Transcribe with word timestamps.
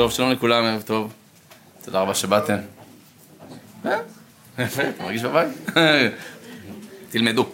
טוב, 0.00 0.12
שלום 0.12 0.30
לכולם, 0.30 0.64
ערב 0.64 0.82
טוב. 0.82 1.12
תודה 1.84 2.00
רבה 2.00 2.14
שבאתם. 2.14 2.56
אה, 3.86 3.98
יפה, 4.58 4.82
אתה 4.82 5.02
מרגיש 5.02 5.22
בבית? 5.22 5.48
תלמדו. 7.10 7.48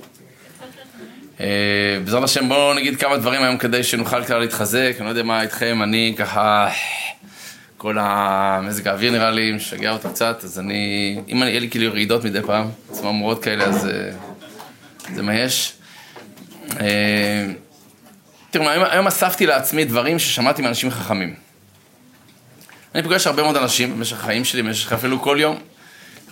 אה, 1.41 1.47
בעזרת 2.05 2.23
השם 2.23 2.49
בואו 2.49 2.75
נגיד 2.75 3.01
כמה 3.01 3.17
דברים 3.17 3.43
היום 3.43 3.59
כדי 3.59 3.83
שנוכל 3.83 4.25
כלל 4.25 4.39
להתחזק, 4.39 4.95
אני 4.99 5.05
לא 5.05 5.11
יודע 5.11 5.23
מה 5.23 5.43
איתכם, 5.43 5.83
אני 5.83 6.15
ככה, 6.19 6.69
כל 7.77 7.97
המזג 8.01 8.89
האוויר 8.89 9.13
נראה 9.13 9.31
לי 9.31 9.53
משגע 9.53 9.91
אותי 9.93 10.09
קצת, 10.09 10.45
אז 10.45 10.59
אני, 10.59 11.21
אם 11.33 11.43
יהיה 11.43 11.61
לי 11.61 11.71
כאילו 11.71 11.93
רעידות 11.93 12.25
מדי 12.25 12.43
פעם, 12.43 12.67
צמרמורות 12.91 13.43
כאלה, 13.43 13.65
אז 13.65 13.87
אה, 13.87 14.11
זה 15.15 15.23
מה 15.23 15.35
יש. 15.35 15.73
תראו, 18.51 18.69
היום 18.69 19.07
אספתי 19.07 19.47
לעצמי 19.47 19.85
דברים 19.85 20.19
ששמעתי 20.19 20.63
מאנשים 20.63 20.91
חכמים. 20.91 21.46
אני 22.97 23.03
פוגש 23.03 23.27
הרבה 23.27 23.43
מאוד 23.43 23.57
אנשים 23.57 23.97
במשך 23.97 24.21
החיים 24.21 24.45
שלי, 24.45 24.63
במשך 24.63 24.93
אפילו 24.93 25.23
כל 25.23 25.37
יום, 25.41 25.57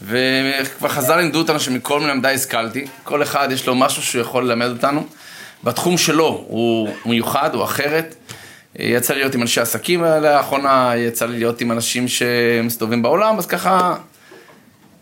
וכבר 0.02 0.88
חז"ל 0.88 1.16
לימדו 1.16 1.38
אותנו 1.38 1.60
שמכל 1.60 2.00
מלמדי 2.00 2.28
השכלתי, 2.28 2.86
כל 3.02 3.22
אחד 3.22 3.48
יש 3.52 3.66
לו 3.66 3.74
משהו 3.74 4.02
שהוא 4.02 4.22
יכול 4.22 4.44
ללמד 4.44 4.66
אותנו. 4.66 5.06
בתחום 5.64 5.98
שלו 5.98 6.44
הוא 6.48 6.88
מיוחד, 7.06 7.54
הוא 7.54 7.64
אחרת. 7.64 8.14
יצא 8.78 9.14
לי 9.14 9.20
להיות 9.20 9.34
עם 9.34 9.42
אנשי 9.42 9.60
עסקים 9.60 10.04
לאחרונה, 10.04 10.92
יצא 10.96 11.26
לי 11.26 11.38
להיות 11.38 11.60
עם 11.60 11.72
אנשים 11.72 12.08
שמסתובבים 12.08 13.02
בעולם, 13.02 13.38
אז 13.38 13.46
ככה, 13.46 13.96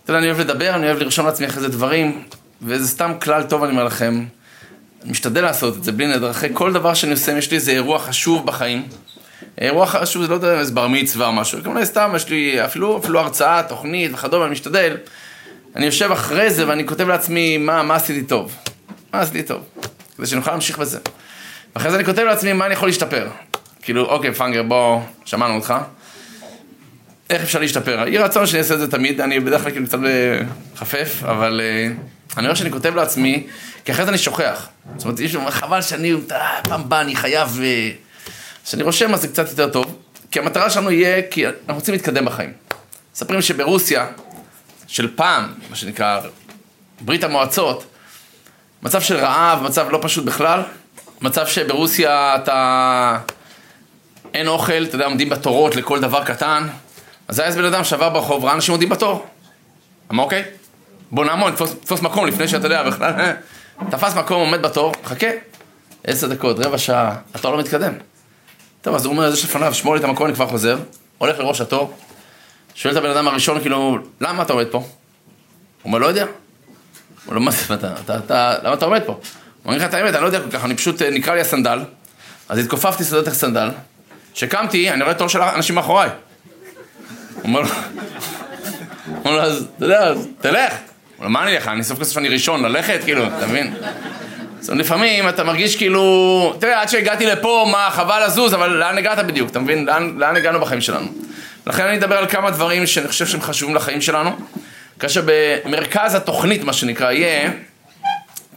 אתה 0.05 0.11
יודע, 0.11 0.19
אני 0.19 0.27
אוהב 0.27 0.41
לדבר, 0.41 0.75
אני 0.75 0.87
אוהב 0.87 0.99
לרשום 0.99 1.27
לעצמי 1.27 1.47
אחרי 1.47 1.61
זה 1.61 1.69
דברים, 1.69 2.23
וזה 2.63 2.89
סתם 2.89 3.13
כלל 3.23 3.43
טוב, 3.43 3.63
אני 3.63 3.73
אומר 3.73 3.85
לכם. 3.85 4.25
אני 5.03 5.11
משתדל 5.11 5.43
לעשות 5.43 5.77
את 5.77 5.85
זה 5.85 5.93
בלי 5.93 6.07
נדר, 6.07 6.31
אחרי 6.31 6.49
כל 6.53 6.73
דבר 6.73 6.95
שאני 6.95 7.13
עושה, 7.13 7.33
יש 7.33 7.51
לי 7.51 7.57
איזה 7.57 7.73
אירוע 7.73 7.99
חשוב 7.99 8.47
בחיים. 8.47 8.83
אירוע 9.61 9.87
חשוב, 9.87 10.23
זה 10.23 10.29
לא 10.29 10.59
איזה 10.61 10.73
בר 10.73 10.89
מצווה 10.89 11.27
או 11.27 11.33
משהו, 11.33 11.59
כמובן 11.65 11.85
סתם, 11.85 12.13
יש 12.17 12.29
לי 12.29 12.65
אפילו, 12.65 12.99
אפילו 12.99 13.21
הרצאה, 13.21 13.63
תוכנית 13.63 14.11
וכדומה, 14.15 14.45
אני 14.45 14.53
משתדל. 14.53 14.97
אני 15.77 15.87
יושב 15.87 16.13
אחרי 16.13 16.51
זה 16.51 16.69
ואני 16.69 16.87
כותב 16.87 17.09
לעצמי 17.09 17.59
מה, 17.59 17.83
מה 17.83 17.95
עשיתי 17.95 18.23
טוב. 18.23 18.57
מה 19.13 19.21
עשיתי 19.21 19.43
טוב, 19.43 19.63
כדי 20.17 20.27
שנוכל 20.27 20.51
להמשיך 20.51 20.79
בזה. 20.79 20.99
ואחרי 21.75 21.91
זה 21.91 21.97
אני 21.97 22.05
כותב 22.05 22.23
לעצמי 22.23 22.53
מה 22.53 22.67
אני 22.67 22.75
יכול 22.75 22.89
להשתפר. 22.89 23.29
כאילו, 23.83 24.05
אוקיי, 24.05 24.35
פאנגר, 24.35 24.63
בוא, 24.63 25.01
שמענו 25.25 25.55
אותך. 25.55 25.75
איך 27.31 27.43
אפשר 27.43 27.61
להשתפר? 27.61 28.05
יהי 28.07 28.19
רצון 28.19 28.47
שאני 28.47 28.59
אעשה 28.59 28.75
את 28.75 28.79
זה 28.79 28.91
תמיד, 28.91 29.21
אני 29.21 29.41
בדרך 29.41 29.63
כלל 29.63 29.71
כאילו 29.71 29.87
קצת 29.87 29.99
חפף, 30.77 31.23
אבל 31.25 31.61
uh, 31.61 32.39
אני 32.39 32.47
רואה 32.47 32.57
שאני 32.57 32.71
כותב 32.71 32.95
לעצמי, 32.95 33.47
כי 33.85 33.93
אחרי 33.93 34.05
זה 34.05 34.11
אני 34.11 34.19
שוכח. 34.19 34.69
זאת 34.97 35.05
אומרת, 35.05 35.21
יש 35.21 35.37
חבל 35.51 35.83
שאני, 35.83 36.13
פעם 36.63 36.81
הבאה 36.81 37.01
אני 37.01 37.17
חייב... 37.17 37.49
Uh, 37.49 38.12
כשאני 38.65 38.83
רושם 38.83 39.15
אז 39.15 39.21
זה 39.21 39.29
קצת 39.29 39.49
יותר 39.49 39.71
טוב, 39.71 39.97
כי 40.31 40.39
המטרה 40.39 40.71
שלנו 40.71 40.91
יהיה, 40.91 41.23
כי 41.31 41.47
אנחנו 41.47 41.75
רוצים 41.75 41.95
להתקדם 41.95 42.25
בחיים. 42.25 42.53
מספרים 43.15 43.43
שברוסיה, 43.43 44.07
של 44.87 45.17
פעם, 45.17 45.53
מה 45.71 45.77
שנקרא 45.77 46.21
ברית 47.01 47.25
המועצות, 47.25 47.85
מצב 48.83 49.01
של 49.01 49.17
רעב, 49.17 49.63
מצב 49.63 49.87
לא 49.91 49.99
פשוט 50.03 50.25
בכלל, 50.25 50.63
מצב 51.21 51.47
שברוסיה 51.47 52.37
אתה... 52.37 53.19
אין 54.35 54.49
אוכל, 54.49 54.85
אתה 54.85 54.95
יודע, 54.95 55.05
עומדים 55.05 55.29
בתורות 55.29 55.77
לכל 55.77 56.01
דבר 56.01 56.25
קטן, 56.25 56.67
אז 57.29 57.39
היה 57.39 57.49
איזה 57.49 57.59
בן 57.59 57.65
אדם 57.65 57.85
שעבר 57.85 58.09
ברחוב, 58.09 58.45
ראה 58.45 58.55
אנשים 58.55 58.73
עומדים 58.73 58.89
בתור. 58.89 59.27
אמר 60.11 60.25
אוקיי, 60.25 60.45
בוא 61.11 61.25
נעמוד, 61.25 61.55
תפוס 61.55 62.03
מקום 62.03 62.27
לפני 62.27 62.49
שאתה 62.49 62.67
יודע 62.67 62.83
בכלל, 62.83 63.13
תפס 63.91 64.15
מקום, 64.15 64.41
עומד 64.41 64.63
בתור, 64.63 64.93
חכה, 65.05 65.27
עשר 66.05 66.27
דקות, 66.27 66.59
רבע 66.59 66.79
שעה, 66.79 67.17
אתה 67.37 67.51
לא 67.51 67.59
מתקדם. 67.59 67.93
טוב, 68.83 68.95
אז 68.95 69.05
הוא 69.05 69.13
אומר, 69.13 69.31
זה 69.31 69.37
שלפניו, 69.37 69.75
שמור 69.75 69.95
לי 69.95 70.01
את 70.01 70.05
המקום, 70.05 70.27
אני 70.27 70.35
כבר 70.35 70.47
חוזר, 70.47 70.79
הולך 71.19 71.39
לראש 71.39 71.61
התור, 71.61 71.97
שואל 72.75 72.93
את 72.93 72.99
הבן 72.99 73.11
אדם 73.11 73.29
הראשון, 73.29 73.61
כאילו, 73.61 73.99
למה 74.21 74.43
אתה 74.43 74.53
עומד 74.53 74.67
פה? 74.71 74.79
הוא 74.79 74.87
אומר, 75.85 75.99
לא 75.99 76.07
יודע. 76.07 76.23
הוא 76.23 76.31
אומר, 77.27 77.39
מה 77.39 77.51
זה, 77.51 77.75
אתה, 77.75 77.95
אתה, 78.05 78.17
אתה, 78.17 78.55
למה 78.63 78.75
אתה 78.75 78.85
עומד 78.85 79.03
פה? 79.07 79.13
הוא 79.13 79.21
אומר 79.65 79.77
לך 79.77 79.83
את 79.83 79.95
האמת, 79.95 80.15
אני 80.15 80.23
לא 80.23 80.27
יודע 80.27 80.41
כל 80.41 80.51
כך, 80.51 80.65
אני 80.65 80.77
פשוט, 80.77 81.03
אה, 81.03 81.11
נקרא 81.11 81.35
לי 81.35 81.41
הסנדל, 81.41 81.81
אז 82.49 82.59
התכופפתי 82.59 83.05
סודות 83.05 83.29
הסנדל, 83.29 83.69
כשקמתי, 84.35 84.91
אני 84.91 85.03
רואה 85.03 85.15
תור 85.15 85.29
של 85.29 85.43
אנשים 85.43 85.75
מאחוריי. 85.75 86.11
הוא 87.35 87.45
אומר 87.45 87.61
לו, 89.25 89.43
אז 89.43 89.67
אתה 89.77 89.85
יודע, 89.85 90.13
תלך. 90.41 90.73
הוא 90.73 90.79
אומר, 91.19 91.29
מה 91.29 91.43
אני 91.43 91.57
אלך? 91.57 91.69
אני 91.69 91.85
סוף 91.85 92.01
כסף 92.01 92.19
אני 92.19 92.29
ראשון, 92.29 92.63
ללכת, 92.63 93.01
כאילו, 93.05 93.27
אתה 93.27 93.47
מבין? 93.47 93.75
אומרת, 94.69 94.85
לפעמים 94.85 95.29
אתה 95.29 95.45
מרגיש 95.45 95.77
כאילו, 95.77 96.55
תראה, 96.59 96.83
עד 96.83 96.89
שהגעתי 96.89 97.27
לפה, 97.27 97.67
מה, 97.73 97.89
חבל 97.93 98.27
לזוז, 98.27 98.55
אבל 98.55 98.71
לאן 98.71 98.99
הגעת 98.99 99.27
בדיוק, 99.27 99.51
אתה 99.51 99.59
מבין? 99.59 99.85
לאן, 99.85 100.15
לאן 100.19 100.37
הגענו 100.37 100.61
בחיים 100.61 100.81
שלנו? 100.81 101.07
לכן 101.67 101.87
אני 101.87 101.99
אדבר 101.99 102.17
על 102.17 102.29
כמה 102.29 102.51
דברים 102.51 102.87
שאני 102.87 103.09
חושב 103.09 103.27
שהם 103.27 103.41
חשובים 103.41 103.75
לחיים 103.75 104.01
שלנו, 104.01 104.31
כאשר 104.99 105.23
במרכז 105.25 106.15
התוכנית, 106.15 106.65
מה 106.65 106.73
שנקרא, 106.73 107.13
יהיה 107.13 107.51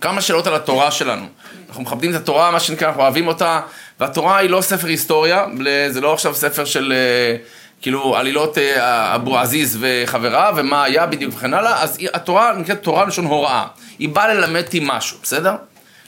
כמה 0.01 0.21
שאלות 0.21 0.47
על 0.47 0.55
התורה 0.55 0.91
שלנו. 0.91 1.25
אנחנו 1.69 1.83
מכבדים 1.83 2.11
את 2.11 2.15
התורה, 2.15 2.51
מה 2.51 2.59
שנקרא, 2.59 2.87
אנחנו 2.87 3.01
אוהבים 3.01 3.27
אותה, 3.27 3.59
והתורה 3.99 4.37
היא 4.37 4.49
לא 4.49 4.61
ספר 4.61 4.87
היסטוריה, 4.87 5.45
זה 5.89 6.01
לא 6.01 6.13
עכשיו 6.13 6.35
ספר 6.35 6.65
של... 6.65 6.93
אה, 6.95 7.37
כאילו 7.81 8.15
עלילות 8.15 8.57
אה, 8.57 9.15
אבו 9.15 9.37
עזיז 9.37 9.77
וחבריו, 9.81 10.53
ומה 10.57 10.83
היה 10.83 11.05
בדיוק 11.05 11.33
וכן 11.35 11.53
הלאה, 11.53 11.83
אז 11.83 11.97
התורה 12.13 12.53
נקראת 12.53 12.83
תורה 12.83 13.05
לשון 13.05 13.25
הוראה. 13.25 13.65
היא 13.99 14.09
באה 14.09 14.33
ללמד 14.33 14.63
אותי 14.65 14.79
משהו, 14.83 15.17
בסדר? 15.23 15.55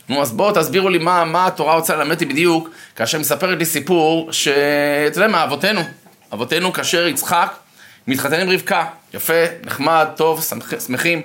נו, 0.09 0.21
אז 0.21 0.31
בואו 0.31 0.51
תסבירו 0.55 0.89
לי 0.89 0.97
מה, 0.97 1.25
מה 1.25 1.47
התורה 1.47 1.75
רוצה 1.75 1.95
ללמד 1.95 2.11
אותי 2.11 2.25
בדיוק, 2.25 2.69
כאשר 2.95 3.19
מספרת 3.19 3.59
לי 3.59 3.65
סיפור 3.65 4.31
שאתה 4.31 5.17
יודע 5.17 5.27
מה, 5.27 5.43
אבותינו, 5.43 5.81
אבותינו 6.33 6.73
כאשר 6.73 7.07
יצחק 7.07 7.53
מתחתן 8.07 8.39
עם 8.39 8.49
רבקה, 8.49 8.85
יפה, 9.13 9.33
נחמד, 9.65 10.07
טוב, 10.15 10.45
שמחים. 10.85 11.21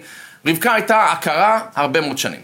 רבקה 0.47 0.75
הייתה 0.75 1.12
עקרה 1.12 1.60
הרבה 1.75 2.00
מאוד 2.00 2.19
שנים. 2.19 2.41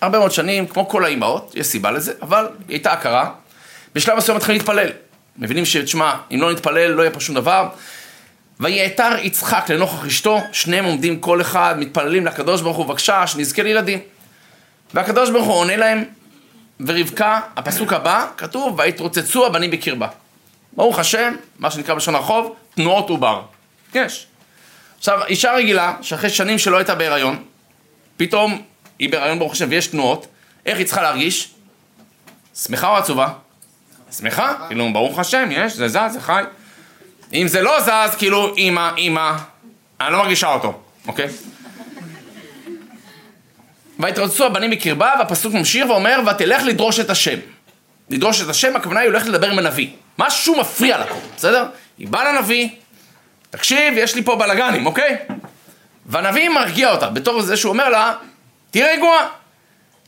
הרבה 0.00 0.18
מאוד 0.18 0.32
שנים, 0.32 0.66
כמו 0.66 0.88
כל 0.88 1.04
האימהות, 1.04 1.52
יש 1.54 1.66
סיבה 1.66 1.90
לזה, 1.90 2.12
אבל 2.22 2.48
היא 2.68 2.74
הייתה 2.74 2.92
עקרה. 2.92 3.30
בשלב 3.94 4.16
מסוים 4.16 4.36
מתחילים 4.36 4.58
להתפלל. 4.60 4.88
מבינים 5.38 5.64
שתשמע, 5.64 6.14
אם 6.30 6.40
לא 6.40 6.52
נתפלל 6.52 6.90
לא 6.90 7.02
יהיה 7.02 7.10
פה 7.10 7.20
שום 7.20 7.34
דבר. 7.34 7.68
ויעתר 8.60 9.12
יצחק 9.22 9.70
לנוכח 9.70 10.06
אשתו, 10.06 10.40
שניהם 10.52 10.84
עומדים 10.84 11.20
כל 11.20 11.40
אחד, 11.40 11.74
מתפללים 11.78 12.26
לקדוש 12.26 12.60
ברוך 12.60 12.76
הוא, 12.76 12.86
בבקשה, 12.86 13.26
שנזכה 13.26 13.62
לילדים. 13.62 13.98
והקדוש 14.94 15.30
ברוך 15.30 15.46
הוא 15.46 15.54
עונה 15.54 15.76
להם, 15.76 16.04
ורבקה, 16.86 17.40
הפסוק 17.56 17.92
הבא, 17.92 18.26
כתוב, 18.36 18.78
ויתרוצצו 18.78 19.46
הבנים 19.46 19.70
בקרבה. 19.70 20.08
ברוך 20.72 20.98
השם, 20.98 21.34
מה 21.58 21.70
שנקרא 21.70 21.94
בלשון 21.94 22.14
הרחוב, 22.14 22.54
תנועות 22.74 23.10
עובר. 23.10 23.42
יש. 23.94 24.26
עכשיו, 24.98 25.24
אישה 25.24 25.52
רגילה, 25.52 25.96
שאחרי 26.02 26.30
שנים 26.30 26.58
שלא 26.58 26.76
הייתה 26.76 26.94
בהיריון, 26.94 27.42
פתאום 28.16 28.62
היא 28.98 29.10
בהיריון 29.10 29.38
ברוך 29.38 29.52
השם 29.52 29.66
ויש 29.70 29.86
תנועות, 29.86 30.26
איך 30.66 30.78
היא 30.78 30.86
צריכה 30.86 31.02
להרגיש? 31.02 31.50
שמחה 32.54 32.88
או 32.88 32.96
עצובה? 32.96 33.28
שמחה, 34.18 34.54
כאילו, 34.68 34.92
ברוך 34.92 35.18
השם, 35.18 35.48
יש, 35.52 35.72
זה 35.72 35.88
זז, 35.88 35.98
זה 36.12 36.20
חי. 36.20 36.42
אם 37.32 37.48
זה 37.48 37.62
לא 37.62 37.80
זז, 37.80 38.14
כאילו, 38.18 38.56
אמא, 38.56 38.90
אמא, 38.98 39.32
אני 40.00 40.12
לא 40.12 40.18
מרגישה 40.18 40.52
אותו, 40.52 40.80
אוקיי? 41.06 41.28
ויתרוצצו 43.98 44.46
הבנים 44.46 44.70
בקרבה, 44.70 45.12
והפסוק 45.18 45.54
ממשיך 45.54 45.86
ואומר, 45.86 46.20
ותלך 46.30 46.62
לדרוש 46.62 47.00
את 47.00 47.10
השם. 47.10 47.38
לדרוש 48.10 48.42
את 48.42 48.48
השם, 48.48 48.76
הכוונה 48.76 49.00
היא 49.00 49.08
הולכת 49.08 49.26
לדבר 49.26 49.50
עם 49.50 49.58
הנביא. 49.58 49.88
משהו 50.18 50.60
מפריע 50.60 50.98
לה 50.98 51.06
פה, 51.06 51.14
בסדר? 51.36 51.66
היא 51.98 52.08
באה 52.08 52.32
לנביא, 52.32 52.68
תקשיב, 53.50 53.94
יש 53.96 54.14
לי 54.14 54.22
פה 54.22 54.36
בלאגנים, 54.36 54.86
אוקיי? 54.86 55.16
והנביא 56.06 56.48
מרגיע 56.48 56.90
אותה, 56.90 57.08
בתור 57.10 57.42
זה 57.42 57.56
שהוא 57.56 57.72
אומר 57.72 57.88
לה, 57.88 58.14
תהיי 58.70 58.96
רגועה. 58.96 59.28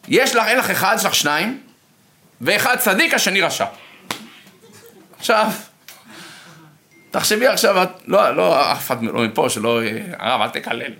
יש 0.08 0.34
לך, 0.34 0.47
אין 0.47 0.58
לך 0.58 0.70
אחד, 0.70 0.97
יש 0.98 1.04
לך 1.04 1.14
שניים, 1.14 1.60
ואחד 2.41 2.77
צדיק, 2.77 3.15
השני 3.15 3.41
רשע. 3.41 3.65
עכשיו, 5.18 5.47
תחשבי 7.10 7.47
עכשיו, 7.47 7.86
לא, 8.06 8.30
לא, 8.30 8.72
אף 8.72 8.86
אחד 8.86 9.03
לא 9.03 9.22
מפה, 9.22 9.50
שלא, 9.50 9.80
הרב, 10.18 10.41
אל 10.41 10.48
תקלל. 10.48 10.92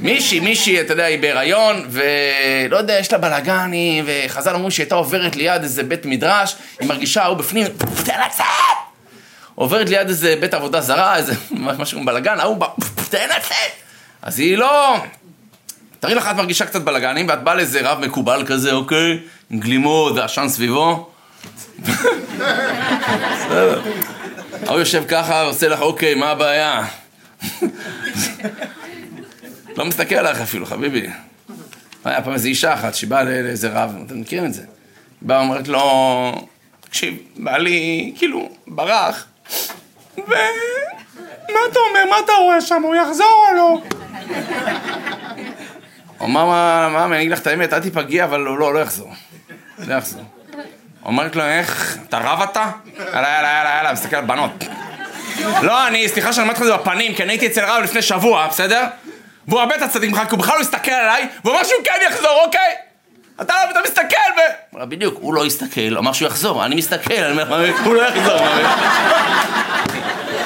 מישהי, 0.00 0.40
מישהי, 0.40 0.80
אתה 0.80 0.92
יודע, 0.92 1.04
היא 1.04 1.18
בהיריון, 1.18 1.86
ולא 1.90 2.76
יודע, 2.76 2.98
יש 2.98 3.12
לה 3.12 3.18
בלאגני, 3.18 4.02
וחז"ל 4.06 4.54
אמרו 4.54 4.70
שהיא 4.70 4.84
הייתה 4.84 4.94
עוברת 4.94 5.36
ליד 5.36 5.62
איזה 5.62 5.82
בית 5.82 6.06
מדרש, 6.06 6.56
היא 6.80 6.88
מרגישה, 6.88 7.24
הוא 7.24 7.36
בפנים, 7.36 7.66
תן 8.04 8.20
לצאת! 8.26 8.44
עוברת 9.54 9.88
ליד 9.88 10.08
איזה 10.08 10.34
בית 10.40 10.54
עבודה 10.54 10.80
זרה, 10.80 11.16
איזה 11.16 11.34
משהו 11.50 11.98
עם 11.98 12.04
בלאגן, 12.04 12.40
ההוא, 12.40 12.66
תן 13.10 13.28
לצאת! 13.36 13.72
אז 14.22 14.38
היא 14.38 14.56
לא... 14.56 14.96
תראי 16.00 16.14
לך, 16.14 16.26
את 16.30 16.36
מרגישה 16.36 16.66
קצת 16.66 16.82
בלאגנים, 16.82 17.28
ואת 17.28 17.42
באה 17.42 17.54
לאיזה 17.54 17.80
רב 17.80 17.98
מקובל 18.00 18.44
כזה, 18.46 18.72
אוקיי? 18.72 19.18
עם 19.50 19.60
גלימות 19.60 20.12
ועשן 20.16 20.48
סביבו. 20.48 21.10
ההוא 24.66 24.78
יושב 24.78 25.02
ככה 25.08 25.42
ועושה 25.44 25.68
לך, 25.68 25.80
אוקיי, 25.80 26.14
מה 26.14 26.30
הבעיה? 26.30 26.84
לא 29.76 29.84
מסתכל 29.84 30.14
עליך 30.14 30.40
אפילו, 30.40 30.66
חביבי. 30.66 31.06
היה 32.04 32.22
פעם 32.22 32.32
איזו 32.32 32.48
אישה 32.48 32.74
אחת 32.74 32.94
שבאה 32.94 33.22
לאיזה 33.22 33.68
רב, 33.68 33.96
אתם 34.06 34.20
מכירים 34.20 34.44
את 34.44 34.54
זה? 34.54 34.62
באה 35.22 35.38
ואומרת 35.38 35.68
לו, 35.68 36.48
תקשיב, 36.80 37.14
בעלי 37.36 38.12
כאילו 38.16 38.48
ברח, 38.66 39.26
ו... 40.18 40.32
מה 41.52 41.58
אתה 41.70 41.78
אומר? 41.88 42.10
מה 42.10 42.16
אתה 42.24 42.32
רואה 42.32 42.60
שם? 42.60 42.82
הוא 42.82 42.94
יחזור 42.94 43.46
או 43.50 43.56
לא? 43.56 43.80
הוא 46.18 46.28
אמר, 46.28 46.44
מה, 46.88 47.04
אני 47.04 47.18
אגיד 47.18 47.32
לך 47.32 47.38
את 47.38 47.46
האמת, 47.46 47.72
אל 47.72 47.80
תיפגעי, 47.80 48.24
אבל 48.24 48.46
הוא 48.46 48.58
לא, 48.58 48.74
לא 48.74 48.78
יחזור. 48.78 49.12
לא 49.78 49.94
יחזור. 49.94 50.22
אומרת 51.04 51.36
לו, 51.36 51.42
איך, 51.44 51.98
אתה 52.08 52.18
רב 52.18 52.42
אתה? 52.42 52.70
יאללה, 52.96 53.28
יאללה, 53.28 53.48
יאללה, 53.48 53.74
יאללה, 53.76 53.92
מסתכל 53.92 54.16
על 54.16 54.24
בנות. 54.24 54.64
לא, 55.62 55.86
אני, 55.86 56.08
סליחה 56.08 56.32
שאני 56.32 56.42
אומר 56.42 56.54
לך 56.54 56.60
את 56.60 56.66
זה 56.66 56.76
בפנים, 56.76 57.14
כי 57.14 57.22
אני 57.22 57.32
הייתי 57.32 57.46
אצל 57.46 57.64
רב 57.64 57.82
לפני 57.82 58.02
שבוע, 58.02 58.46
בסדר? 58.46 58.84
והוא 59.48 59.60
הרבה 59.60 59.76
את 59.76 59.82
הצדיק 59.82 60.10
ממך, 60.10 60.20
כי 60.28 60.30
הוא 60.30 60.38
בכלל 60.38 60.54
לא 60.56 60.60
הסתכל 60.60 60.90
עליי, 60.90 61.28
והוא 61.44 61.54
אמר 61.54 61.64
שהוא 61.64 61.84
כן 61.84 61.92
יחזור, 62.06 62.42
אוקיי? 62.46 62.74
אתה 63.40 63.54
לא, 63.54 63.70
אתה 63.70 63.78
מסתכל 63.84 64.30
ו... 64.36 64.40
הוא 64.70 64.84
בדיוק, 64.84 65.18
הוא 65.20 65.34
לא 65.34 65.46
הסתכל, 65.46 65.96
אמר 65.98 66.12
שהוא 66.12 66.26
יחזור, 66.28 66.64
אני 66.64 66.74
מסתכל, 66.74 67.14
אני 67.14 67.32
אומר, 67.32 67.70
הוא 67.84 67.94
לא 67.94 68.02
יחזור. 68.02 68.38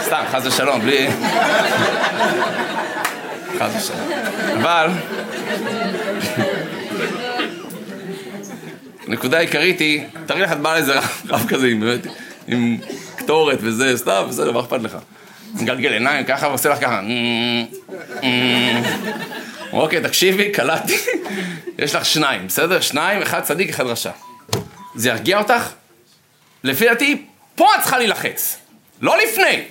סתם, 0.02 0.22
חס 0.32 0.46
ושלום, 0.46 0.80
בלי... 0.80 1.08
חס 3.58 3.70
ושלום. 3.76 4.10
אבל... 4.62 4.88
הנקודה 9.08 9.38
העיקרית 9.38 9.78
היא, 9.78 10.04
תראי 10.26 10.40
לך 10.40 10.52
את 10.52 10.60
באה 10.60 10.74
לאיזה 10.74 10.98
רב 11.28 11.46
כזה 11.48 11.68
עם 12.48 12.78
קטורת 13.16 13.58
וזה, 13.62 13.96
סתם, 13.96 14.24
בסדר, 14.28 14.52
מה 14.52 14.60
אכפת 14.60 14.82
לך? 14.82 14.96
מגלגל 15.54 15.92
עיניים 15.92 16.24
ככה 16.24 16.48
ועושה 16.48 16.68
לך 16.68 16.80
ככה. 16.80 17.00
אוקיי, 19.72 20.00
תקשיבי, 20.02 20.52
קלטתי, 20.52 20.96
יש 21.78 21.94
לך 21.94 22.04
שניים, 22.04 22.46
בסדר? 22.46 22.80
שניים, 22.80 23.22
אחד 23.22 23.40
צדיק, 23.40 23.68
אחד 23.70 23.86
רשע. 23.86 24.10
זה 24.94 25.08
ירגיע 25.08 25.38
אותך? 25.38 25.70
לפי 26.64 26.84
דעתי, 26.84 27.26
פה 27.54 27.74
את 27.74 27.80
צריכה 27.80 27.98
להילחץ, 27.98 28.56
לא 29.00 29.18
לפני. 29.18 29.62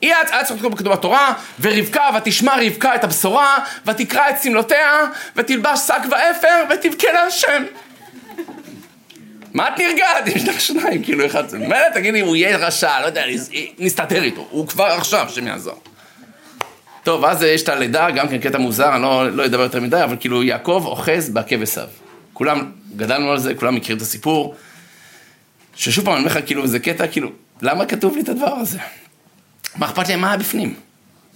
היא 0.00 0.14
היה 0.14 0.24
צריכה 0.24 0.54
לקרוא 0.54 0.70
בכתוב 0.70 0.92
התורה, 0.92 1.32
ורבקה, 1.60 2.10
ותשמע 2.16 2.56
רבקה 2.66 2.94
את 2.94 3.04
הבשורה, 3.04 3.58
ותקרא 3.86 4.30
את 4.30 4.42
שמלותיה, 4.42 5.02
ותלבש 5.36 5.78
שק 5.78 6.02
ואפר, 6.10 6.64
ותבכה 6.70 7.12
להשם. 7.12 7.64
מה 9.56 9.68
את 9.68 9.78
נרגעת? 9.78 10.26
יש 10.36 10.48
לך 10.48 10.60
שניים, 10.60 11.02
כאילו 11.02 11.26
אחד, 11.26 11.54
מילא 11.54 11.90
תגידי, 11.94 12.20
הוא 12.20 12.36
יהיה 12.36 12.56
רשע, 12.56 13.00
לא 13.00 13.06
יודע, 13.06 13.24
נסתתר 13.78 14.22
איתו, 14.22 14.46
הוא 14.50 14.68
כבר 14.68 14.84
עכשיו, 14.84 15.26
השם 15.26 15.46
יעזור. 15.46 15.80
טוב, 17.02 17.24
אז 17.24 17.42
יש 17.42 17.62
את 17.62 17.68
הלידה, 17.68 18.10
גם 18.10 18.28
כן 18.28 18.38
קטע 18.38 18.58
מוזר, 18.58 18.94
אני 18.94 19.02
לא, 19.02 19.30
לא 19.30 19.44
אדבר 19.44 19.62
יותר 19.62 19.80
מדי, 19.80 20.04
אבל 20.04 20.16
כאילו 20.20 20.42
יעקב 20.42 20.82
אוחז 20.86 21.30
בעקב 21.30 21.62
עשיו. 21.62 21.86
כולם, 22.32 22.70
גדלנו 22.96 23.30
על 23.30 23.38
זה, 23.38 23.54
כולם 23.54 23.74
מכירים 23.74 23.96
את 23.96 24.02
הסיפור. 24.02 24.54
ששוב 25.76 26.04
פעם, 26.04 26.14
אני 26.14 26.24
אומר 26.24 26.32
לך, 26.36 26.46
כאילו, 26.46 26.66
זה 26.66 26.78
קטע, 26.78 27.06
כאילו, 27.06 27.30
למה 27.62 27.86
כתוב 27.86 28.14
לי 28.16 28.22
את 28.22 28.28
הדבר 28.28 28.54
הזה? 28.54 28.78
מה 29.76 29.86
אכפת 29.86 30.08
לי 30.08 30.16
מה 30.16 30.28
היה 30.28 30.38
בפנים? 30.38 30.74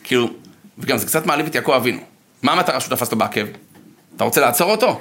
כאילו, 0.04 0.30
וגם 0.78 0.98
זה 0.98 1.06
קצת 1.06 1.26
מעליב 1.26 1.46
את 1.46 1.54
יעקב 1.54 1.72
אבינו. 1.72 2.00
מה 2.42 2.52
המטרה 2.52 2.80
שהוא 2.80 2.96
תפס 2.96 3.06
אותו 3.06 3.16
בעקב? 3.16 3.46
אתה 4.16 4.24
רוצה 4.24 4.40
לעצור 4.40 4.70
אותו? 4.70 5.00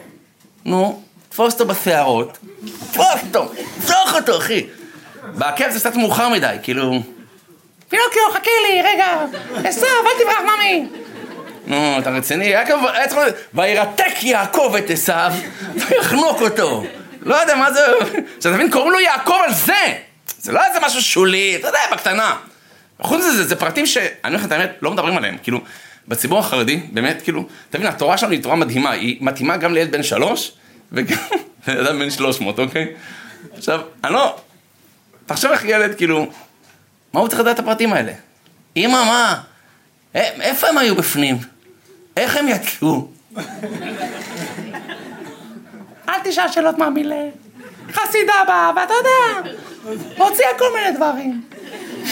נו, 0.65 1.03
תפוס 1.29 1.53
אותו 1.53 1.65
בשערות, 1.65 2.37
תפוס 2.91 3.23
אותו, 3.27 3.51
צוח 3.85 4.15
אותו, 4.15 4.37
אחי. 4.37 4.65
בעקב 5.23 5.69
זה 5.69 5.79
קצת 5.79 5.95
מאוחר 5.95 6.29
מדי, 6.29 6.55
כאילו... 6.63 7.01
פינוקיו, 7.89 8.21
חכה 8.33 8.51
לי, 8.69 8.81
רגע, 8.81 9.07
עשו, 9.63 9.85
אל 9.85 10.23
תברח, 10.23 10.55
ממי. 10.55 10.85
נו, 11.67 11.99
אתה 11.99 12.09
רציני? 12.09 12.45
יעקב, 12.45 12.85
היה 12.93 13.07
צריך... 13.07 13.35
וירתק 13.53 14.23
יעקב 14.23 14.75
את 14.77 14.89
עשיו, 14.89 15.33
ויחנוק 15.75 16.41
אותו. 16.41 16.83
לא 17.21 17.35
יודע 17.35 17.55
מה 17.55 17.71
זה... 17.71 17.81
שאתה 18.39 18.51
מבין, 18.51 18.71
קוראים 18.71 18.91
לו 18.91 18.99
יעקב 18.99 19.37
על 19.47 19.53
זה. 19.53 19.93
זה 20.39 20.51
לא 20.51 20.65
איזה 20.65 20.79
משהו 20.85 21.01
שולי, 21.01 21.55
אתה 21.55 21.67
יודע, 21.67 21.79
בקטנה. 21.91 22.35
חוץ 23.01 23.19
מזה, 23.19 23.43
זה 23.43 23.55
פרטים 23.55 23.85
שאני 23.85 24.07
אומר 24.25 24.35
לך 24.35 24.45
את 24.45 24.51
האמת, 24.51 24.71
לא 24.81 24.91
מדברים 24.91 25.17
עליהם. 25.17 25.37
כאילו, 25.43 25.59
בציבור 26.07 26.39
החרדי, 26.39 26.79
באמת, 26.91 27.21
כאילו, 27.21 27.45
אתה 27.69 27.77
מבין, 27.77 27.89
התורה 27.89 28.17
שלנו 28.17 28.31
היא 28.31 28.43
תורה 28.43 28.55
מדהימה, 28.55 28.91
היא 28.91 29.17
מתאימה 29.21 29.57
גם 29.57 29.73
לילד 29.73 29.91
בן 29.91 30.03
שלוש, 30.03 30.51
וגם 30.91 31.17
לאדם 31.67 31.99
בן 31.99 32.09
שלוש 32.09 32.41
מאות, 32.41 32.59
אוקיי? 32.59 32.87
עכשיו, 33.57 33.81
אני 34.03 34.13
לא... 34.13 34.35
תחשוב 35.25 35.51
איך 35.51 35.65
ילד, 35.65 35.95
כאילו, 35.97 36.27
מה 37.13 37.19
הוא 37.19 37.27
צריך 37.27 37.41
לדעת 37.41 37.55
את 37.55 37.59
הפרטים 37.59 37.93
האלה? 37.93 38.13
אמא, 38.77 39.03
מה? 39.03 39.41
איפה 40.15 40.67
הם 40.67 40.77
היו 40.77 40.95
בפנים? 40.95 41.37
איך 42.17 42.37
הם 42.37 42.47
יצאו? 42.47 43.07
אל 46.09 46.19
תשאל 46.23 46.51
שאלות 46.51 46.77
מהמילה. 46.77 47.25
חסידה 47.91 48.33
באה, 48.47 48.71
ואתה 48.75 48.93
יודע, 48.93 49.49
הוציאה 50.17 50.49
כל 50.57 50.65
מיני 50.75 50.91
דברים. 50.97 51.41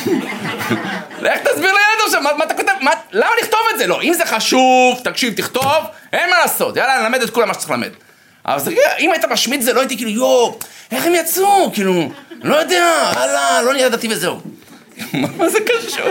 לך 1.21 1.39
תסביר 1.39 1.71
לילד 1.71 2.01
עכשיו, 2.06 2.21
מה, 2.21 2.44
אתה 2.44 2.53
כותב, 2.53 2.71
למה 3.12 3.31
לכתוב 3.41 3.59
את 3.73 3.77
זה? 3.77 3.88
לא, 3.88 4.01
אם 4.01 4.13
זה 4.13 4.25
חשוב, 4.25 5.00
תקשיב, 5.03 5.33
תכתוב, 5.33 5.83
אין 6.13 6.30
מה 6.30 6.39
לעשות, 6.39 6.77
יאללה, 6.77 7.01
נלמד 7.01 7.21
את 7.21 7.30
כולם 7.30 7.47
מה 7.47 7.53
שצריך 7.53 7.71
ללמד. 7.71 7.91
אבל 8.47 8.59
זה, 8.59 8.71
אם 8.99 9.11
היית 9.11 9.25
משמיט 9.25 9.61
זה, 9.61 9.73
לא 9.73 9.79
הייתי 9.79 9.97
כאילו, 9.97 10.11
יואו, 10.11 10.59
איך 10.91 11.05
הם 11.05 11.15
יצאו? 11.15 11.71
כאילו, 11.73 12.09
לא 12.44 12.55
יודע, 12.55 13.11
יאללה, 13.15 13.61
לא 13.61 13.73
נהיה 13.73 13.89
דתי 13.89 14.07
וזהו. 14.11 14.39
מה 15.38 15.49
זה 15.49 15.59
קשור? 15.59 16.07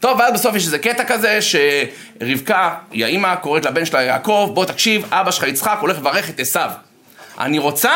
טוב, 0.00 0.18
ואז 0.18 0.32
בסוף 0.32 0.56
יש 0.56 0.64
איזה 0.64 0.78
קטע 0.78 1.04
כזה, 1.04 1.38
שרבקה, 1.42 2.74
היא 2.90 3.04
האימא, 3.04 3.34
קוראת 3.34 3.64
לבן 3.64 3.84
שלה 3.84 4.02
יעקב, 4.02 4.50
בוא 4.54 4.64
תקשיב, 4.64 5.04
אבא 5.10 5.30
שלך 5.30 5.42
יצחק 5.42 5.78
הולך 5.80 5.98
לברך 5.98 6.30
את 6.30 6.40
עשיו. 6.40 6.70
אני 7.38 7.58
רוצה 7.58 7.92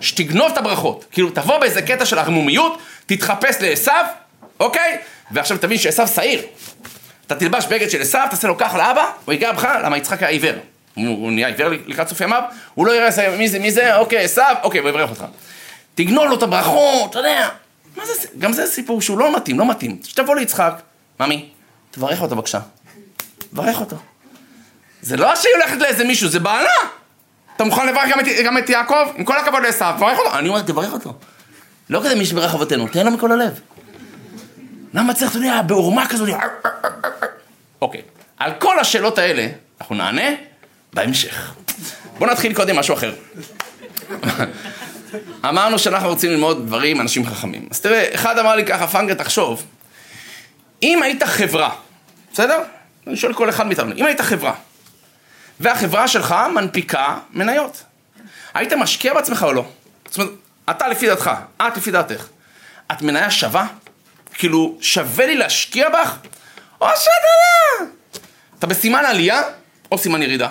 שתגנוב 0.00 0.52
את 0.52 0.58
הברכות. 0.58 1.04
כאילו, 1.10 1.30
תבוא 1.30 1.58
באיזה 1.58 1.82
קטע 1.82 2.06
של 2.06 2.18
ערמומיות, 2.18 2.78
תתחפש 3.06 3.56
לעשיו, 3.60 4.04
אוקיי? 4.60 4.98
ועכשיו 5.30 5.58
תבין 5.58 5.78
שעשיו 5.78 6.08
שעיר. 6.08 6.42
אתה 7.26 7.34
תלבש 7.34 7.66
בגד 7.66 7.90
של 7.90 8.00
עשיו, 8.00 8.26
תעשה 8.30 8.48
לו 8.48 8.58
ככה 8.58 8.78
לאבא, 8.78 9.10
הוא 9.24 9.32
ייגע 9.32 9.52
בך, 9.52 9.68
למה 9.84 9.96
יצחק 9.96 10.22
היה 10.22 10.30
עיוור. 10.30 10.71
הוא, 10.94 11.32
נהיה 11.32 11.46
עיוור 11.46 11.68
לקראת 11.86 12.08
סוף 12.08 12.20
ימיו, 12.20 12.42
הוא 12.74 12.86
לא 12.86 12.92
יראה 12.92 13.36
מי 13.38 13.48
זה, 13.48 13.58
מי 13.58 13.70
זה, 13.70 13.96
אוקיי, 13.96 14.24
עשיו, 14.24 14.54
אוקיי, 14.62 14.80
הוא 14.80 14.88
יברך 14.88 15.10
אותך. 15.10 15.24
תגנול 15.94 16.28
לו 16.28 16.36
את 16.36 16.42
הברכות, 16.42 17.10
אתה 17.10 17.18
יודע. 17.18 17.48
מה 17.96 18.02
זה, 18.06 18.28
גם 18.38 18.52
זה 18.52 18.66
סיפור 18.66 19.02
שהוא 19.02 19.18
לא 19.18 19.36
מתאים, 19.36 19.58
לא 19.58 19.70
מתאים. 19.70 19.98
שתבוא 20.04 20.36
ליצחק, 20.36 20.74
ממי, 21.20 21.48
תברך 21.90 22.22
אותו 22.22 22.36
בבקשה. 22.36 22.60
תברך 23.50 23.80
אותו. 23.80 23.96
זה 25.02 25.16
לא 25.16 25.36
שהיא 25.36 25.54
הולכת 25.54 25.76
לאיזה 25.80 26.04
מישהו, 26.04 26.28
זה 26.28 26.40
בעלה. 26.40 26.70
אתה 27.56 27.64
מוכן 27.64 27.86
לברך 27.86 28.08
גם 28.10 28.20
את, 28.20 28.24
גם 28.44 28.58
את 28.58 28.70
יעקב? 28.70 29.06
עם 29.16 29.24
כל 29.24 29.38
הכבוד 29.38 29.62
לעשיו, 29.62 29.94
תברך 29.96 30.18
אותו. 30.18 30.38
אני 30.38 30.48
אומר, 30.48 30.62
תברך 30.62 30.92
אותו. 30.92 31.14
לא 31.90 32.00
כזה 32.04 32.14
מי 32.14 32.26
שברך 32.26 32.54
אבותינו, 32.54 32.88
תן 32.88 33.04
לו 33.04 33.10
מכל 33.10 33.32
הלב. 33.32 33.60
למה 34.94 35.14
צריך, 35.14 35.30
אתה 35.30 35.38
יודע, 35.38 35.62
בעורמה 35.62 36.08
כזאת? 36.08 36.28
אוקיי, 37.80 38.02
על 38.38 38.52
כל 38.58 38.78
השאלות 38.78 39.18
האלה, 39.18 39.48
אנחנו 39.80 39.94
נענה 39.94 40.30
בהמשך. 40.92 41.54
בואו 42.18 42.30
נתחיל 42.30 42.54
קודם 42.54 42.76
משהו 42.76 42.94
אחר. 42.94 43.14
אמרנו 45.48 45.78
שאנחנו 45.78 46.08
רוצים 46.08 46.30
ללמוד 46.30 46.66
דברים, 46.66 47.00
אנשים 47.00 47.26
חכמים. 47.26 47.68
אז 47.70 47.80
תראה, 47.80 48.14
אחד 48.14 48.38
אמר 48.38 48.56
לי 48.56 48.66
ככה, 48.66 48.86
פנגה, 48.86 49.14
תחשוב, 49.14 49.66
אם 50.82 51.02
היית 51.02 51.22
חברה, 51.22 51.70
בסדר? 52.32 52.58
אני 53.06 53.16
שואל 53.16 53.34
כל 53.34 53.48
אחד 53.48 53.66
מאיתנו, 53.66 53.92
אם 53.96 54.06
היית 54.06 54.20
חברה, 54.20 54.54
והחברה 55.60 56.08
שלך 56.08 56.34
מנפיקה 56.54 57.18
מניות, 57.30 57.82
היית 58.54 58.72
משקיע 58.72 59.14
בעצמך 59.14 59.42
או 59.42 59.52
לא? 59.52 59.64
זאת 60.08 60.18
אומרת, 60.18 60.30
אתה 60.70 60.88
לפי 60.88 61.06
דעתך, 61.06 61.30
את 61.56 61.76
לפי 61.76 61.90
דעתך, 61.90 62.26
את 62.92 63.02
מניה 63.02 63.30
שווה? 63.30 63.66
כאילו, 64.34 64.78
שווה 64.80 65.26
לי 65.26 65.36
להשקיע 65.36 65.88
בך? 65.88 66.16
או 66.80 66.86
שאתה 66.96 67.10
יודע, 67.80 67.92
אתה 68.58 68.66
בסימן 68.66 69.04
עלייה 69.04 69.42
או 69.92 69.98
סימן 69.98 70.22
ירידה? 70.22 70.48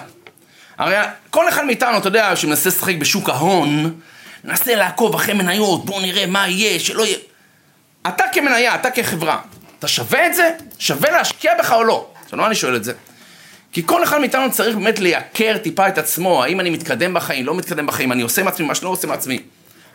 הרי 0.81 0.95
כל 1.29 1.49
אחד 1.49 1.65
מאיתנו, 1.65 1.97
אתה 1.97 2.07
יודע, 2.07 2.35
שמנסה 2.35 2.69
לשחק 2.69 2.95
בשוק 2.95 3.29
ההון, 3.29 3.99
מנסה 4.43 4.75
לעקוב 4.75 5.15
אחרי 5.15 5.33
מניות, 5.33 5.85
בואו 5.85 6.01
נראה 6.01 6.25
מה 6.25 6.47
יהיה, 6.47 6.79
שלא 6.79 7.05
יהיה... 7.05 7.17
אתה 8.07 8.23
כמניה, 8.33 8.75
אתה 8.75 8.91
כחברה, 8.91 9.41
אתה 9.79 9.87
שווה 9.87 10.27
את 10.27 10.35
זה? 10.35 10.51
שווה 10.79 11.11
להשקיע 11.11 11.51
בך 11.59 11.71
או 11.71 11.83
לא? 11.83 12.07
עכשיו, 12.23 12.39
למה 12.39 12.47
אני 12.47 12.55
שואל 12.55 12.75
את 12.75 12.83
זה? 12.83 12.93
כי 13.71 13.81
כל 13.85 14.03
אחד 14.03 14.17
מאיתנו 14.17 14.51
צריך 14.51 14.75
באמת 14.75 14.99
לייקר 14.99 15.57
טיפה 15.57 15.87
את 15.87 15.97
עצמו, 15.97 16.43
האם 16.43 16.59
אני 16.59 16.69
מתקדם 16.69 17.13
בחיים, 17.13 17.45
לא 17.45 17.55
מתקדם 17.55 17.85
בחיים, 17.85 18.11
אני 18.11 18.21
עושה 18.21 18.41
עם 18.41 18.47
עצמי 18.47 18.65
מה 18.65 18.75
שלא 18.75 18.89
עושה 18.89 19.07
עם 19.07 19.13
עצמי. 19.13 19.39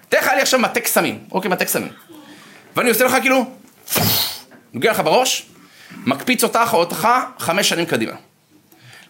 תאר 0.08 0.20
לך 0.20 0.26
לי 0.26 0.40
עכשיו 0.42 0.60
מטה 0.60 0.80
קסמים, 0.80 1.18
אוקיי, 1.32 1.50
מטה 1.50 1.64
קסמים. 1.64 1.92
ואני 2.76 2.88
עושה 2.88 3.04
לך 3.04 3.16
כאילו, 3.20 3.44
נוגע 4.74 4.90
לך 4.90 5.00
בראש, 5.00 5.46
מקפיץ 6.06 6.44
אותך 6.44 6.70
או 6.72 6.78
אותך 6.78 7.08
חמש 7.38 7.68
שנים 7.68 7.86
קדימה. 7.86 8.12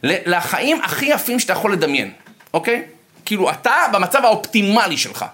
לחיים 0.02 0.80
הכי 0.82 1.06
יפים 1.06 1.38
שאתה 1.38 1.52
יכול 1.52 1.72
לדמיין, 1.72 2.12
אוקיי? 2.54 2.82
כאילו, 3.24 3.50
אתה 3.50 3.74
במצב 3.92 4.24
האופטימלי 4.24 4.96
שלך. 4.96 5.24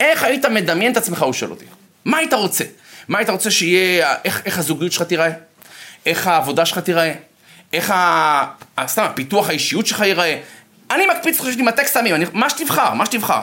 איך 0.00 0.22
היית 0.22 0.44
מדמיין 0.44 0.92
את 0.92 0.96
עצמך, 0.96 1.22
הוא 1.22 1.32
שואל 1.32 1.50
אותי. 1.50 1.64
מה 2.04 2.18
היית 2.18 2.32
רוצה? 2.32 2.64
מה 3.08 3.18
היית 3.18 3.30
רוצה 3.30 3.50
שיהיה, 3.50 4.14
איך, 4.24 4.42
איך 4.44 4.58
הזוגיות 4.58 4.92
שלך 4.92 5.02
תיראה? 5.02 5.30
איך 6.06 6.26
העבודה 6.26 6.66
שלך 6.66 6.78
תיראה? 6.78 7.12
איך 7.72 7.90
ה... 7.90 8.46
סתם, 8.86 9.02
הפיתוח 9.02 9.48
האישיות 9.48 9.86
שלך 9.86 10.00
ייראה? 10.00 10.40
אני 10.90 11.06
מקפיץ 11.06 11.40
לך 11.40 11.46
שיש 11.46 11.56
לי 11.56 11.62
מטה 11.62 11.84
קסמים, 11.84 12.14
אני... 12.14 12.24
מה 12.32 12.50
שתבחר, 12.50 12.94
מה 12.94 13.06
שתבחר. 13.06 13.40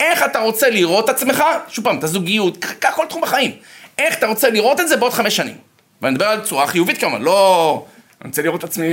איך 0.00 0.22
אתה 0.22 0.38
רוצה 0.38 0.70
לראות 0.70 1.04
את 1.04 1.14
עצמך? 1.14 1.44
שוב 1.68 1.84
פעם, 1.84 1.98
את 1.98 2.04
הזוגיות, 2.04 2.64
קח 2.64 2.94
כל 2.94 3.06
תחום 3.08 3.22
בחיים. 3.22 3.52
איך 3.98 4.18
אתה 4.18 4.26
רוצה 4.26 4.50
לראות 4.50 4.80
את 4.80 4.88
זה 4.88 4.96
בעוד 4.96 5.12
חמש 5.12 5.36
שנים? 5.36 5.56
ואני 6.02 6.14
מדבר 6.14 6.26
על 6.26 6.40
צורה 6.40 6.66
חיובית 6.66 6.98
כמובן, 6.98 7.22
לא... 7.22 7.84
אני 8.20 8.28
רוצה 8.28 8.42
לראות 8.42 8.64
את 8.64 8.64
עצמי, 8.64 8.86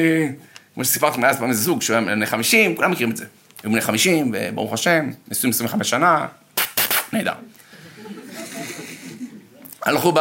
כמו 0.75 0.85
שסיפרתי 0.85 1.19
מאז 1.19 1.37
פעם 1.39 1.49
איזה 1.49 1.61
זוג, 1.61 1.81
שהוא 1.81 1.97
היה 1.97 2.05
בני 2.05 2.25
חמישים, 2.25 2.75
כולם 2.75 2.91
מכירים 2.91 3.11
את 3.11 3.17
זה. 3.17 3.25
היו 3.63 3.71
בני 3.71 3.81
חמישים, 3.81 4.31
וברוך 4.33 4.73
השם, 4.73 5.09
נשואים 5.27 5.51
עשרים 5.51 5.69
וחמש 5.69 5.89
שנה, 5.89 6.25
נהדר. 7.13 7.33
הלכו 9.81 10.11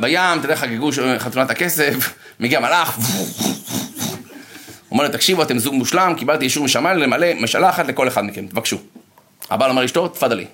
בים, 0.00 0.38
אתה 0.38 0.44
יודע, 0.44 0.56
חגגו 0.56 0.90
חתונת 1.18 1.50
הכסף, 1.50 2.14
מגיע 2.40 2.60
מלאך, 2.60 2.98
אומר 4.90 5.04
לו, 5.04 5.10
תקשיבו, 5.12 5.42
אתם 5.42 5.58
זוג 5.58 5.74
מושלם, 5.74 6.14
קיבלתי 6.18 6.44
אישור 6.44 6.64
משמיים 6.64 6.98
למלא 6.98 7.34
משאלה 7.40 7.70
אחת 7.70 7.86
לכל 7.86 8.08
אחד 8.08 8.24
מכם, 8.24 8.46
תבקשו. 8.46 8.78
הבעל 9.50 9.70
אומר 9.70 9.82
לאשתו, 9.82 10.08
תפאדלי. 10.08 10.46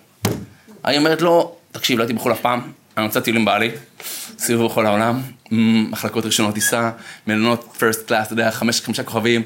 היא 0.84 0.98
אומרת 0.98 1.22
לו, 1.22 1.56
תקשיב, 1.72 1.98
לא 1.98 2.02
הייתי 2.02 2.12
בחו"ל 2.12 2.32
אף 2.32 2.40
פעם, 2.40 2.60
אני 2.96 3.06
רוצה 3.06 3.20
טיולים 3.20 3.44
בעלי, 3.44 3.70
סיבוב 4.40 4.70
בכל 4.70 4.86
העולם, 4.86 5.20
מחלקות 5.90 6.24
ראשונות 6.24 6.54
טיסה, 6.54 6.90
מלונות 7.26 7.76
פרסט 7.78 8.06
קלאס, 8.06 8.26
אתה 8.26 8.32
יודע, 8.32 8.50
חמש, 8.50 8.80
חמישה 8.80 9.02
כוכבים, 9.02 9.42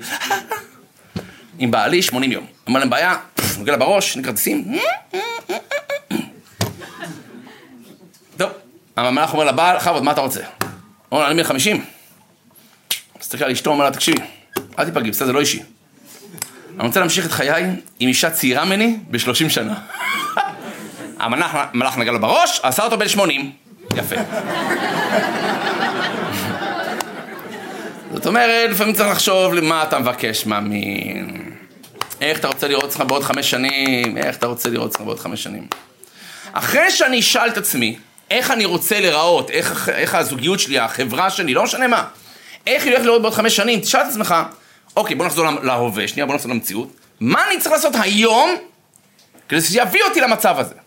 עם 1.58 1.70
בעלי 1.70 2.02
80 2.02 2.32
יום. 2.32 2.46
אומר 2.66 2.80
להם 2.80 2.90
בעיה, 2.90 3.16
נוגע 3.58 3.72
לה 3.72 3.78
בראש, 3.78 4.16
אין 4.16 4.24
כרטיסים. 4.24 4.78
טוב, 8.36 8.50
המלאך 8.96 9.32
אומר 9.32 9.44
לבעל, 9.44 9.78
חבוד, 9.78 10.02
מה 10.02 10.12
אתה 10.12 10.20
רוצה? 10.20 10.40
הוא 10.40 11.18
אומר, 11.18 11.30
אני 11.30 11.36
בן 11.36 11.48
50. 11.48 11.84
מסתכל 13.20 13.44
על 13.44 13.50
אשתו, 13.50 13.70
אומר 13.70 13.84
לה, 13.84 13.90
תקשיבי, 13.90 14.22
אל 14.78 14.84
תיפגעי, 14.84 15.10
בסדר, 15.10 15.26
זה 15.26 15.32
לא 15.32 15.40
אישי. 15.40 15.62
אני 16.78 16.86
רוצה 16.86 17.00
להמשיך 17.00 17.26
את 17.26 17.32
חיי 17.32 17.64
עם 18.00 18.08
אישה 18.08 18.30
צעירה 18.30 18.64
ממני 18.64 18.98
ב-30 19.10 19.48
שנה. 19.48 19.74
המלאך 21.20 21.98
נגע 21.98 22.12
לו 22.12 22.20
בראש, 22.20 22.60
עשה 22.62 22.84
אותו 22.84 22.98
בן 22.98 23.08
80. 23.08 23.63
יפה. 23.96 24.16
זאת 28.12 28.26
אומרת, 28.26 28.70
לפעמים 28.70 28.94
צריך 28.94 29.08
לחשוב 29.08 29.54
למה 29.54 29.82
אתה 29.82 29.98
מבקש, 29.98 30.46
מאמין. 30.46 31.54
איך 32.20 32.38
אתה 32.38 32.48
רוצה 32.48 32.68
לראות 32.68 32.84
אותך 32.84 33.00
בעוד 33.06 33.22
חמש 33.22 33.50
שנים? 33.50 34.18
איך 34.18 34.36
אתה 34.36 34.46
רוצה 34.46 34.68
לראות 34.70 34.90
אותך 34.90 35.00
בעוד 35.00 35.20
חמש 35.20 35.42
שנים? 35.42 35.66
אחרי 36.52 36.90
שאני 36.90 37.20
אשאל 37.20 37.48
את 37.48 37.58
עצמי, 37.58 37.96
איך 38.30 38.50
אני 38.50 38.64
רוצה 38.64 39.00
להיראות, 39.00 39.50
איך, 39.50 39.88
איך 39.88 40.14
הזוגיות 40.14 40.60
שלי, 40.60 40.78
החברה 40.78 41.30
שלי, 41.30 41.54
לא 41.54 41.64
משנה 41.64 41.88
מה, 41.88 42.04
איך 42.66 42.82
היא 42.82 42.92
הולכת 42.92 43.06
לראות 43.06 43.22
בעוד 43.22 43.34
חמש 43.34 43.56
שנים, 43.56 43.80
תשאל 43.80 44.00
את 44.00 44.06
עצמך, 44.06 44.34
אוקיי, 44.96 45.16
בוא 45.16 45.26
נחזור 45.26 45.46
להווה, 45.62 46.08
שנייה, 46.08 46.26
בוא 46.26 46.34
נחזור 46.34 46.52
למציאות, 46.52 46.88
מה 47.20 47.46
אני 47.48 47.60
צריך 47.60 47.72
לעשות 47.72 47.92
היום 48.00 48.50
כדי 49.48 49.60
שיביא 49.60 50.02
אותי 50.02 50.20
למצב 50.20 50.58
הזה? 50.58 50.83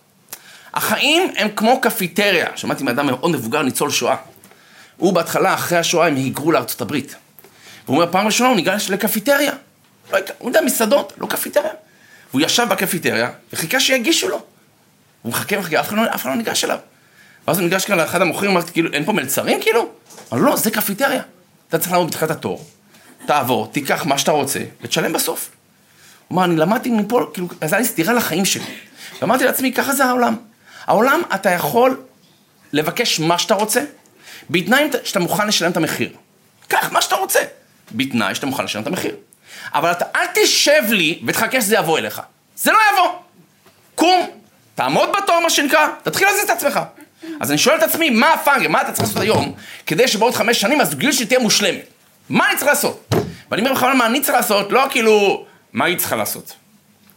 החיים 0.77 1.31
הם 1.37 1.47
כמו 1.55 1.81
קפיטריה, 1.81 2.47
שמעתי 2.55 2.83
מאדם 2.83 3.05
מאוד 3.05 3.31
מבוגר, 3.31 3.61
ניצול 3.61 3.91
שואה. 3.91 4.15
הוא 4.97 5.13
בהתחלה, 5.13 5.53
אחרי 5.53 5.77
השואה, 5.77 6.07
הם 6.07 6.15
היגרו 6.15 6.51
לארצות 6.51 6.81
הברית. 6.81 7.15
והוא 7.85 7.97
אומר, 7.97 8.11
פעם 8.11 8.25
ראשונה 8.25 8.49
הוא 8.49 8.55
ניגש 8.55 8.89
לקפיטריה. 8.89 9.51
לא, 10.11 10.19
הוא 10.37 10.49
יודע, 10.49 10.61
מסעדות, 10.61 11.13
לא 11.17 11.27
קפיטריה. 11.27 11.71
והוא 12.31 12.41
ישב 12.41 12.67
בקפיטריה, 12.69 13.29
וחיכה 13.53 13.79
שיגישו 13.79 14.29
לו. 14.29 14.41
הוא 15.21 15.31
מחכה 15.31 15.55
ומחכה, 15.55 15.79
אף 15.79 15.87
אחד 15.87 16.25
לא, 16.25 16.31
לא 16.31 16.35
ניגש 16.35 16.63
אליו. 16.63 16.77
ואז 17.47 17.57
הוא 17.59 17.63
ניגש 17.63 17.85
כאן 17.85 17.97
לאחד 17.97 18.21
המוכרים, 18.21 18.51
אמרתי, 18.51 18.71
כאילו, 18.71 18.93
אין 18.93 19.05
פה 19.05 19.13
מלצרים 19.13 19.61
כאילו? 19.61 19.89
אמר, 20.33 20.41
לא, 20.41 20.55
זה 20.55 20.71
קפיטריה. 20.71 21.21
אתה 21.69 21.77
צריך 21.77 21.91
לעמוד 21.91 22.07
בתחילת 22.07 22.31
התור, 22.31 22.65
תעבור, 23.25 23.67
תיקח 23.71 24.05
מה 24.05 24.17
שאתה 24.17 24.31
רוצה, 24.31 24.59
ותשלם 24.81 25.13
בסוף. 25.13 25.49
הוא 26.27 26.35
אמר, 26.35 26.45
אני 26.45 26.55
למדתי 26.55 26.89
מפה, 26.89 27.25
כאילו, 27.33 27.47
זה 27.61 27.75
היה 27.75 27.79
לי 27.79 27.85
סתירה 27.85 28.13
לחיים 28.13 28.45
שלי. 28.45 28.63
ואמרתי 29.21 29.45
לעצמי, 29.45 29.73
ככה 29.73 29.93
זה 29.93 30.05
העולם. 30.05 30.35
העולם, 30.87 31.21
אתה 31.35 31.49
יכול 31.49 32.01
לבקש 32.73 33.19
מה 33.19 33.37
שאתה 33.37 33.53
רוצה, 33.53 33.81
בתנאי 34.49 34.89
שאתה 35.03 35.19
מוכן 35.19 35.47
לשלם 35.47 35.71
את 35.71 35.77
המחיר. 35.77 36.09
קח 36.67 36.91
מה 36.91 37.01
שאתה 37.01 37.15
רוצה, 37.15 37.39
בתנאי 37.91 38.35
שאתה 38.35 38.45
מוכן 38.45 38.63
לשלם 38.63 38.81
את 38.81 38.87
המחיר. 38.87 39.15
אבל 39.73 39.91
אתה 39.91 40.05
אל 40.15 40.25
תשב 40.33 40.83
לי 40.89 41.21
ותחכה 41.27 41.61
שזה 41.61 41.75
יבוא 41.75 41.97
אליך. 41.97 42.21
זה 42.55 42.71
לא 42.71 42.77
יבוא. 42.93 43.11
קום, 43.95 44.29
תעמוד 44.75 45.09
בתור, 45.17 45.39
מה 45.39 45.49
שנקרא, 45.49 45.87
תתחיל 46.03 46.27
להזיז 46.27 46.43
את 46.43 46.49
עצמך. 46.49 46.79
אז 47.39 47.51
אני 47.51 47.57
שואל 47.57 47.77
את 47.77 47.83
עצמי, 47.83 48.09
מה 48.09 48.33
הפאנגר, 48.33 48.69
מה 48.69 48.81
אתה 48.81 48.91
צריך 48.91 49.07
לעשות 49.07 49.21
היום, 49.21 49.53
כדי 49.85 50.07
שבעוד 50.07 50.35
חמש 50.35 50.59
שנים 50.59 50.81
הזוגיות 50.81 51.13
שלי 51.13 51.25
תהיה 51.25 51.39
מושלמת? 51.39 51.87
מה 52.29 52.49
אני 52.49 52.57
צריך 52.57 52.67
לעשות? 52.67 53.09
ואני 53.51 53.61
אומר 53.61 53.73
בכלל 53.73 53.93
מה 53.93 54.05
אני 54.05 54.21
צריך 54.21 54.33
לעשות, 54.33 54.71
לא 54.71 54.83
כאילו, 54.89 55.45
מה 55.73 55.85
היא 55.85 55.97
צריכה 55.97 56.15
לעשות. 56.15 56.53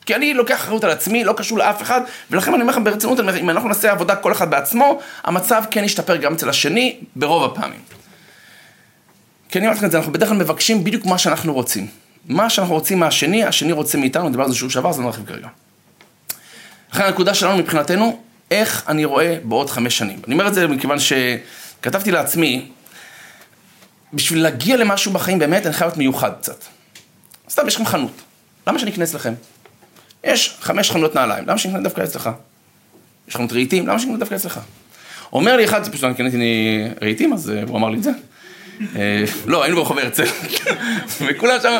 כי 0.06 0.14
אני 0.14 0.34
לוקח 0.34 0.60
אחריות 0.60 0.84
על 0.84 0.90
עצמי, 0.90 1.24
לא 1.24 1.32
קשור 1.32 1.58
לאף 1.58 1.82
אחד, 1.82 2.00
ולכן 2.30 2.54
אני 2.54 2.62
אומר 2.62 2.72
לכם 2.72 2.84
ברצינות, 2.84 3.20
אם 3.40 3.50
אנחנו 3.50 3.68
נעשה 3.68 3.90
עבודה 3.90 4.16
כל 4.16 4.32
אחד 4.32 4.50
בעצמו, 4.50 5.00
המצב 5.24 5.62
כן 5.70 5.84
ישתפר 5.84 6.16
גם 6.16 6.34
אצל 6.34 6.48
השני, 6.48 6.96
ברוב 7.16 7.52
הפעמים. 7.52 7.80
כי 9.48 9.58
אני 9.58 9.66
אומר 9.66 9.76
לכם 9.76 9.86
את 9.86 9.90
זה, 9.90 9.98
אנחנו 9.98 10.12
בדרך 10.12 10.28
כלל 10.28 10.38
מבקשים 10.38 10.84
בדיוק 10.84 11.06
מה 11.06 11.18
שאנחנו 11.18 11.54
רוצים. 11.54 11.86
מה 12.28 12.50
שאנחנו 12.50 12.74
רוצים 12.74 13.00
מהשני, 13.00 13.44
השני 13.44 13.72
רוצה 13.72 13.98
מאיתנו, 13.98 14.28
נדבר 14.28 14.42
על 14.42 14.48
זה 14.48 14.56
שוב 14.56 14.70
שעבר, 14.70 14.88
אז 14.88 14.96
אני 14.96 15.04
לא 15.04 15.08
ארחיב 15.08 15.26
כרגע. 15.26 15.48
לכן 16.92 17.04
הנקודה 17.04 17.34
שלנו 17.34 17.56
מבחינתנו, 17.56 18.20
איך 18.50 18.84
אני 18.88 19.04
רואה 19.04 19.38
בעוד 19.44 19.70
חמש 19.70 19.98
שנים. 19.98 20.20
אני 20.26 20.32
אומר 20.32 20.48
את 20.48 20.54
זה 20.54 20.66
מכיוון 20.66 20.98
שכתבתי 20.98 22.10
לעצמי, 22.10 22.68
בשביל 24.12 24.42
להגיע 24.42 24.76
למשהו 24.76 25.12
בחיים 25.12 25.38
באמת, 25.38 25.66
אני 25.66 25.74
חייב 25.74 25.88
להיות 25.88 25.98
מיוחד 25.98 26.30
קצת. 26.40 26.64
סתם, 27.50 27.68
יש 27.68 27.74
לכם 27.74 27.86
חנות. 27.86 28.22
למה 28.66 28.78
שאני 28.78 28.90
אקנה 28.90 29.04
אצלכם? 29.04 29.34
יש 30.24 30.56
חמש 30.60 30.90
חנויות 30.90 31.14
נעליים, 31.14 31.44
למה 31.46 31.58
שאני 31.58 31.74
אקנה 31.74 31.84
דווקא 31.84 32.02
אצלך? 32.02 32.30
יש 33.28 33.36
חנות 33.36 33.52
רהיטים, 33.52 33.86
למה 33.86 33.98
שאני 33.98 34.10
אקנה 34.10 34.18
דווקא 34.20 34.34
אצלך? 34.34 34.60
אומר 35.32 35.56
לי 35.56 35.64
אחד, 35.64 35.88
פשוט 35.88 36.04
אני 36.04 36.14
קניתי 36.14 36.36
רהיטים, 37.02 37.32
אז 37.32 37.50
אה, 37.50 37.62
הוא 37.68 37.76
אמר 37.76 37.88
לי 37.88 37.98
את 37.98 38.02
זה. 38.02 38.10
אה, 38.96 39.24
לא, 39.46 39.62
היינו 39.62 39.76
ברחוב 39.76 39.98
הרצל, 39.98 40.24
וכולם 41.26 41.56
שם... 41.62 41.78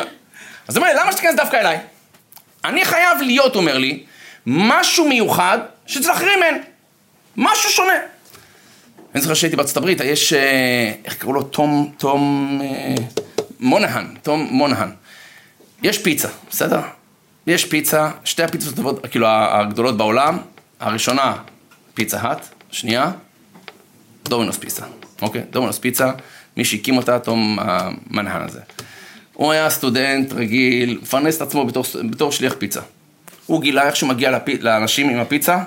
אז 0.67 0.77
הוא 0.77 0.83
אומר 0.83 0.93
לי, 0.93 0.99
למה 0.99 1.11
שתיכנס 1.11 1.35
דווקא 1.35 1.57
אליי? 1.57 1.77
אני 2.65 2.85
חייב 2.85 3.21
להיות, 3.21 3.55
אומר 3.55 3.77
לי, 3.77 4.03
משהו 4.45 5.07
מיוחד 5.07 5.59
שאצל 5.85 6.11
אחרים 6.11 6.43
אין. 6.43 6.61
משהו 7.37 7.69
שונה. 7.71 7.93
אני 9.15 9.21
זוכר 9.21 9.33
שהייתי 9.33 9.55
בארצות 9.55 9.77
הברית, 9.77 10.01
יש, 10.03 10.33
אה, 10.33 10.91
איך 11.05 11.13
קראו 11.13 11.33
לו? 11.33 11.43
תום, 11.43 11.91
תום 11.97 12.61
מונהן, 13.59 14.05
תום 14.23 14.47
מונהן. 14.51 14.89
יש 15.83 15.97
פיצה, 15.97 16.27
בסדר? 16.49 16.81
יש 17.47 17.65
פיצה, 17.65 18.11
שתי 18.25 18.43
הפיצות 18.43 18.73
הטובות, 18.73 19.05
כאילו 19.11 19.27
הגדולות 19.29 19.97
בעולם, 19.97 20.37
הראשונה 20.79 21.35
פיצה 21.93 22.19
האט, 22.19 22.47
שנייה 22.71 23.11
דומינוס 24.23 24.57
פיצה, 24.57 24.85
אוקיי? 25.21 25.41
דומינוס 25.49 25.79
פיצה, 25.79 26.11
מי 26.57 26.65
שהקים 26.65 26.97
אותה, 26.97 27.19
תום 27.19 27.57
המנהן 27.61 28.41
הזה. 28.41 28.59
הוא 29.33 29.51
היה 29.51 29.69
סטודנט 29.69 30.33
רגיל, 30.33 30.99
מפרנס 31.01 31.37
את 31.37 31.41
עצמו 31.41 31.65
בתור, 31.65 31.83
בתור 32.09 32.31
שליח 32.31 32.53
פיצה. 32.57 32.81
הוא 33.45 33.61
גילה 33.61 33.87
איך 33.87 33.95
שהוא 33.95 34.09
מגיע 34.09 34.31
לפ... 34.31 34.43
לאנשים 34.61 35.09
עם 35.09 35.19
הפיצה, 35.19 35.63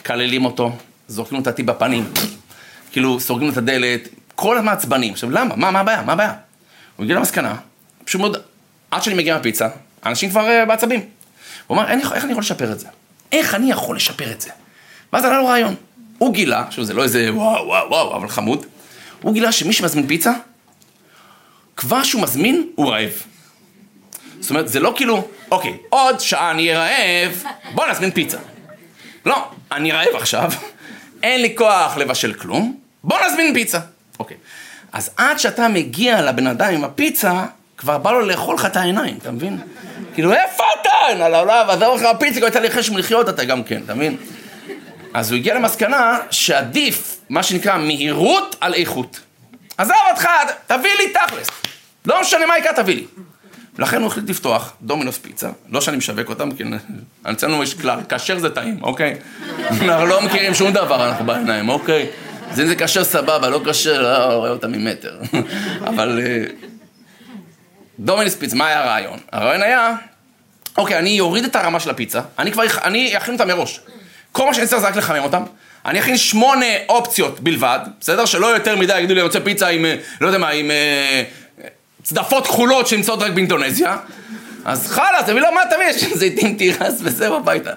מקללים 0.00 0.44
אותו, 0.44 0.76
זורקים 1.08 1.36
לו 1.36 1.42
את 1.42 1.46
הטיפ 1.46 1.66
בפנים, 1.66 2.04
כאילו 2.92 3.20
סורגים 3.20 3.46
לו 3.46 3.52
את 3.52 3.58
הדלת, 3.58 4.08
כל 4.34 4.58
הזמן 4.58 4.72
עצבנים. 4.72 5.12
עכשיו 5.12 5.30
למה? 5.30 5.56
מה, 5.56 5.70
מה 5.70 5.80
הבעיה? 5.80 6.02
מה 6.02 6.12
הבעיה? 6.12 6.32
הוא 6.96 7.04
הגיע 7.04 7.16
למסקנה, 7.16 7.56
פשוט 8.04 8.20
מאוד, 8.20 8.36
עד 8.90 9.02
שאני 9.02 9.16
מגיע 9.16 9.34
מהפיצה, 9.34 9.68
האנשים 10.06 10.30
כבר 10.30 10.62
uh, 10.62 10.68
בעצבים. 10.68 11.00
הוא 11.66 11.76
אמר, 11.76 11.90
איך 11.90 12.24
אני 12.24 12.32
יכול 12.32 12.42
לשפר 12.42 12.72
את 12.72 12.80
זה? 12.80 12.86
איך 13.32 13.54
אני 13.54 13.70
יכול 13.70 13.96
לשפר 13.96 14.32
את 14.32 14.40
זה? 14.40 14.50
ואז 15.12 15.24
עלה 15.24 15.38
לו 15.38 15.46
רעיון. 15.46 15.74
הוא 16.18 16.34
גילה, 16.34 16.60
עכשיו 16.60 16.84
זה 16.84 16.94
לא 16.94 17.02
איזה 17.02 17.30
וואו 17.34 17.66
וואו 17.66 17.90
וואו, 17.90 18.16
אבל 18.16 18.28
חמוד, 18.28 18.66
הוא 19.22 19.34
גילה 19.34 19.52
שמי 19.52 19.72
שמזמין 19.72 20.06
פיצה, 20.06 20.32
כבר 21.76 22.02
שהוא 22.02 22.22
מזמין, 22.22 22.66
הוא 22.74 22.90
רעב. 22.90 23.12
זאת 24.40 24.50
אומרת, 24.50 24.68
זה 24.68 24.80
לא 24.80 24.92
כאילו, 24.96 25.28
אוקיי, 25.50 25.76
עוד 25.88 26.20
שעה 26.20 26.50
אני 26.50 26.76
אהיה 26.76 27.24
רעב, 27.26 27.42
בוא 27.74 27.86
נזמין 27.86 28.10
פיצה. 28.10 28.38
לא, 29.26 29.48
אני 29.72 29.92
רעב 29.92 30.14
עכשיו, 30.14 30.52
אין 31.22 31.42
לי 31.42 31.54
כוח 31.56 31.96
לבשל 31.96 32.32
כלום, 32.32 32.76
בוא 33.04 33.18
נזמין 33.26 33.54
פיצה. 33.54 33.78
אוקיי. 34.18 34.36
אז 34.92 35.10
עד 35.16 35.38
שאתה 35.38 35.68
מגיע 35.68 36.22
לבן 36.22 36.46
אדם 36.46 36.74
עם 36.74 36.84
הפיצה, 36.84 37.44
כבר 37.76 37.98
בא 37.98 38.12
לו 38.12 38.20
לאכול 38.20 38.54
לך 38.54 38.66
את 38.66 38.76
העיניים, 38.76 39.18
אתה 39.22 39.30
מבין? 39.30 39.58
כאילו, 40.14 40.32
איפה 40.32 40.64
אתה? 40.80 41.24
על 41.24 41.34
העולם, 41.34 41.70
עזוב 41.70 42.00
לך 42.00 42.02
הפיצה, 42.02 42.46
יצא 42.46 42.60
לי 42.60 42.70
חשם 42.70 42.96
לחיות 42.96 43.28
אתה 43.28 43.44
גם 43.44 43.62
כן, 43.62 43.80
אתה 43.84 43.94
מבין? 43.94 44.16
אז 45.14 45.30
הוא 45.30 45.36
הגיע 45.36 45.54
למסקנה 45.54 46.18
שעדיף, 46.30 47.16
מה 47.30 47.42
שנקרא, 47.42 47.78
מהירות 47.78 48.56
על 48.60 48.74
איכות. 48.74 49.20
עזוב 49.78 49.96
אותך, 50.10 50.28
תביא 50.66 50.90
לי 50.98 51.12
תכלס. 51.12 51.46
לא 52.06 52.20
משנה 52.20 52.46
מה 52.46 52.58
יקרה, 52.58 52.72
תביא 52.72 52.94
לי. 52.94 53.04
ולכן 53.78 54.00
הוא 54.00 54.06
החליט 54.06 54.30
לפתוח 54.30 54.72
דומינוס 54.82 55.18
פיצה, 55.18 55.48
לא 55.70 55.80
שאני 55.80 55.96
משווק 55.96 56.28
אותם, 56.28 56.50
כי 56.50 56.64
אצלנו 57.30 57.62
יש 57.62 57.74
כלל, 57.74 58.00
כשר 58.08 58.38
זה 58.38 58.50
טעים, 58.50 58.78
אוקיי? 58.82 59.16
אנחנו 59.58 60.06
לא 60.06 60.22
מכירים 60.22 60.54
שום 60.54 60.72
דבר, 60.72 61.08
אנחנו 61.08 61.26
בעיניים, 61.26 61.68
אוקיי? 61.68 62.06
אז 62.50 62.60
אם 62.60 62.66
זה 62.66 62.76
כשר 62.76 63.04
סבבה, 63.04 63.48
לא 63.48 63.60
כשר, 63.70 64.02
לא 64.02 64.34
רואה 64.34 64.50
אותם 64.50 64.72
ממטר. 64.72 65.18
אבל 65.86 66.20
דומינוס 67.98 68.34
פיצה, 68.34 68.56
מה 68.56 68.66
היה 68.66 68.82
הרעיון? 68.82 69.18
הרעיון 69.32 69.62
היה, 69.62 69.94
אוקיי, 70.78 70.98
אני 70.98 71.20
אוריד 71.20 71.44
את 71.44 71.56
הרמה 71.56 71.80
של 71.80 71.90
הפיצה, 71.90 72.20
אני 72.38 72.52
כבר, 72.52 72.62
אני 72.84 73.16
אכין 73.16 73.34
אותה 73.34 73.44
מראש. 73.44 73.80
כל 74.32 74.46
מה 74.46 74.54
שאני 74.54 74.66
צריך 74.66 74.80
זה 74.80 74.88
רק 74.88 74.96
לחמם 74.96 75.22
אותם. 75.22 75.42
אני 75.86 76.00
אכין 76.00 76.16
שמונה 76.16 76.66
אופציות 76.88 77.40
בלבד, 77.40 77.78
בסדר? 78.00 78.24
שלא 78.24 78.46
יותר 78.46 78.76
מדי 78.76 78.98
יגידו 78.98 79.14
לי, 79.14 79.20
אני 79.20 79.26
רוצה 79.26 79.40
פיצה 79.40 79.68
עם, 79.68 79.84
אה, 79.84 79.96
לא 80.20 80.26
יודע 80.26 80.38
מה, 80.38 80.48
עם 80.48 80.70
אה, 80.70 81.22
צדפות 82.02 82.46
כחולות 82.46 82.86
שנמצאות 82.86 83.22
רק 83.22 83.32
באינדונזיה. 83.32 83.96
אז 84.64 84.86
חלאס, 84.86 85.24
תביא 85.26 85.40
לו 85.40 85.52
מה 85.52 85.60
תביא, 85.70 85.86
יש 85.86 86.04
זיתים 86.14 86.56
תירס 86.56 86.94
וזהו 87.02 87.36
הביתה. 87.36 87.70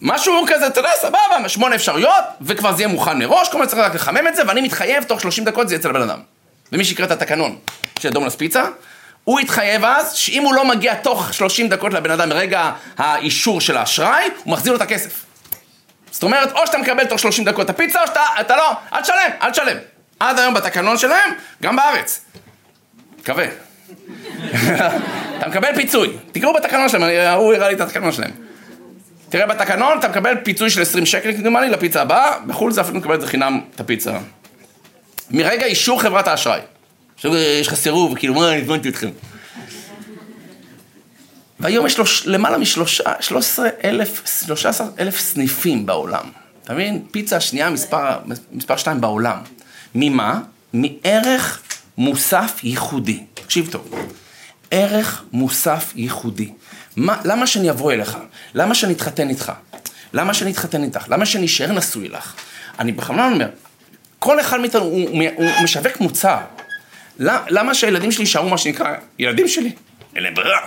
משהו 0.00 0.44
כזה, 0.46 0.66
אתה 0.66 0.80
יודע, 0.80 0.90
סבבה, 1.00 1.48
שמונה 1.48 1.74
אפשרויות, 1.74 2.24
וכבר 2.40 2.74
זה 2.74 2.82
יהיה 2.82 2.88
מוכן 2.88 3.18
מראש, 3.18 3.48
כל 3.48 3.58
מה 3.58 3.64
שצריך 3.64 3.82
רק 3.82 3.94
לחמם 3.94 4.28
את 4.28 4.36
זה, 4.36 4.42
ואני 4.46 4.60
מתחייב, 4.60 5.04
תוך 5.04 5.20
30 5.20 5.44
דקות 5.44 5.68
זה 5.68 5.74
יהיה 5.74 5.80
אצל 5.80 5.90
הבן 5.90 6.02
אדם. 6.02 6.20
ומי 6.72 6.84
שיקרא 6.84 7.06
את 7.06 7.10
התקנון 7.10 7.56
של 7.98 8.10
דומנוס 8.10 8.36
פיצה, 8.36 8.64
הוא 9.24 9.40
יתחייב 9.40 9.84
אז, 9.84 10.14
שאם 10.14 10.42
הוא 10.42 10.54
לא 10.54 10.64
מגיע 10.64 10.94
תוך 10.94 11.34
30 11.34 11.68
דקות 11.68 11.92
לבן 11.92 12.10
אדם 12.10 12.28
מרגע 12.28 12.70
האישור 12.98 13.60
של 13.60 13.76
האשראי, 13.76 14.24
הוא 14.44 14.52
מחזיר 14.52 14.72
לו 14.72 14.76
את 14.76 14.82
הכסף. 14.82 15.24
זאת 16.10 16.22
אומרת, 16.22 16.52
או 16.52 16.66
שאתה 16.66 16.78
מקבל 16.78 17.04
תוך 17.04 17.18
30 17.20 17.44
דקות 17.44 17.64
את 17.64 17.70
הפיצה, 17.70 18.02
או 18.02 18.06
שאתה, 18.06 18.20
אתה 18.40 18.56
לא, 18.56 18.72
אל 18.92 19.00
תשלם, 19.00 19.30
אל 19.42 19.50
תשלם. 19.50 19.76
עד 20.20 20.38
היום 20.38 20.54
בתקנון 20.54 20.98
שלהם, 20.98 21.30
גם 21.62 21.76
בארץ. 21.76 22.24
מקווה. 23.20 23.44
אתה 25.38 25.48
מקבל 25.48 25.74
פיצוי. 25.74 26.16
תקראו 26.32 26.54
בתקנון 26.54 26.88
שלהם, 26.88 27.38
הוא 27.38 27.54
הראה 27.54 27.68
לי 27.68 27.74
את 27.74 27.80
התקנון 27.80 28.12
שלהם. 28.12 28.30
תראה 29.28 29.46
בתקנון, 29.46 29.98
אתה 29.98 30.08
מקבל 30.08 30.36
פיצוי 30.44 30.70
של 30.70 30.82
20 30.82 31.06
שקל 31.06 31.32
כמדומני 31.32 31.68
לפיצה 31.68 32.02
הבאה, 32.02 32.38
בחו"ל 32.46 32.72
זה 32.72 32.80
אפילו 32.80 32.98
מקבל 32.98 33.14
את 33.14 33.20
זה 33.20 33.26
חינם, 33.26 33.60
את 33.74 33.80
הפיצה. 33.80 34.18
מרגע 35.30 35.66
אישור 35.66 36.02
חברת 36.02 36.28
האשראי. 36.28 36.60
עכשיו 37.20 37.36
יש 37.36 37.68
לך 37.68 37.74
סירוב, 37.74 38.18
כאילו, 38.18 38.34
מה, 38.34 38.52
אני 38.52 38.62
הזמנתי 38.62 38.88
אתכם. 38.88 39.10
והיום 41.60 41.86
יש 41.86 41.98
לו 41.98 42.04
למעלה 42.24 42.58
משלושה, 42.58 43.12
13 43.20 43.68
אלף, 43.84 44.22
13 44.46 44.86
אלף 44.98 45.20
סניפים 45.20 45.86
בעולם. 45.86 46.24
אתה 46.64 46.74
מבין? 46.74 47.02
פיצה 47.10 47.36
השנייה 47.36 47.70
מספר, 47.70 48.18
מספר 48.52 48.76
שתיים 48.76 49.00
בעולם. 49.00 49.38
ממה? 49.94 50.40
מערך 50.72 51.62
מוסף 51.98 52.60
ייחודי. 52.62 53.24
תקשיב 53.34 53.68
טוב. 53.70 53.94
ערך 54.70 55.24
מוסף 55.32 55.92
ייחודי. 55.96 56.52
מה, 56.96 57.20
למה 57.24 57.46
שאני 57.46 57.70
אבוא 57.70 57.92
אליך? 57.92 58.16
למה 58.54 58.74
שאני 58.74 58.92
אתחתן 58.92 59.28
איתך? 59.28 59.52
למה 60.12 60.34
שאני 60.34 60.50
אתחתן 60.50 60.82
איתך? 60.82 61.04
למה 61.08 61.26
שאני 61.26 61.46
אשאר 61.46 61.72
נשוי 61.72 62.08
לך? 62.08 62.34
אני 62.78 62.92
בכוונה 62.92 63.28
אומר, 63.28 63.48
כל 64.18 64.40
אחד 64.40 64.60
מאיתנו 64.60 64.82
הוא, 64.82 65.08
הוא, 65.10 65.22
הוא 65.36 65.64
משווק 65.64 66.00
מוצר. 66.00 66.38
למה 67.20 67.74
שהילדים 67.74 68.12
שלי 68.12 68.22
יישארו 68.22 68.48
מה 68.48 68.58
שנקרא 68.58 68.94
ילדים 69.18 69.48
שלי? 69.48 69.72
אין 70.16 70.22
להם 70.22 70.34
ברירה. 70.34 70.58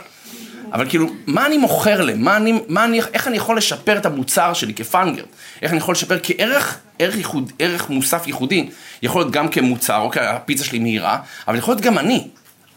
אבל 0.73 0.89
כאילו, 0.89 1.07
מה 1.27 1.45
אני 1.45 1.57
מוכר 1.57 2.01
להם? 2.01 2.21
מה 2.21 2.37
אני, 2.37 2.53
מה 2.67 2.83
אני, 2.83 3.01
איך 3.13 3.27
אני 3.27 3.37
יכול 3.37 3.57
לשפר 3.57 3.97
את 3.97 4.05
המוצר 4.05 4.53
שלי 4.53 4.73
כפאנגר? 4.73 5.23
איך 5.61 5.71
אני 5.71 5.77
יכול 5.77 5.91
לשפר 5.91 6.17
כערך, 6.23 6.79
ערך, 6.99 7.15
ייחוד, 7.17 7.51
ערך 7.59 7.89
מוסף 7.89 8.27
ייחודי? 8.27 8.69
יכול 9.01 9.21
להיות 9.21 9.31
גם 9.31 9.47
כמוצר, 9.47 9.97
אוקיי, 9.97 10.27
הפיצה 10.27 10.63
שלי 10.63 10.79
מהירה, 10.79 11.17
אבל 11.47 11.57
יכול 11.57 11.71
להיות 11.71 11.81
גם 11.81 11.97
אני. 11.97 12.27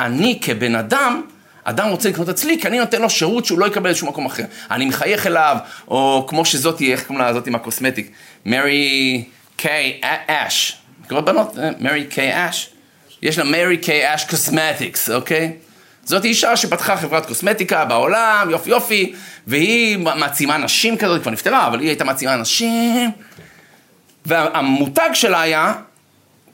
אני 0.00 0.38
כבן 0.42 0.75
אדם, 0.75 1.23
אדם 1.64 1.88
רוצה 1.88 2.09
לקנות 2.09 2.28
אצלי, 2.28 2.61
כי 2.61 2.68
אני 2.68 2.78
נותן 2.78 3.02
לו 3.02 3.11
שירות 3.11 3.45
שהוא 3.45 3.59
לא 3.59 3.66
יקבל 3.66 3.90
בשום 3.90 4.09
מקום 4.09 4.26
אחר. 4.26 4.45
אני 4.71 4.85
מחייך 4.85 5.26
אליו, 5.26 5.56
או 5.88 6.26
כמו 6.28 6.45
שזאתי, 6.45 6.92
איך 6.92 7.06
קוראים 7.06 7.25
לה, 7.25 7.33
זאתי 7.35 7.50
הקוסמטיק, 7.54 8.11
Mary 8.46 9.25
Kay 9.56 10.00
Ash. 10.26 10.76
קוראות 11.09 11.25
בנות? 11.25 11.56
Mary 11.80 12.04
Kay 12.04 12.49
Ash. 12.49 12.70
יש 13.23 13.38
לה 13.38 13.44
Mary 13.44 13.78
Kay 13.78 14.14
Ash 14.14 14.25
cosmetics, 14.25 15.11
אוקיי? 15.11 15.52
זאת 16.04 16.25
אישה 16.25 16.56
שפתחה 16.56 16.96
חברת 16.96 17.26
קוסמטיקה 17.26 17.85
בעולם, 17.85 18.49
יופי 18.50 18.70
יופי, 18.70 19.14
והיא 19.46 19.99
מעצימה 19.99 20.56
נשים 20.56 20.96
כזאת, 20.96 21.14
היא 21.14 21.23
כבר 21.23 21.30
נפטרה, 21.30 21.66
אבל 21.66 21.80
היא 21.80 21.88
הייתה 21.88 22.04
מעצימה 22.04 22.37
נשים. 22.37 23.11
והמותג 24.26 25.11
שלה 25.14 25.40
היה, 25.40 25.75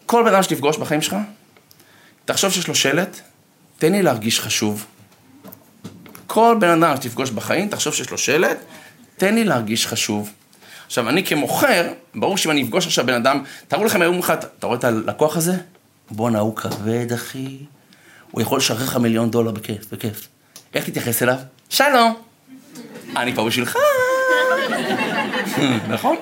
כל 0.07 0.23
בן 0.23 0.29
אדם 0.35 0.43
שתפגוש 0.43 0.77
בחיים 0.77 1.03
שלך, 1.03 1.17
תחשוב 2.25 2.53
שיש 2.53 2.69
לו 2.69 2.75
שלט, 2.75 3.21
תן 3.79 3.93
לי 3.93 4.03
להרגיש 4.03 4.41
חשוב. 4.41 4.87
כל 6.27 6.57
בן 6.61 6.83
אדם 6.83 6.97
שתפגוש 6.97 7.31
בחיים, 7.31 7.69
תחשוב 7.69 7.95
שיש 7.95 8.11
לו 8.11 8.19
שלט, 8.19 8.59
תן 9.17 9.35
לי 9.35 9.45
להרגיש 9.45 9.87
חשוב. 9.87 10.33
עכשיו, 10.87 11.09
אני 11.09 11.25
כמוכר, 11.25 11.93
ברור 12.15 12.37
שאם 12.37 12.51
אני 12.51 12.63
אפגוש 12.63 12.87
עכשיו 12.87 13.07
בן 13.07 13.15
אדם, 13.15 13.43
תראו 13.69 13.85
לכם 13.85 14.03
היום 14.03 14.19
אחד, 14.19 14.45
אתה 14.45 14.67
רואה 14.67 14.79
את 14.79 14.85
הלקוח 14.85 15.37
הזה? 15.37 15.55
בואנה, 16.13 16.39
הוא 16.39 16.57
כבד, 16.57 17.13
אחי. 17.13 17.59
הוא 18.31 18.43
יכול 18.43 18.59
לשחרר 18.59 18.85
לך 18.85 18.97
מיליון 18.97 19.31
דולר 19.31 19.51
בכיף, 19.51 19.93
בכיף. 19.93 20.29
איך 20.75 20.91
תתייחס 20.91 21.23
אליו? 21.23 21.37
שלום. 21.69 22.15
אני 23.17 23.35
פה 23.35 23.45
בשבילך. 23.45 23.79
נכון? 25.95 26.17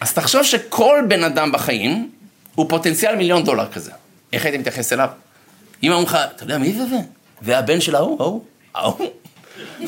אז 0.00 0.12
תחשוב 0.12 0.42
שכל 0.42 0.98
בן 1.08 1.24
אדם 1.24 1.52
בחיים 1.52 2.10
הוא 2.54 2.68
פוטנציאל 2.68 3.16
מיליון 3.16 3.44
דולר 3.44 3.72
כזה. 3.72 3.92
איך 4.32 4.44
היית 4.44 4.60
מתייחס 4.60 4.92
אליו? 4.92 5.08
אם 5.82 5.92
אמרו 5.92 6.04
לך, 6.04 6.18
אתה 6.36 6.42
יודע 6.42 6.58
מי 6.58 6.72
זה 6.72 6.86
זה? 6.86 6.98
זה 7.42 7.58
הבן 7.58 7.80
של 7.80 7.94
ההוא, 7.94 8.22
ההוא, 8.22 8.44
ההוא. 8.74 9.10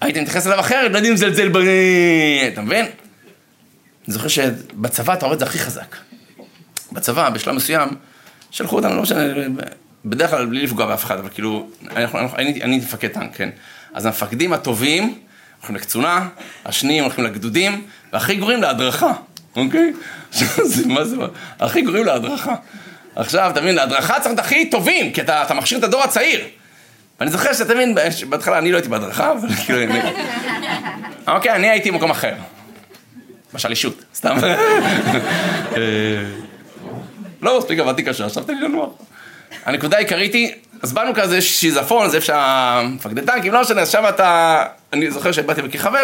היית 0.00 0.16
מתייחס 0.16 0.46
אליו 0.46 0.60
אחרת, 0.60 0.90
לא 0.90 0.96
יודעים 0.96 1.14
לזלזל 1.14 1.48
ב... 1.48 1.56
אתה 2.52 2.60
מבין? 2.60 2.84
אני 2.84 4.14
זוכר 4.14 4.28
שבצבא 4.28 5.14
אתה 5.14 5.26
רואה 5.26 5.34
את 5.34 5.38
זה 5.38 5.44
הכי 5.44 5.58
חזק. 5.58 5.96
בצבא, 6.92 7.30
בשלב 7.30 7.54
מסוים, 7.54 7.88
שלחו 8.50 8.76
אותנו, 8.76 8.96
לא 8.96 9.02
משנה, 9.02 9.22
בדרך 10.04 10.30
כלל 10.30 10.46
בלי 10.46 10.62
לפגוע 10.62 10.86
באף 10.86 11.04
אחד, 11.04 11.18
אבל 11.18 11.28
כאילו, 11.28 11.68
אני, 12.36 12.62
אני 12.62 12.76
מפקד 12.76 13.08
טנק, 13.08 13.36
כן. 13.36 13.48
אז 13.94 14.06
המפקדים 14.06 14.52
הטובים 14.52 15.18
הולכים 15.58 15.76
לקצונה, 15.76 16.28
השניים 16.64 17.04
הולכים 17.04 17.24
לגדודים, 17.24 17.84
והכי 18.12 18.34
גרועים 18.34 18.62
להדרכה, 18.62 19.12
אוקיי? 19.56 19.92
זה, 20.64 20.88
מה 20.88 21.04
זה, 21.04 21.16
הכי 21.60 21.82
גרועים 21.82 22.04
להדרכה. 22.04 22.54
עכשיו, 23.16 23.50
אתה 23.50 23.60
מבין, 23.60 23.74
להדרכה 23.74 24.20
צריך 24.20 24.34
את 24.34 24.38
הכי 24.38 24.70
טובים, 24.70 25.12
כי 25.12 25.20
אתה, 25.20 25.42
אתה 25.42 25.54
מכשיר 25.54 25.78
את 25.78 25.84
הדור 25.84 26.02
הצעיר. 26.02 26.40
ואני 27.20 27.30
זוכר 27.30 27.52
שאתה 27.52 27.74
מבין, 27.74 27.94
בהתחלה 28.28 28.58
אני 28.58 28.72
לא 28.72 28.76
הייתי 28.76 28.88
בהדרכה, 28.88 29.32
אבל 29.32 29.48
כאילו... 29.66 29.82
אני... 29.82 30.00
אוקיי, 31.28 31.52
אני 31.52 31.70
הייתי 31.70 31.90
במקום 31.90 32.10
אחר. 32.10 32.34
בשלישות, 33.54 34.04
סתם. 34.14 34.36
לא 37.42 37.58
מספיק 37.58 37.78
עבדתי 37.78 38.02
קשה, 38.02 38.26
עכשיו 38.26 38.44
תן 38.44 38.54
לי 38.54 38.60
לנוח. 38.60 38.90
הנקודה 39.64 39.96
העיקרית 39.96 40.34
היא, 40.34 40.52
אז 40.82 40.92
באנו 40.92 41.14
כזה 41.14 41.40
שיזפון, 41.40 42.08
זה 42.08 42.16
איפה 42.16 42.26
שהמפקדי 42.26 43.22
טנקים, 43.22 43.52
לא 43.52 43.60
משנה, 43.60 43.80
אז 43.80 43.90
שם 43.90 44.04
אתה, 44.08 44.64
אני 44.92 45.10
זוכר 45.10 45.32
שבאתי 45.32 45.62
כחבר, 45.72 46.02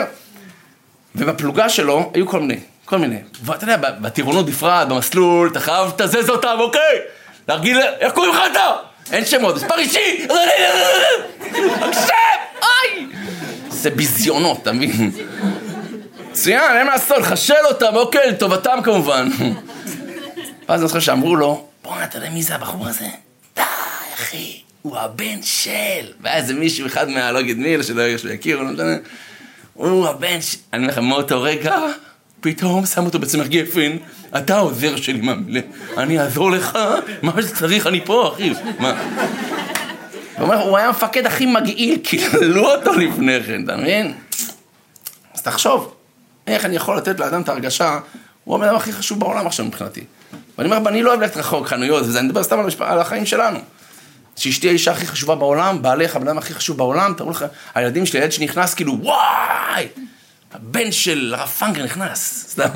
ובפלוגה 1.15 1.69
שלו 1.69 2.11
היו 2.15 2.27
כל 2.27 2.41
מיני, 2.41 2.59
כל 2.85 2.99
מיני. 2.99 3.19
ואתה 3.45 3.65
יודע, 3.65 3.77
בטירונות 4.01 4.47
בפרט, 4.47 4.89
במסלול, 4.89 5.49
אתה 5.49 5.61
חייב 5.61 5.89
לתזז 5.89 6.31
אותם, 6.31 6.57
אוקיי? 6.59 6.99
להרגיל, 7.49 7.79
איך 8.01 8.13
קוראים 8.13 8.33
לך 8.33 8.41
אתה? 8.53 8.71
אין 9.13 9.25
שמות, 9.25 9.55
מספר 9.55 9.79
אישי! 9.79 10.27
עכשיו! 11.81 12.17
אוי! 12.63 13.07
זה 13.69 13.91
ביזיונות, 13.91 14.63
אתה 14.63 14.73
מבין? 14.73 15.11
מצוין, 16.31 16.77
אין 16.77 16.87
מה 16.87 16.93
לעשות, 16.93 17.23
חשל 17.23 17.55
אותם, 17.65 17.97
אוקיי, 17.97 18.31
לטובתם 18.31 18.79
כמובן. 18.85 19.29
ואז 20.69 20.81
אני 20.81 20.89
זוכר 20.89 21.01
שאמרו 21.01 21.37
לו, 21.37 21.67
בואנה, 21.83 22.05
אתה 22.05 22.19
יודע 22.19 22.31
מי 22.31 22.43
זה 22.43 22.55
הבחור 22.55 22.89
הזה? 22.89 23.09
די, 23.57 23.63
אחי, 24.15 24.61
הוא 24.83 24.97
הבן 24.97 25.43
של... 25.43 25.71
והיה 26.21 26.37
איזה 26.37 26.55
מישהו 26.55 26.87
אחד 26.87 27.09
מה... 27.09 27.33
לא 27.33 27.41
אגיד 27.41 27.59
מי, 27.59 27.83
שלא 27.83 28.03
יכירו, 28.33 28.63
לא 28.63 28.71
משנה. 28.71 28.97
הוא 29.75 30.09
הבן 30.09 30.41
של... 30.41 30.57
אני 30.73 30.83
אומר 30.83 30.93
לכם, 30.93 31.05
מאותו 31.05 31.43
רגע, 31.43 31.77
פתאום 32.41 32.87
שם 32.87 33.05
אותו 33.05 33.19
בצמח 33.19 33.47
גפן, 33.47 33.97
אתה 34.37 34.57
העוזר 34.57 34.97
שלי, 34.97 35.21
מה, 35.21 35.35
אני 35.97 36.21
אעזור 36.21 36.51
לך, 36.51 36.79
מה 37.23 37.43
שצריך, 37.43 37.87
אני 37.87 38.05
פה, 38.05 38.33
אחי. 38.35 38.53
מה? 38.79 39.03
הוא 40.37 40.45
אומר, 40.45 40.63
הוא 40.63 40.77
היה 40.79 40.87
המפקד 40.87 41.27
הכי 41.27 41.47
מגעיל, 41.47 41.99
קיללו 41.99 42.75
אותו 42.75 42.93
לפני 42.93 43.43
כן, 43.43 43.65
אתה 43.65 43.77
מבין? 43.77 44.15
אז 45.35 45.43
תחשוב, 45.43 45.95
איך 46.47 46.65
אני 46.65 46.77
יכול 46.77 46.97
לתת 46.97 47.21
לאדם 47.21 47.43
את 47.43 47.49
ההרגשה, 47.49 47.99
הוא 48.45 48.57
הבן 48.57 48.69
אדם 48.69 48.77
הכי 48.77 48.93
חשוב 48.93 49.21
בעולם 49.21 49.47
עכשיו 49.47 49.67
מבחינתי. 49.67 50.05
ואני 50.59 50.77
אומר, 50.77 50.89
אני 50.89 51.03
לא 51.03 51.11
אוהב 51.11 51.21
ללכת 51.21 51.37
רחוק 51.37 51.67
חנויות, 51.67 52.03
וזה, 52.03 52.19
אני 52.19 52.29
מדבר 52.29 52.43
סתם 52.43 52.59
על, 52.59 52.65
המשפ... 52.65 52.83
על 52.83 53.01
החיים 53.01 53.27
שלנו. 53.27 53.59
שאשתי 54.37 54.69
האישה 54.69 54.93
הכי 54.93 55.07
חשובה 55.07 55.35
בעולם, 55.35 55.83
בעלך 55.83 56.17
הבן 56.17 56.29
אדם 56.29 56.39
הכי 56.39 56.55
חשוב 56.55 56.77
בעולם, 56.77 57.15
תראו 57.17 57.31
לך, 57.31 57.45
הילדים 57.75 58.07
שלי, 58.07 58.21
הילד 58.21 58.33
שנכנס, 58.33 58.75
כאילו, 58.75 58.99
וואי, 59.03 59.87
הבן 60.53 60.93
של 60.93 61.35
הרב 61.39 61.49
פנקר 61.49 61.85
נכנס, 61.85 62.47
סתם. 62.49 62.69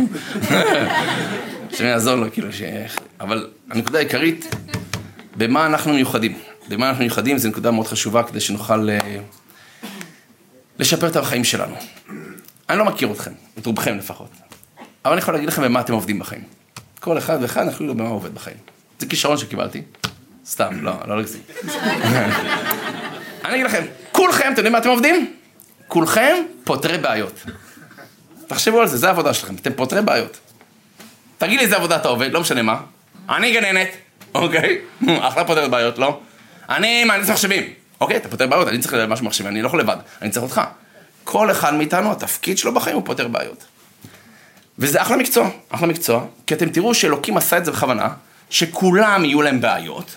שאני 1.77 1.93
אעזור 1.93 2.15
לו, 2.15 2.33
כאילו, 2.33 2.53
ש... 2.53 2.63
אבל 3.21 3.51
הנקודה 3.71 3.99
העיקרית, 3.99 4.55
במה 5.37 5.67
אנחנו 5.67 5.93
מיוחדים. 5.93 6.39
במה 6.69 6.89
אנחנו 6.89 7.03
מיוחדים, 7.03 7.39
זו 7.39 7.49
נקודה 7.49 7.71
מאוד 7.71 7.87
חשובה, 7.87 8.23
כדי 8.23 8.41
שנוכל 8.41 8.89
uh, 8.89 9.87
לשפר 10.79 11.07
את 11.07 11.17
החיים 11.17 11.45
שלנו. 11.45 11.75
אני 12.69 12.79
לא 12.79 12.85
מכיר 12.85 13.13
אתכם, 13.13 13.33
את 13.59 13.67
רובכם 13.67 13.99
לפחות, 13.99 14.31
אבל 15.05 15.13
אני 15.13 15.21
יכול 15.21 15.35
להגיד 15.35 15.49
לכם 15.49 15.63
במה 15.63 15.81
אתם 15.81 15.93
עובדים 15.93 16.19
בחיים. 16.19 16.56
כל 17.07 17.19
אחד 17.19 17.39
ואחד, 17.43 17.69
אפילו 17.69 17.95
במה 17.95 18.09
עובד 18.09 18.35
בחיים. 18.35 18.57
זה 18.99 19.07
כישרון 19.07 19.39
שקיבלתי. 19.39 19.83
סתם, 20.47 20.85
לא, 20.85 20.93
לא 21.07 21.17
להגזים. 21.17 21.41
אני 23.45 23.55
אגיד 23.55 23.67
לכם, 23.67 23.85
כולכם, 24.13 24.45
אתם 24.45 24.57
יודעים 24.57 24.73
מה 24.73 24.79
אתם 24.79 24.89
עובדים? 24.89 25.35
כולכם 25.89 26.37
פותרי 26.65 26.99
בעיות. 26.99 27.43
תחשבו 28.47 28.81
על 28.81 28.89
זה, 28.89 28.97
זה 28.97 29.07
העבודה 29.07 29.35
שלכם, 29.35 29.55
אתם 29.55 29.73
פותרי 29.73 30.03
בעיות. 30.03 30.39
תגיד 31.39 31.59
לי 31.59 31.65
איזה 31.65 31.77
עבודה 31.77 31.97
אתה 31.97 32.09
עובד, 32.09 32.33
לא 32.33 32.41
משנה 32.41 32.63
מה. 32.63 32.81
אני 33.29 33.53
גננת, 33.53 33.89
אוקיי? 34.35 34.79
אחלה 35.29 35.45
פותרת 35.45 35.71
בעיות, 35.71 35.99
לא? 35.99 36.21
אני 36.69 37.05
מהנדס 37.05 37.31
מחשבים. 37.31 37.63
אוקיי, 38.01 38.17
אתה 38.17 38.29
פותר 38.29 38.47
בעיות, 38.47 38.69
אני 38.69 38.79
צריך 38.79 38.95
לדעת 38.95 39.09
משהו 39.09 39.27
מחשבים, 39.27 39.49
אני 39.49 39.63
לא 39.63 39.67
יכול 39.67 39.81
לבד, 39.81 39.97
אני 40.23 40.31
צריך 40.31 40.43
אותך. 40.43 40.61
כל 41.25 41.51
אחד 41.51 41.75
מאיתנו, 41.75 42.13
התפקיד 42.13 42.59
שלו 42.59 42.75
בחיים 42.75 42.97
הוא 42.97 43.05
פותר 43.07 43.29
בעיות. 43.29 43.65
וזה 44.79 45.03
אחלה 45.03 45.17
מקצוע, 45.17 45.49
אחלה 45.69 45.89
מקצוע, 45.89 46.25
כי 46.47 46.55
אתם 46.55 46.69
תראו 46.69 46.95
שאלוקים 46.95 47.37
עשה 47.37 47.59
את 47.59 47.65
זה 47.65 47.71
בכוונה, 47.71 48.09
שכולם 48.51 49.25
יהיו 49.25 49.43
להם 49.43 49.61
בעיות, 49.61 50.17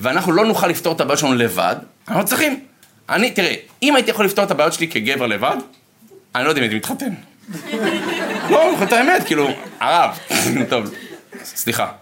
ואנחנו 0.00 0.32
לא 0.32 0.44
נוכל 0.44 0.66
לפתור 0.66 0.92
את 0.92 1.00
הבעיות 1.00 1.18
שלנו 1.18 1.34
לבד, 1.34 1.76
אנחנו 2.08 2.24
צריכים. 2.24 2.60
אני, 3.08 3.30
תראה, 3.30 3.54
אם 3.82 3.96
הייתי 3.96 4.10
יכול 4.10 4.24
לפתור 4.24 4.44
את 4.44 4.50
הבעיות 4.50 4.72
שלי 4.72 4.88
כגבר 4.88 5.26
לבד, 5.26 5.56
אני 6.34 6.44
לא 6.44 6.48
יודע 6.48 6.58
אם 6.60 6.62
הייתי 6.62 6.76
מתחתן. 6.76 7.12
לא, 8.50 8.74
אני 8.74 8.84
את 8.84 8.92
האמת, 8.92 9.26
כאילו, 9.26 9.48
הרב, 9.80 10.18
טוב, 10.70 10.90
סליחה. 11.44 11.92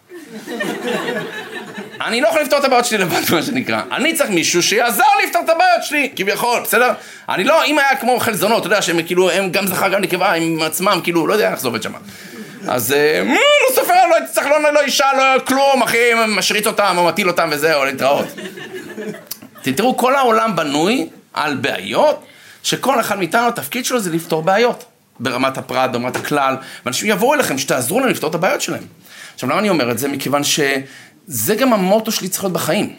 אני 2.07 2.21
לא 2.21 2.29
יכול 2.29 2.40
לפתור 2.40 2.59
את 2.59 2.64
הבעיות 2.64 2.85
שלי 2.85 2.99
לבד, 2.99 3.21
מה 3.33 3.42
שנקרא. 3.42 3.83
אני 3.92 4.14
צריך 4.14 4.31
מישהו 4.31 4.62
שיעזור 4.62 5.07
לי 5.21 5.27
לפתור 5.27 5.42
את 5.45 5.49
הבעיות 5.49 5.83
שלי, 5.83 6.11
כביכול, 6.16 6.61
בסדר? 6.61 6.92
אני 7.29 7.45
לא, 7.45 7.64
אם 7.64 7.79
היה 7.79 7.97
כמו 7.97 8.21
חלזונות, 8.21 8.59
אתה 8.59 8.66
יודע, 8.66 8.83
שהם 8.83 9.03
כאילו, 9.03 9.31
הם 9.31 9.51
גם 9.51 9.66
זכר 9.66 9.88
גם 9.88 10.01
נקבה 10.01 10.33
עם 10.33 10.62
עצמם, 10.62 11.01
כאילו, 11.05 11.27
לא 11.27 11.33
יודע 11.33 11.51
איך 11.51 11.61
זה 11.61 11.69
עובד 11.69 11.83
שם. 11.83 11.92
אז 12.69 12.92
אה, 12.92 13.23
לא 13.25 13.75
סופר, 13.75 14.07
לא 14.11 14.16
צריך, 14.33 14.47
לא, 14.47 14.73
לא 14.73 14.81
אישה, 14.81 15.07
לא 15.16 15.38
כלום, 15.38 15.83
אחי, 15.83 15.99
משריץ 16.29 16.66
אותם, 16.66 16.95
או 16.99 17.05
מטיל 17.05 17.29
אותם 17.29 17.49
וזהו, 17.53 17.85
להתראות. 17.85 18.27
תראו, 19.62 19.97
כל 19.97 20.16
העולם 20.16 20.57
בנוי 20.57 21.09
על 21.35 21.55
בעיות, 21.55 22.25
שכל 22.62 23.01
אחד 23.01 23.19
מאיתנו, 23.19 23.49
התפקיד 23.49 23.85
שלו 23.85 24.01
זה 24.01 24.11
לפתור 24.11 24.42
בעיות. 24.42 24.85
ברמת 25.21 25.59
הפרט, 25.59 25.90
ברמת 25.90 26.16
הכלל, 26.16 26.57
ואנשים 26.85 27.11
יבואו 27.11 27.35
אליכם, 27.35 27.59
שתעזרו 27.59 28.01
להם 28.01 28.09
לפתור 28.09 28.31
את 28.31 28.35
הבעיות 28.35 28.61
שלהם. 28.61 28.83
עכשיו, 29.35 29.51
למה 29.51 29.59
אני 29.59 29.69
אומר 29.69 29.90
את 29.90 29.99
זה? 29.99 30.09
מכיוון 30.09 30.45
שזה 31.29 31.55
גם 31.55 31.73
המוטו 31.73 32.12
שלי 32.12 32.29
צריך 32.29 32.45
להיות 32.45 32.53
בחיים. 32.53 32.97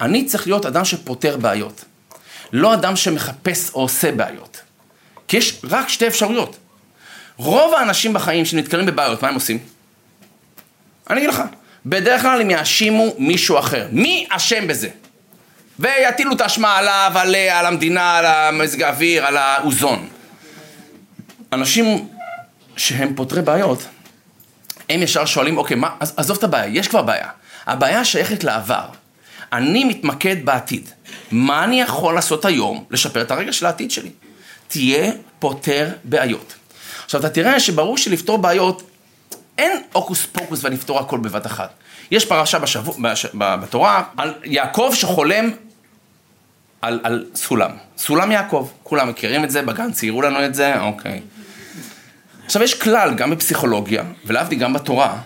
אני 0.00 0.24
צריך 0.24 0.46
להיות 0.46 0.66
אדם 0.66 0.84
שפותר 0.84 1.36
בעיות, 1.36 1.84
לא 2.52 2.74
אדם 2.74 2.96
שמחפש 2.96 3.70
או 3.70 3.80
עושה 3.80 4.12
בעיות. 4.12 4.60
כי 5.28 5.36
יש 5.36 5.60
רק 5.64 5.88
שתי 5.88 6.06
אפשרויות. 6.06 6.56
רוב 7.36 7.74
האנשים 7.74 8.12
בחיים 8.12 8.44
שנתקלים 8.44 8.86
בבעיות, 8.86 9.22
מה 9.22 9.28
הם 9.28 9.34
עושים? 9.34 9.58
אני 11.10 11.18
אגיד 11.18 11.30
לך, 11.30 11.42
בדרך 11.86 12.22
כלל 12.22 12.40
הם 12.40 12.50
יאשימו 12.50 13.14
מישהו 13.18 13.58
אחר. 13.58 13.88
מי 13.92 14.26
אשם 14.30 14.66
בזה? 14.66 14.88
ויטילו 15.78 16.32
את 16.32 16.40
האשמה 16.40 16.76
עליו, 16.76 17.12
על, 17.14 17.34
על 17.34 17.66
המדינה, 17.66 18.18
על 18.18 18.54
מזג 18.54 18.82
האוויר, 18.82 19.26
על 19.26 19.36
האוזון. 19.36 20.08
אנשים 21.52 22.08
שהם 22.76 23.14
פותרי 23.14 23.42
בעיות, 23.42 23.82
הם 24.88 25.02
ישר 25.02 25.24
שואלים, 25.24 25.56
אוקיי, 25.56 25.76
מה, 25.76 25.90
עזוב 26.16 26.36
את 26.36 26.44
הבעיה, 26.44 26.78
יש 26.78 26.88
כבר 26.88 27.02
בעיה. 27.02 27.28
הבעיה 27.66 28.04
שייכת 28.04 28.44
לעבר. 28.44 28.86
אני 29.52 29.84
מתמקד 29.84 30.36
בעתיד. 30.44 30.88
מה 31.30 31.64
אני 31.64 31.80
יכול 31.80 32.14
לעשות 32.14 32.44
היום 32.44 32.84
לשפר 32.90 33.22
את 33.22 33.30
הרגע 33.30 33.52
של 33.52 33.66
העתיד 33.66 33.90
שלי? 33.90 34.10
תהיה 34.68 35.12
פותר 35.38 35.90
בעיות. 36.04 36.54
עכשיו, 37.04 37.20
אתה 37.20 37.28
תראה 37.28 37.60
שברור 37.60 37.98
שלפתור 37.98 38.38
בעיות, 38.38 38.90
אין 39.58 39.82
הוקוס 39.92 40.26
פוקוס 40.26 40.64
ונפתור 40.64 40.98
הכל 40.98 41.18
בבת 41.18 41.46
אחת. 41.46 41.70
יש 42.10 42.24
פרשה 42.24 42.58
בשבוע, 42.58 42.94
בש, 42.98 43.26
בתורה 43.34 44.02
על 44.16 44.34
יעקב 44.44 44.92
שחולם 44.94 45.50
על, 46.82 47.00
על 47.02 47.26
סולם. 47.34 47.70
סולם 47.98 48.32
יעקב. 48.32 48.68
כולם 48.82 49.08
מכירים 49.08 49.44
את 49.44 49.50
זה, 49.50 49.62
בגן 49.62 49.92
ציירו 49.92 50.22
לנו 50.22 50.44
את 50.44 50.54
זה, 50.54 50.80
אוקיי. 50.80 51.20
עכשיו, 52.46 52.62
יש 52.62 52.74
כלל, 52.74 53.14
גם 53.14 53.30
בפסיכולוגיה, 53.30 54.04
ולהבדיל 54.26 54.58
גם 54.58 54.72
בתורה, 54.72 55.18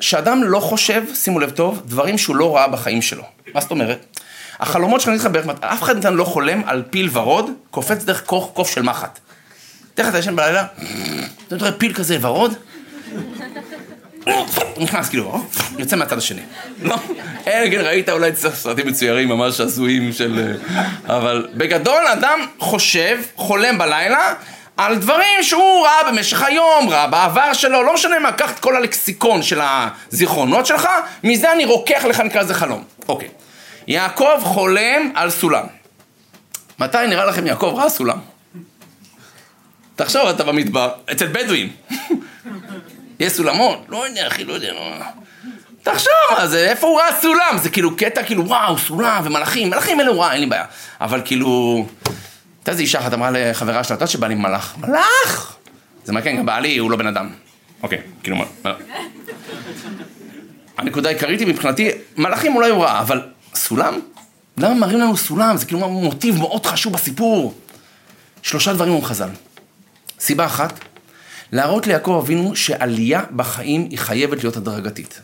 שאדם 0.00 0.44
לא 0.44 0.60
חושב, 0.60 1.02
שימו 1.14 1.40
לב 1.40 1.50
טוב, 1.50 1.82
דברים 1.86 2.18
שהוא 2.18 2.36
לא 2.36 2.56
ראה 2.56 2.68
בחיים 2.68 3.02
שלו. 3.02 3.22
מה 3.54 3.60
זאת 3.60 3.70
אומרת? 3.70 4.18
החלומות 4.60 5.00
שלך, 5.00 5.08
אני 5.08 5.16
אגיד 5.16 5.26
לך 5.26 5.32
בערך, 5.32 5.46
אף 5.60 5.82
אחד 5.82 5.94
מאיתנו 5.94 6.16
לא 6.16 6.24
חולם 6.24 6.62
על 6.66 6.82
פיל 6.90 7.08
ורוד, 7.12 7.50
קופץ 7.70 8.04
דרך 8.04 8.24
קוף, 8.24 8.50
קוף 8.52 8.70
של 8.70 8.82
מחט. 8.82 9.18
תכף 9.94 10.08
אתה 10.08 10.18
ישן 10.18 10.36
בלילה, 10.36 10.66
אתה 11.46 11.56
רואה 11.56 11.72
פיל 11.72 11.92
כזה 11.92 12.18
ורוד, 12.20 12.54
הוא 14.74 14.84
נכנס 14.84 15.08
כאילו, 15.08 15.44
יוצא 15.78 15.96
מהצד 15.96 16.18
השני. 16.18 16.40
לא, 16.82 16.96
אין, 17.46 17.72
כן, 17.72 17.80
ראית 17.80 18.08
אולי 18.08 18.30
סרטים 18.36 18.86
מצוירים 18.86 19.28
ממש 19.28 19.60
הזויים 19.60 20.12
של... 20.12 20.56
אבל 21.06 21.48
בגדול 21.54 22.06
אדם 22.06 22.40
חושב, 22.58 23.18
חולם 23.36 23.78
בלילה, 23.78 24.34
על 24.76 24.98
דברים 24.98 25.42
שהוא 25.42 25.86
ראה 25.86 26.12
במשך 26.12 26.42
היום, 26.42 26.88
ראה 26.88 27.06
בעבר 27.06 27.52
שלו, 27.52 27.82
לא 27.82 27.94
משנה 27.94 28.18
מה, 28.18 28.32
קח 28.32 28.50
את 28.50 28.58
כל 28.58 28.76
הלקסיקון 28.76 29.42
של 29.42 29.60
הזיכרונות 29.62 30.66
שלך, 30.66 30.88
מזה 31.24 31.52
אני 31.52 31.64
רוקח 31.64 32.04
לך 32.04 32.20
נקרא 32.20 32.42
לזה 32.42 32.54
חלום. 32.54 32.84
אוקיי. 33.08 33.28
יעקב 33.86 34.40
חולם 34.42 35.12
על 35.14 35.30
סולם. 35.30 35.66
מתי 36.78 37.06
נראה 37.08 37.24
לכם 37.24 37.46
יעקב 37.46 37.74
ראה 37.76 37.88
סולם? 37.88 38.18
תחשוב, 39.96 40.26
אתה 40.26 40.44
במדבר, 40.44 40.90
אצל 41.12 41.26
בדואים. 41.26 41.72
יש 43.20 43.32
סולמות? 43.32 43.84
לא 43.88 44.06
יודע, 44.08 44.26
אחי, 44.26 44.44
לא 44.44 44.52
יודע. 44.52 44.72
לא... 44.72 44.90
תחשוב, 45.82 46.44
זה, 46.44 46.70
איפה 46.70 46.86
הוא 46.86 47.00
ראה 47.00 47.20
סולם? 47.20 47.58
זה 47.62 47.70
כאילו 47.70 47.96
קטע, 47.96 48.22
כאילו, 48.22 48.46
וואו, 48.46 48.78
סולם 48.78 49.22
ומלאכים, 49.24 49.70
מלאכים 49.70 50.00
אלה 50.00 50.10
הוא 50.10 50.22
ראה, 50.22 50.32
אין 50.32 50.40
לי 50.40 50.46
בעיה. 50.46 50.64
אבל 51.00 51.22
כאילו, 51.24 51.86
הייתה 52.66 52.72
איזה 52.72 52.82
אישה 52.82 52.98
אחת 53.00 53.14
אמרה 53.14 53.30
לחברה 53.30 53.84
שלה, 53.84 53.96
אתה 53.96 54.06
שבא 54.06 54.26
לי 54.26 54.34
מלאך. 54.34 54.74
מלאך! 54.78 55.56
זה 56.04 56.12
מה 56.12 56.22
כן, 56.22 56.36
גם 56.36 56.46
בעלי 56.46 56.76
הוא 56.76 56.90
לא 56.90 56.96
בן 56.96 57.06
אדם. 57.06 57.30
אוקיי, 57.82 57.98
כאילו, 58.22 58.36
מה... 58.36 58.72
הנקודה 60.78 61.08
העיקרית 61.08 61.40
היא 61.40 61.48
מבחינתי, 61.48 61.90
מלאכים 62.16 62.56
אולי 62.56 62.70
הוא 62.70 62.84
ראה, 62.84 63.00
אבל 63.00 63.22
סולם? 63.54 64.00
למה 64.56 64.74
מראים 64.74 64.98
לנו 64.98 65.16
סולם? 65.16 65.56
זה 65.56 65.66
כאילו 65.66 65.88
מוטיב 65.88 66.38
מאוד 66.38 66.66
חשוב 66.66 66.92
בסיפור. 66.92 67.54
שלושה 68.42 68.72
דברים 68.72 68.92
הוא 68.92 69.02
חז"ל. 69.02 69.28
סיבה 70.20 70.46
אחת, 70.46 70.78
להראות 71.52 71.86
ליעקב 71.86 72.20
אבינו 72.24 72.56
שעלייה 72.56 73.22
בחיים 73.36 73.86
היא 73.90 73.98
חייבת 73.98 74.42
להיות 74.42 74.56
הדרגתית. 74.56 75.20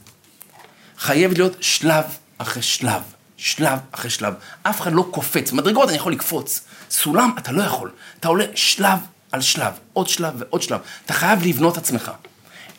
חייבת 0.99 1.39
להיות 1.39 1.57
שלב 1.61 2.05
אחרי 2.39 2.63
שלב, 2.63 3.03
שלב 3.37 3.79
אחרי 3.93 4.11
שלב. 4.11 4.35
אף 4.63 4.81
אחד 4.81 4.93
לא 4.93 5.09
קופץ. 5.11 5.53
מדרגות 5.53 5.89
אני 5.89 5.97
יכול 5.97 6.13
לקפוץ. 6.13 6.61
סולם 6.93 7.31
אתה 7.39 7.53
לא 7.53 7.63
יכול. 7.63 7.91
אתה 8.21 8.29
עולה 8.29 8.45
שלב 8.55 8.99
על 9.33 9.41
שלב, 9.41 9.73
עוד 9.93 10.09
שלב 10.09 10.33
ועוד 10.37 10.63
שלב. 10.63 10.81
אתה 11.07 11.13
חייב 11.13 11.47
לבנות 11.47 11.77
עצמך. 11.77 12.11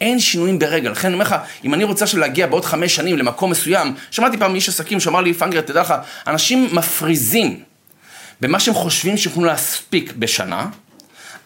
אין 0.02 0.20
שינויים 0.20 0.60
ברגע, 0.60 0.90
לכן 0.90 1.08
אני 1.08 1.14
אומר 1.14 1.26
לך, 1.26 1.36
אם 1.64 1.74
אני 1.74 1.84
רוצה 1.84 2.06
עכשיו 2.06 2.20
להגיע 2.20 2.48
בעוד 2.48 2.66
חמש 2.66 2.96
שנים 2.96 3.18
למקום 3.18 3.52
מסוים, 3.52 3.96
שמעתי 4.12 4.38
פעם 4.38 4.56
איש 4.56 4.70
עסקים 4.70 5.00
שאמר 5.00 5.22
לי, 5.22 5.34
פנגר, 5.34 5.62
תדע 5.62 5.82
לך, 5.82 5.94
אנשים 6.28 6.70
מפריזים 6.72 7.60
במה 8.42 8.60
שהם 8.60 8.74
חושבים 8.74 9.18
שיכולים 9.18 9.46
להספיק 9.46 10.14
בשנה, 10.20 10.66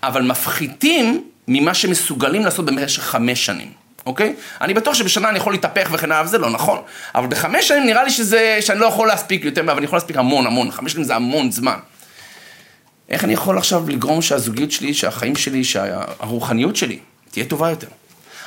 אבל 0.03 0.21
מפחיתים 0.21 1.23
ממה 1.47 1.73
שמסוגלים 1.73 2.45
לעשות 2.45 2.65
במשך 2.65 3.03
חמש 3.03 3.45
שנים, 3.45 3.71
אוקיי? 4.05 4.33
אני 4.61 4.73
בטוח 4.73 4.93
שבשנה 4.93 5.29
אני 5.29 5.37
יכול 5.37 5.53
להתהפך 5.53 5.89
וכן 5.91 6.11
הלאה, 6.11 6.25
וזה 6.25 6.37
לא 6.37 6.49
נכון, 6.49 6.81
אבל 7.15 7.27
בחמש 7.27 7.67
שנים 7.67 7.85
נראה 7.85 8.03
לי 8.03 8.09
שזה, 8.09 8.57
שאני 8.61 8.79
לא 8.79 8.85
יכול 8.85 9.07
להספיק 9.07 9.45
יותר, 9.45 9.61
אבל 9.61 9.77
אני 9.77 9.85
יכול 9.85 9.97
להספיק 9.97 10.17
המון 10.17 10.47
המון, 10.47 10.71
חמש 10.71 10.91
שנים 10.91 11.03
זה 11.03 11.15
המון 11.15 11.51
זמן. 11.51 11.77
איך 13.09 13.23
אני 13.23 13.33
יכול 13.33 13.57
עכשיו 13.57 13.89
לגרום 13.89 14.21
שהזוגיות 14.21 14.71
שלי, 14.71 14.93
שהחיים 14.93 15.35
שלי, 15.35 15.63
שהרוחניות 15.63 16.75
שלי 16.75 16.99
תהיה 17.31 17.45
טובה 17.45 17.69
יותר? 17.69 17.87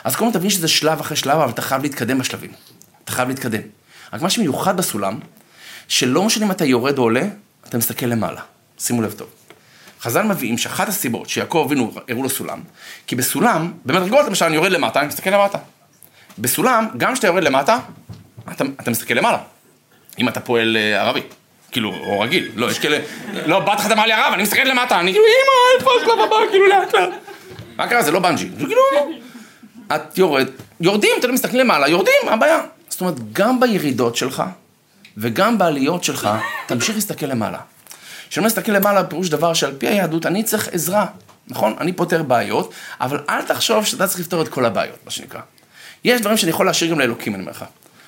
אז 0.04 0.16
קודם 0.16 0.32
תבין 0.32 0.50
שזה 0.50 0.68
שלב 0.68 1.00
אחרי 1.00 1.16
שלב, 1.16 1.38
אבל 1.38 1.50
אתה 1.50 1.62
חייב 1.62 1.82
להתקדם 1.82 2.18
בשלבים. 2.18 2.52
אתה 3.04 3.12
חייב 3.12 3.28
להתקדם. 3.28 3.60
רק 4.12 4.22
מה 4.22 4.30
שמיוחד 4.30 4.76
בסולם, 4.76 5.18
שלא 5.88 6.22
משנה 6.22 6.46
אם 6.46 6.50
אתה 6.50 6.64
יורד 6.64 6.98
או 6.98 7.02
עולה, 7.02 7.22
אתה 7.68 7.78
מסתכל 7.78 8.06
למעלה. 8.06 8.40
שימו 8.78 9.02
לב 9.02 9.12
טוב. 9.12 9.28
חז"ל 10.00 10.22
מביאים 10.22 10.58
שאחת 10.58 10.88
הסיבות 10.88 11.28
שיעקב 11.28 11.64
אבינו 11.66 11.92
הראו 12.08 12.22
לו 12.22 12.30
סולם, 12.30 12.60
כי 13.06 13.16
בסולם, 13.16 13.72
במדרגות 13.84 14.26
למשל 14.26 14.44
אני 14.44 14.54
יורד 14.54 14.72
למטה, 14.72 15.00
אני 15.00 15.08
מסתכל 15.08 15.30
למטה. 15.30 15.58
בסולם, 16.38 16.88
גם 16.96 17.12
כשאתה 17.12 17.26
יורד 17.26 17.42
למטה, 17.42 17.78
אתה, 18.52 18.64
אתה 18.80 18.90
מסתכל 18.90 19.14
למעלה. 19.14 19.38
אם 20.18 20.28
אתה 20.28 20.40
פועל 20.40 20.76
uh, 20.76 21.00
ערבי, 21.00 21.20
כאילו, 21.72 21.94
או 21.94 22.20
רגיל, 22.20 22.50
לא, 22.54 22.70
יש 22.70 22.78
כאלה, 22.78 22.98
לא, 23.46 23.60
בת 23.60 23.80
אחת 23.80 23.92
אמרה 23.92 24.06
לי 24.06 24.12
הרב, 24.12 24.32
אני 24.32 24.42
מסתכל 24.42 24.62
למטה, 24.62 25.00
אני 25.00 25.12
כאילו, 25.12 25.24
אמא, 25.26 25.78
איפה 25.78 25.90
השלב 26.02 26.24
הבא, 26.24 26.36
כאילו, 26.50 26.68
לאט 26.68 26.94
לאט. 26.94 27.10
מה 27.76 27.88
קרה, 27.88 28.02
זה 28.02 28.10
לא 28.10 28.18
בנג'י, 28.18 28.48
כאילו, 28.58 28.82
את 29.94 30.18
יורד, 30.18 30.46
יורדים, 30.80 31.10
אתם 31.18 31.34
מסתכלים 31.34 31.60
למעלה, 31.60 31.88
יורדים, 31.88 32.14
מה 32.24 32.32
הבעיה? 32.32 32.60
זאת 32.88 33.00
אומרת, 33.00 33.32
גם 33.32 33.60
בירידות 33.60 34.16
שלך, 34.16 34.42
וגם 35.16 35.58
בעליות 35.58 36.04
שלך, 36.04 36.28
תמשיך 36.66 36.94
להסתכל 36.94 37.26
למעלה. 37.26 37.58
כשאני 38.30 38.46
מסתכל 38.46 38.72
למעלה, 38.72 39.04
פירוש 39.04 39.28
דבר 39.28 39.54
שעל 39.54 39.72
פי 39.78 39.88
היהדות 39.88 40.26
אני 40.26 40.42
צריך 40.42 40.68
עזרה, 40.72 41.06
נכון? 41.48 41.76
אני 41.80 41.92
פותר 41.92 42.22
בעיות, 42.22 42.72
אבל 43.00 43.20
אל 43.28 43.42
תחשוב 43.42 43.84
שאתה 43.84 44.06
צריך 44.06 44.20
לפתור 44.20 44.42
את 44.42 44.48
כל 44.48 44.64
הבעיות, 44.64 44.96
מה 45.04 45.10
שנקרא. 45.10 45.40
יש 46.04 46.20
דברים 46.20 46.36
שאני 46.36 46.50
יכול 46.50 46.66
להשאיר 46.66 46.90
גם 46.90 47.00
לאלוקים, 47.00 47.34
אני 47.34 47.42
אומר 47.42 47.52
לך. 47.52 47.64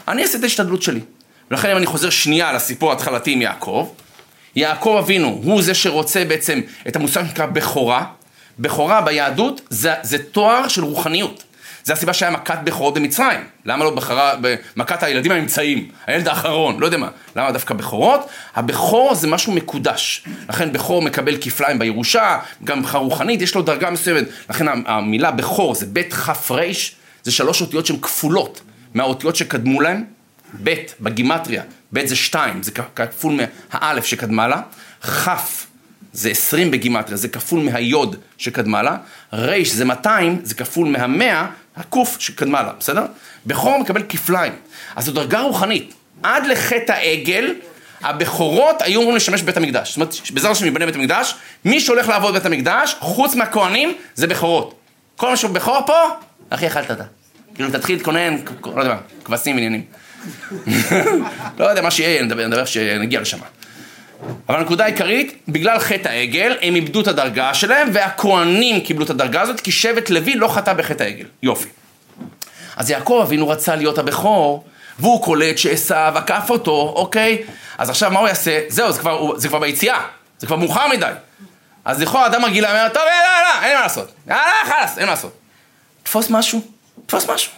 אני 0.08 0.22
אעשה 0.22 0.38
את 0.38 0.42
ההשתדלות 0.42 0.82
שלי. 0.82 1.00
ולכן 1.50 1.70
אם 1.70 1.76
אני 1.76 1.86
חוזר 1.86 2.10
שנייה 2.10 2.52
לסיפור 2.52 2.90
ההתחלתי 2.90 3.32
עם 3.32 3.42
יעקב, 3.42 3.88
יעקב 4.56 4.96
אבינו 4.98 5.40
הוא 5.44 5.62
זה 5.62 5.74
שרוצה 5.74 6.24
בעצם 6.24 6.60
את 6.88 6.96
המושג 6.96 7.24
שנקרא 7.26 7.46
בכורה. 7.46 8.04
בכורה 8.58 9.00
ביהדות 9.00 9.60
זה, 9.70 9.94
זה 10.02 10.18
תואר 10.18 10.68
של 10.68 10.84
רוחניות. 10.84 11.44
זה 11.84 11.92
הסיבה 11.92 12.12
שהיה 12.12 12.30
מכת 12.30 12.58
בכורות 12.64 12.94
במצרים. 12.94 13.40
למה 13.64 13.84
לא 13.84 13.90
בחרה, 13.90 14.34
במכת 14.40 15.02
הילדים 15.02 15.32
הנמצאים, 15.32 15.88
הילד 16.06 16.28
האחרון, 16.28 16.80
לא 16.80 16.86
יודע 16.86 16.96
מה. 16.96 17.08
למה 17.36 17.52
דווקא 17.52 17.74
בכורות? 17.74 18.28
הבכור 18.54 19.14
זה 19.14 19.26
משהו 19.26 19.52
מקודש. 19.52 20.24
לכן 20.48 20.72
בכור 20.72 21.02
מקבל 21.02 21.36
כפליים 21.40 21.78
בירושה, 21.78 22.38
גם 22.64 22.82
רוחנית, 22.94 23.42
יש 23.42 23.54
לו 23.54 23.62
דרגה 23.62 23.90
מסוימת. 23.90 24.24
לכן 24.50 24.66
המילה 24.86 25.30
בכור 25.30 25.74
זה 25.74 25.86
בית 25.86 26.14
ריש, 26.50 26.94
זה 27.22 27.32
שלוש 27.32 27.60
אותיות 27.60 27.86
שהן 27.86 27.96
כפולות 28.02 28.60
מהאותיות 28.94 29.36
שקדמו 29.36 29.80
להן. 29.80 30.04
בית 30.52 30.94
בגימטריה, 31.00 31.62
בית 31.92 32.08
זה 32.08 32.16
שתיים, 32.16 32.62
זה 32.62 32.70
כפול 32.70 33.40
מהאלף 33.72 34.04
שקדמה 34.04 34.48
לה. 34.48 34.60
כף 35.02 35.66
זה 36.12 36.30
עשרים 36.30 36.70
בגימטריה, 36.70 37.16
זה 37.16 37.28
כפול 37.28 37.60
מהיוד 37.60 38.16
שקדמה 38.38 38.82
לה. 38.82 38.96
ריש 39.32 39.72
זה 39.72 39.84
מאתיים, 39.84 40.40
זה 40.42 40.54
כפול 40.54 40.88
מהמאה 40.88 41.46
הקוף 41.76 42.16
שקדמה 42.20 42.62
לה, 42.62 42.72
בסדר? 42.78 43.06
בכור 43.46 43.78
מקבל 43.78 44.02
כפליים. 44.08 44.52
אז 44.96 45.04
זו 45.04 45.12
דרגה 45.12 45.40
רוחנית. 45.40 45.94
עד 46.22 46.46
לחטא 46.46 46.92
העגל, 46.92 47.54
הבכורות 48.02 48.82
היו 48.82 49.00
אמורים 49.00 49.16
לשמש 49.16 49.42
בבית 49.42 49.56
המקדש. 49.56 49.88
זאת 49.88 49.96
אומרת, 49.96 50.14
בעזרת 50.34 50.52
השם 50.52 50.66
יבנה 50.66 50.86
בית 50.86 50.94
המקדש, 50.94 51.34
מי 51.64 51.80
שהולך 51.80 52.08
לעבוד 52.08 52.30
בבית 52.30 52.46
המקדש, 52.46 52.96
חוץ 52.98 53.34
מהכוהנים, 53.34 53.94
זה 54.14 54.26
בכורות. 54.26 54.74
כל 55.16 55.30
מה 55.30 55.36
שהוא 55.36 55.50
בכור 55.50 55.80
פה, 55.86 56.08
אחי, 56.50 56.66
אכלת 56.66 56.90
אתה. 56.90 57.04
כאילו, 57.54 57.70
תתחיל 57.70 57.96
להתכונן, 57.96 58.36
לא 58.64 58.80
יודע 58.80 58.94
מה, 58.94 59.00
כבשים 59.24 59.54
ועניינים. 59.54 59.84
לא 61.58 61.64
יודע 61.64 61.82
מה 61.82 61.90
שיהיה, 61.90 62.22
נדבר, 62.22 62.46
נדבר 62.46 62.64
שנגיע 62.64 63.20
לשם. 63.20 63.38
אבל 64.48 64.58
הנקודה 64.58 64.84
העיקרית, 64.84 65.42
בגלל 65.48 65.78
חטא 65.78 66.08
העגל, 66.08 66.56
הם 66.62 66.74
איבדו 66.74 67.00
את 67.00 67.08
הדרגה 67.08 67.54
שלהם, 67.54 67.88
והכוהנים 67.92 68.80
קיבלו 68.80 69.04
את 69.04 69.10
הדרגה 69.10 69.40
הזאת, 69.40 69.60
כי 69.60 69.72
שבט 69.72 70.10
לוי 70.10 70.34
לא 70.34 70.48
חטא 70.48 70.72
בחטא 70.72 71.02
העגל. 71.02 71.26
יופי. 71.42 71.68
אז 72.76 72.90
יעקב 72.90 73.20
אבינו 73.22 73.48
רצה 73.48 73.76
להיות 73.76 73.98
הבכור, 73.98 74.64
והוא 74.98 75.24
קולט 75.24 75.58
שעשו 75.58 75.94
עקף 75.94 76.46
אותו, 76.50 76.92
אוקיי? 76.96 77.42
אז 77.78 77.90
עכשיו 77.90 78.10
מה 78.10 78.20
הוא 78.20 78.28
יעשה? 78.28 78.60
זהו, 78.68 78.92
זה 78.92 79.00
כבר, 79.00 79.38
זה 79.38 79.48
כבר 79.48 79.58
ביציאה, 79.58 80.00
זה 80.38 80.46
כבר 80.46 80.56
מאוחר 80.56 80.88
מדי. 80.88 81.12
אז 81.84 82.02
לכאורה 82.02 82.26
אדם 82.26 82.44
רגיל 82.44 82.66
אומר, 82.66 82.88
טוב, 82.88 83.02
יאללה, 83.02 83.38
יאללה, 83.38 83.66
אין 83.66 83.76
מה 83.76 83.82
לעשות. 83.82 84.12
יאללה, 84.26 84.42
חלאס, 84.64 84.98
אין 84.98 85.06
מה 85.06 85.10
לעשות. 85.10 85.38
תפוס 86.02 86.30
משהו, 86.30 86.60
תפוס 87.06 87.28
משהו. 87.28 87.52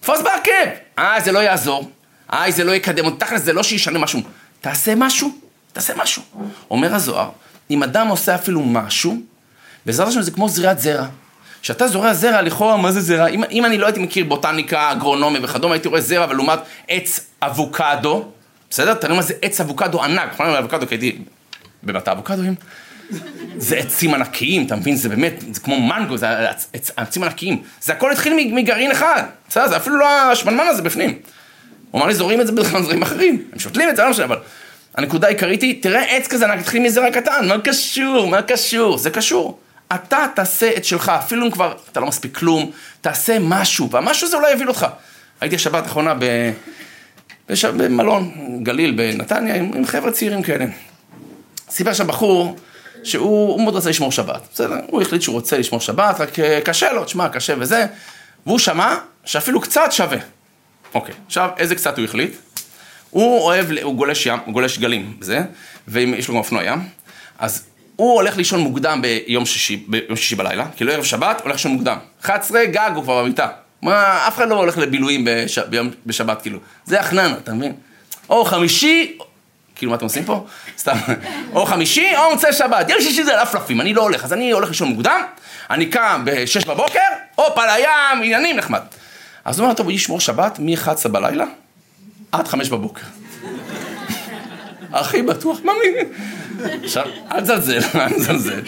תפוס 0.00 0.20
בעקב. 0.20 0.81
אה, 0.98 1.20
זה 1.20 1.32
לא 1.32 1.38
יעזור. 1.38 1.90
אה, 2.32 2.50
זה 2.50 2.64
לא 2.64 2.72
יקדם. 2.72 3.10
תכל'ס, 3.10 3.42
זה 3.42 3.52
לא 3.52 3.62
שישנה 3.62 3.98
משהו. 3.98 4.20
תעשה 4.60 4.94
משהו, 4.94 5.30
תעשה 5.72 5.92
משהו. 5.96 6.22
אומר 6.70 6.94
הזוהר, 6.94 7.30
אם 7.70 7.82
אדם 7.82 8.08
עושה 8.08 8.34
אפילו 8.34 8.60
משהו, 8.60 9.16
בעזרת 9.86 10.08
השם 10.08 10.22
זה 10.22 10.30
כמו 10.30 10.48
זריעת 10.48 10.78
זרע. 10.78 11.06
כשאתה 11.62 11.88
זורע 11.88 12.14
זרע, 12.14 12.42
לכאורה, 12.42 12.76
מה 12.76 12.92
זה 12.92 13.00
זרע? 13.00 13.26
אם, 13.26 13.44
אם 13.50 13.64
אני 13.64 13.78
לא 13.78 13.86
הייתי 13.86 14.00
מכיר 14.00 14.24
בוטניקה, 14.24 14.92
אגרונומיה 14.92 15.40
וכדומה, 15.44 15.74
הייתי 15.74 15.88
רואה 15.88 16.00
זרע, 16.00 16.26
ולעומת 16.30 16.58
עץ 16.88 17.20
אבוקדו, 17.42 18.28
בסדר? 18.70 18.94
תראו 18.94 19.16
מה 19.16 19.22
זה 19.22 19.34
עץ 19.42 19.60
אבוקדו 19.60 20.04
ענק, 20.04 20.32
נכון? 20.32 20.46
אבוקדו, 20.46 20.86
כי 20.88 20.94
הייתי 20.94 21.18
בבת 21.84 22.08
האבוקדואים. 22.08 22.54
זה 23.56 23.76
עצים 23.76 24.14
ענקיים, 24.14 24.66
אתה 24.66 24.76
מבין? 24.76 24.96
זה 24.96 25.08
באמת, 25.08 25.34
זה 25.50 25.60
כמו 25.60 25.80
מנגו, 25.80 26.16
זה 26.16 26.50
עצ, 26.72 26.92
עצים 26.96 27.22
ענקיים. 27.22 27.62
זה 27.82 27.92
הכל 27.92 28.12
התחיל 28.12 28.52
מגרעין 28.54 28.90
אחד, 28.90 29.22
בסדר? 29.48 29.68
זה 29.68 29.76
אפילו 29.76 29.98
לא 29.98 30.10
השמנמן 30.10 30.66
הזה 30.68 30.82
בפנים. 30.82 31.18
הוא 31.90 31.98
אמר 31.98 32.08
לי, 32.08 32.14
זורים 32.14 32.40
את 32.40 32.46
זה 32.46 32.52
בדברים 32.52 33.02
אחרים. 33.02 33.44
הם 33.52 33.58
שותלים 33.58 33.88
את 33.88 33.96
זה, 33.96 34.02
לא 34.02 34.10
משנה, 34.10 34.24
אבל... 34.24 34.38
הנקודה 34.94 35.26
העיקרית 35.26 35.62
היא, 35.62 35.82
תראה 35.82 36.16
עץ 36.16 36.26
כזה 36.26 36.44
ענק, 36.44 36.60
התחיל 36.60 36.82
מזרע 36.82 37.10
קטן, 37.10 37.48
מה 37.48 37.58
קשור? 37.58 38.28
מה 38.28 38.42
קשור? 38.42 38.98
זה 38.98 39.10
קשור. 39.10 39.58
אתה 39.94 40.26
תעשה 40.34 40.70
את 40.76 40.84
שלך, 40.84 41.08
אפילו 41.08 41.46
אם 41.46 41.50
כבר 41.50 41.74
אתה 41.92 42.00
לא 42.00 42.06
מספיק 42.06 42.36
כלום, 42.36 42.70
תעשה 43.00 43.38
משהו, 43.40 43.90
והמשהו 43.90 44.26
הזה 44.26 44.36
אולי 44.36 44.52
יביא 44.52 44.66
אותך. 44.66 44.86
הייתי 45.40 45.56
השבת 45.56 45.82
האחרונה 45.82 46.14
ב... 46.14 46.24
במלון 47.76 48.32
גליל 48.62 48.92
בנתניה 48.92 49.54
עם, 49.54 49.70
עם 49.74 49.86
חבר'ה 49.86 50.10
צעירים 50.10 50.42
כאלה. 50.42 50.64
סיפר 51.70 51.92
שם 51.92 52.06
בחור 52.06 52.56
שהוא 53.04 53.62
מאוד 53.62 53.76
רצה 53.76 53.90
לשמור 53.90 54.12
שבת, 54.12 54.48
בסדר? 54.52 54.76
הוא 54.86 55.02
החליט 55.02 55.22
שהוא 55.22 55.34
רוצה 55.34 55.58
לשמור 55.58 55.80
שבת, 55.80 56.20
רק 56.20 56.38
אה, 56.38 56.60
קשה 56.64 56.92
לו, 56.92 57.04
תשמע, 57.04 57.28
קשה 57.28 57.54
וזה, 57.58 57.86
והוא 58.46 58.58
שמע 58.58 58.94
שאפילו 59.24 59.60
קצת 59.60 59.88
שווה. 59.90 60.18
אוקיי, 60.94 61.14
עכשיו, 61.26 61.48
איזה 61.56 61.74
קצת 61.74 61.98
הוא 61.98 62.04
החליט? 62.04 62.36
הוא 63.10 63.40
אוהב, 63.40 63.66
הוא 63.82 63.94
גולש 63.94 64.26
ים, 64.26 64.38
הוא 64.44 64.54
גולש 64.54 64.78
גלים, 64.78 65.16
זה, 65.20 65.40
ויש 65.88 66.28
לו 66.28 66.34
גם 66.34 66.38
אופנוע 66.38 66.64
ים, 66.64 66.78
אז 67.38 67.64
הוא 67.96 68.14
הולך 68.14 68.36
לישון 68.36 68.60
מוקדם 68.60 69.02
ביום 69.02 69.46
שישי, 69.46 69.84
ביום 69.88 70.16
שישי 70.16 70.34
בלילה, 70.34 70.66
כאילו 70.76 70.92
ערב 70.92 71.04
שבת, 71.04 71.40
הולך 71.40 71.56
לישון 71.56 71.72
מוקדם. 71.72 71.96
11 72.24 72.64
גג 72.64 72.90
הוא 72.94 73.02
כבר 73.02 73.22
במיטה. 73.22 73.48
מה, 73.82 74.28
אף 74.28 74.36
אחד 74.36 74.48
לא 74.48 74.54
הולך 74.54 74.78
לבילויים 74.78 75.24
בש, 75.26 75.58
ביום, 75.58 75.90
בשבת, 76.06 76.42
כאילו. 76.42 76.58
זה 76.84 77.00
החננה, 77.00 77.36
אתה 77.38 77.54
מבין? 77.54 77.72
או 78.30 78.44
חמישי, 78.44 79.18
כאילו 79.82 79.90
מה 79.90 79.96
אתם 79.96 80.04
עושים 80.04 80.24
פה? 80.24 80.46
סתם. 80.78 80.96
או 81.52 81.66
חמישי, 81.66 82.16
או 82.16 82.30
מוצאי 82.30 82.52
שבת. 82.52 82.90
יום 82.90 83.00
שישי 83.00 83.24
זה 83.24 83.36
לפלפים, 83.42 83.80
אני 83.80 83.94
לא 83.94 84.02
הולך, 84.02 84.24
אז 84.24 84.32
אני 84.32 84.50
הולך 84.50 84.68
לישון 84.68 84.88
מוקדם, 84.88 85.22
אני 85.70 85.86
קם 85.86 86.22
ב-6 86.24 86.66
בבוקר, 86.68 86.98
הופה 87.34 87.66
לים, 87.66 88.22
עניינים 88.22 88.56
נחמד. 88.56 88.80
אז 89.44 89.58
הוא 89.58 89.64
אומר, 89.64 89.76
טוב, 89.76 89.86
הוא 89.86 89.92
ישמור 89.92 90.20
שבת 90.20 90.58
מ-11 90.58 91.08
בלילה 91.08 91.44
עד 92.32 92.48
5 92.48 92.68
בבוקר. 92.68 93.02
הכי 94.92 95.22
בטוח, 95.22 95.58
מה 95.64 95.72
מי? 95.72 95.88
עכשיו, 96.84 97.06
אל 97.32 97.40
תזלזל, 97.40 97.80
אל 97.94 98.12
תזלזל. 98.12 98.60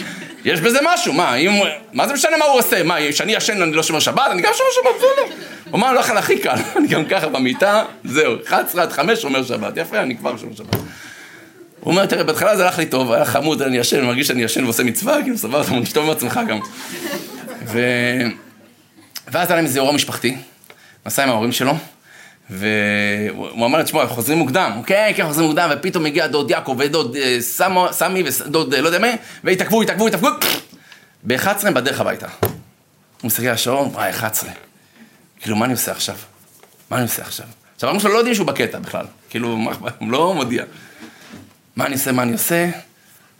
יש 0.45 0.61
בזה 0.61 0.79
משהו, 0.83 1.13
מה, 1.13 1.35
אם, 1.35 1.51
מה 1.93 2.09
זה 2.09 2.15
משנה 2.15 2.37
מה 2.37 2.45
הוא 2.45 2.59
עושה? 2.59 2.83
מה, 2.83 2.97
כשאני 3.11 3.33
ישן 3.33 3.63
אני 3.63 3.73
לא 3.73 3.83
שומר 3.83 4.01
שבת? 4.01 4.31
אני 4.31 4.43
גם 4.43 4.53
שומר 4.55 4.69
שבת, 4.75 4.97
בסדר. 4.97 5.45
הוא 5.71 5.79
אמר, 5.79 5.93
לא 5.93 6.01
יכול 6.01 6.17
הכי 6.17 6.39
קל, 6.39 6.55
אני 6.77 6.89
גם 6.89 7.05
ככה 7.05 7.29
במיטה, 7.29 7.85
זהו, 8.05 8.35
11 8.47 8.83
עד 8.83 8.93
5 8.93 9.23
שומר 9.23 9.45
שבת, 9.45 9.77
יפה, 9.77 10.01
אני 10.01 10.17
כבר 10.17 10.37
שומר 10.37 10.55
שבת. 10.55 10.77
הוא 11.85 11.91
אומר, 11.91 12.07
תראה, 12.07 12.25
בהתחלה 12.25 12.57
זה 12.57 12.65
הלך 12.65 12.79
לי 12.79 12.87
טוב, 12.87 13.13
היה 13.13 13.25
חמוד, 13.25 13.63
אני 13.63 13.77
ישן, 13.77 13.99
אני 13.99 14.07
מרגיש 14.07 14.29
שאני 14.29 14.43
ישן 14.43 14.65
ועושה 14.65 14.83
מצווה, 14.83 15.23
כאילו, 15.23 15.39
סבבה, 15.39 15.61
אתה 15.61 15.71
טוב 15.95 16.05
עם 16.05 16.11
עצמך 16.11 16.41
גם. 16.49 16.59
ו... 17.67 17.81
ואז 19.29 19.49
היה 19.49 19.57
להם 19.57 19.65
איזה 19.65 19.79
אירוע 19.79 19.93
משפחתי, 19.93 20.37
נסע 21.07 21.23
עם 21.23 21.29
ההורים 21.29 21.53
שלו, 21.53 21.73
והוא 22.51 23.67
אמר 23.67 23.79
לי, 23.79 23.85
תשמע, 23.85 24.07
חוזרים 24.07 24.39
מוקדם, 24.39 24.81
כן, 24.87 25.13
כן, 25.17 25.27
חוזרים 25.27 25.47
מוקדם, 25.47 25.71
ופתאום 25.73 26.07
הגיע 26.07 26.27
דוד 26.27 26.51
יעקב 26.51 26.77
ודוד 26.79 27.17
אה, 27.17 27.37
סמי 27.91 28.23
ודוד 28.27 28.75
אה, 28.75 28.81
לא 28.81 28.87
יודע 28.87 28.99
מה, 28.99 29.09
והתעכבו, 29.45 29.83
התעכבו, 29.83 30.09
התעכבו, 30.09 30.29
ב-11 31.23 31.67
הם 31.67 31.75
בדרך 31.75 32.01
הביתה. 32.01 32.27
הוא 32.41 32.49
מסתכל 33.25 33.47
על 33.47 33.55
השעון, 33.55 33.89
וואי, 33.89 34.11
11. 34.11 34.51
כאילו, 35.41 35.57
מה 35.57 35.65
אני 35.65 35.73
עושה 35.73 35.93
עכשיו? 35.93 36.17
מה 36.91 36.97
אני 36.97 37.03
עושה 37.03 37.23
עכשיו? 37.23 37.47
עכשיו, 37.75 37.89
ההורים 37.89 38.01
שלו 38.01 38.13
לא 38.13 38.19
יודעים 38.19 38.35
שהוא 38.35 38.47
בקטע 38.47 38.79
בכלל, 38.79 39.07
כאילו, 39.31 39.59
הוא 39.99 40.13
לא 40.13 40.35
מודיע. 40.35 40.65
מה 41.77 41.87
אני 41.87 41.95
עושה, 41.95 42.13
מה 42.13 42.23
אני 42.23 42.33
עושה? 42.33 42.71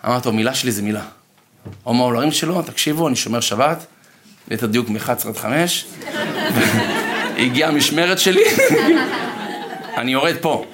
אמרתי 0.07 0.29
לו, 0.29 0.35
מילה 0.35 0.55
שלי 0.55 0.73
זה 0.73 0.83
מילה. 0.83 1.03
הוא 1.83 1.95
אמר 1.95 2.09
להורים 2.09 2.33
שלו, 2.33 2.63
תקשיבו, 2.63 3.09
אני 3.09 3.17
שומר 3.17 3.41
שבת, 3.41 3.87
ליתר 4.51 4.67
דיוק 4.67 4.89
מ-11 4.89 5.29
עד 5.29 5.37
5. 5.37 5.85
הגיעה 7.39 7.71
המשמרת 7.71 8.19
שלי, 8.19 8.43
אני 9.99 10.13
יורד 10.13 10.35
פה. 10.41 10.65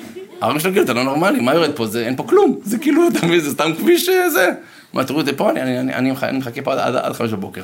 ההורים 0.41 0.61
שלו 0.61 0.71
כאילו, 0.71 0.85
אתה 0.85 0.93
לא 0.93 1.05
נורמלי, 1.05 1.41
מה 1.41 1.55
יורד 1.55 1.71
פה? 1.77 1.87
זה, 1.87 2.07
אין 2.07 2.17
פה 2.17 2.23
כלום. 2.23 2.59
זה 2.65 2.79
כאילו, 2.79 3.09
אתה 3.09 3.27
מבין, 3.27 3.41
זה 3.41 3.51
סתם 3.51 3.73
כביש 3.79 4.09
אה, 4.09 4.31
זה. 4.31 4.51
מה, 4.93 5.05
תראו 5.05 5.21
את 5.21 5.27
זה 5.27 5.33
פה, 5.33 5.51
אני, 5.51 5.63
אני, 5.63 5.81
אני, 5.81 5.95
אני, 5.95 6.13
אני 6.23 6.39
מחכה 6.39 6.63
פה 6.63 6.73
עד, 6.73 6.79
עד, 6.79 6.97
עד 6.97 7.13
חמש 7.13 7.31
בבוקר. 7.31 7.63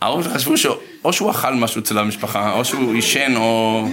ההורים 0.00 0.24
שלו 0.24 0.34
חשבו 0.34 0.56
שאו 0.56 1.12
שהוא 1.12 1.30
אכל 1.30 1.54
משהו 1.54 1.80
אצל 1.80 1.98
המשפחה, 1.98 2.52
או 2.52 2.64
שהוא 2.64 2.94
עישן, 2.94 3.36
או... 3.36 3.84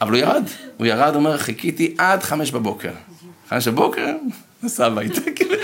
אבל 0.00 0.10
הוא 0.10 0.18
ירד. 0.18 0.44
הוא 0.76 0.86
ירד, 0.86 1.14
אומר, 1.14 1.38
חיכיתי 1.38 1.94
עד 1.98 2.22
חמש 2.22 2.50
בבוקר. 2.50 2.90
חמש 3.54 3.68
בבוקר, 3.68 4.06
נסע 4.62 4.86
הביתה, 4.86 5.20
כאילו. 5.36 5.54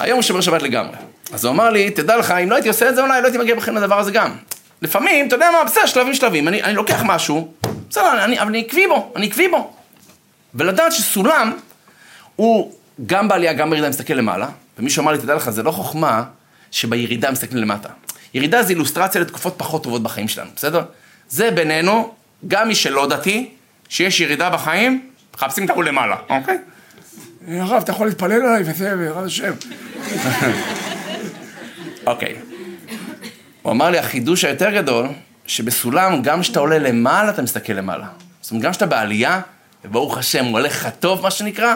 היום 0.00 0.14
הוא 0.14 0.22
שומר 0.22 0.40
שבת 0.40 0.62
לגמרי. 0.62 0.96
אז 1.32 1.44
הוא 1.44 1.52
אמר 1.52 1.70
לי, 1.70 1.90
תדע 1.90 2.16
לך, 2.16 2.30
אם 2.30 2.50
לא 2.50 2.54
הייתי 2.54 2.68
עושה 2.68 2.88
את 2.88 2.94
זה, 2.94 3.02
אולי 3.02 3.20
לא 3.20 3.26
הייתי 3.26 3.38
מגיע 3.38 3.54
בכלל 3.54 3.74
לדבר 3.74 3.98
הזה 3.98 4.10
גם. 4.10 4.36
לפעמים, 4.82 5.26
אתה 5.28 5.34
יודע 5.34 5.50
מה, 5.50 5.64
בסדר, 5.64 5.86
שלבים 5.86 6.14
שלבים, 6.14 6.48
אני, 6.48 6.62
אני 6.62 6.74
לוקח 6.74 7.02
משהו, 7.04 7.52
בסדר, 7.90 8.24
אני, 8.24 8.40
אבל 8.40 8.48
אני 8.48 8.60
עקבי 8.60 8.86
בו, 8.86 9.12
אני 9.16 9.26
עקבי 9.26 9.48
בו. 9.48 9.72
ולדעת 10.54 10.92
שסולם, 10.92 11.52
הוא 12.36 12.72
גם 13.06 13.28
בעלייה, 13.28 13.52
גם 13.52 13.70
בירידה 13.70 13.88
מסתכל 13.88 14.14
למעלה, 14.14 14.48
ומישהו 14.78 15.02
אמר 15.02 15.12
לי, 15.12 15.18
תדע 15.18 15.34
לך, 15.34 15.50
זה 15.50 15.62
לא 15.62 15.70
חוכמה 15.70 16.22
שבירידה 16.70 17.30
מסתכלים 17.30 17.62
למטה. 17.62 17.88
ירידה 18.34 18.62
זה 18.62 18.70
אילוסטרציה 18.70 19.20
לתקופות 19.20 19.54
פחות 19.56 19.82
טובות 19.82 20.02
בחיים 20.02 20.28
שלנו, 20.28 20.50
בסדר? 20.56 20.82
זה 21.28 21.50
בינינו, 21.50 22.14
גם 22.48 22.68
מי 22.68 22.74
שלא 22.74 23.06
דתי, 23.06 23.50
שיש 23.88 24.20
ירידה 24.20 24.50
בחיים, 24.50 25.11
מחפשים 25.34 25.64
את 25.64 25.70
הכול 25.70 25.88
למעלה, 25.88 26.16
אוקיי? 26.28 26.58
הרב, 27.48 27.82
אתה 27.82 27.92
יכול 27.92 28.06
להתפלל 28.06 28.32
עליי 28.32 28.62
וזה, 28.66 28.96
בעזרת 28.96 29.26
השם. 29.26 29.52
אוקיי. 32.06 32.34
הוא 33.62 33.72
אמר 33.72 33.90
לי, 33.90 33.98
החידוש 33.98 34.44
היותר 34.44 34.70
גדול, 34.70 35.08
שבסולם, 35.46 36.22
גם 36.22 36.40
כשאתה 36.40 36.60
עולה 36.60 36.78
למעלה, 36.78 37.30
אתה 37.30 37.42
מסתכל 37.42 37.72
למעלה. 37.72 38.06
זאת 38.40 38.50
אומרת, 38.50 38.64
גם 38.64 38.70
כשאתה 38.70 38.86
בעלייה, 38.86 39.40
וברוך 39.84 40.18
השם, 40.18 40.44
הוא 40.44 40.58
הולך 40.58 40.72
לך 40.72 40.88
טוב, 41.00 41.22
מה 41.22 41.30
שנקרא, 41.30 41.74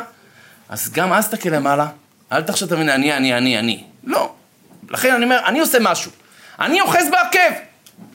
אז 0.69 0.93
גם 0.93 1.13
אז 1.13 1.29
תסתכל 1.29 1.49
למעלה. 1.49 1.87
אל 2.33 2.43
תחשוב, 2.43 2.69
תבין, 2.69 2.89
אני, 2.89 3.17
אני, 3.17 3.35
אני, 3.35 3.59
אני. 3.59 3.85
לא. 4.05 4.33
לכן 4.91 5.15
אני 5.15 5.25
אומר, 5.25 5.41
אני 5.47 5.61
עושה 5.61 5.79
משהו. 5.81 6.11
אני 6.61 6.81
אוחז 6.81 7.07
בעקב. 7.11 7.55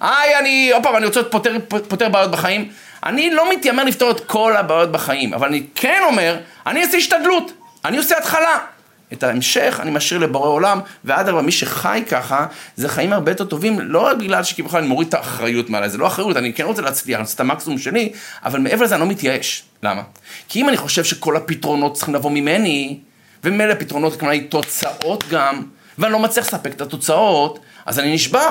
היי, 0.01 0.39
אני, 0.39 0.71
עוד 0.73 0.83
פעם, 0.83 0.95
אני 0.95 1.05
רוצה 1.05 1.19
להיות 1.19 1.31
פותר, 1.31 1.57
פותר 1.87 2.09
בעיות 2.09 2.31
בחיים. 2.31 2.69
אני 3.05 3.29
לא 3.29 3.51
מתיימר 3.53 3.83
לפתור 3.83 4.11
את 4.11 4.19
כל 4.19 4.57
הבעיות 4.57 4.91
בחיים, 4.91 5.33
אבל 5.33 5.47
אני 5.47 5.63
כן 5.75 6.01
אומר, 6.05 6.37
אני 6.67 6.83
אעשה 6.83 6.97
השתדלות. 6.97 7.51
אני 7.85 7.97
עושה 7.97 8.17
התחלה. 8.17 8.59
את 9.13 9.23
ההמשך 9.23 9.79
אני 9.81 9.91
משאיר 9.91 10.19
לבורא 10.19 10.47
עולם, 10.47 10.79
ואדרבה, 11.05 11.41
מי 11.41 11.51
שחי 11.51 12.03
ככה, 12.09 12.45
זה 12.75 12.89
חיים 12.89 13.13
הרבה 13.13 13.31
יותר 13.31 13.45
טובים, 13.45 13.79
לא 13.79 13.99
רק 13.99 14.17
בגלל 14.17 14.43
שכביכול 14.43 14.79
אני 14.79 14.87
מוריד 14.87 15.07
את 15.07 15.13
האחריות 15.13 15.69
מעליי, 15.69 15.89
זה 15.89 15.97
לא 15.97 16.07
אחריות, 16.07 16.37
אני 16.37 16.53
כן 16.53 16.63
רוצה 16.63 16.81
להצליח, 16.81 17.15
אני 17.15 17.23
עושה 17.23 17.35
את 17.35 17.39
המקסימום 17.39 17.79
שלי, 17.79 18.11
אבל 18.45 18.59
מעבר 18.59 18.83
לזה 18.83 18.95
אני 18.95 19.01
לא 19.01 19.07
מתייאש. 19.07 19.63
למה? 19.83 20.01
כי 20.49 20.61
אם 20.61 20.69
אני 20.69 20.77
חושב 20.77 21.03
שכל 21.03 21.37
הפתרונות 21.37 21.93
צריכים 21.93 22.15
לבוא 22.15 22.31
ממני, 22.31 22.99
ומילא 23.43 23.73
פתרונות, 23.73 24.19
כמובן, 24.19 24.39
תוצאות 24.39 25.23
גם, 25.29 25.63
ואני 25.97 26.13
לא 26.13 26.19
מצליח 26.19 26.47
לספק 26.47 26.71
את 26.71 26.81
התוצאות, 26.81 27.59
אז 27.85 27.99
אני 27.99 28.13
נשבר. 28.13 28.49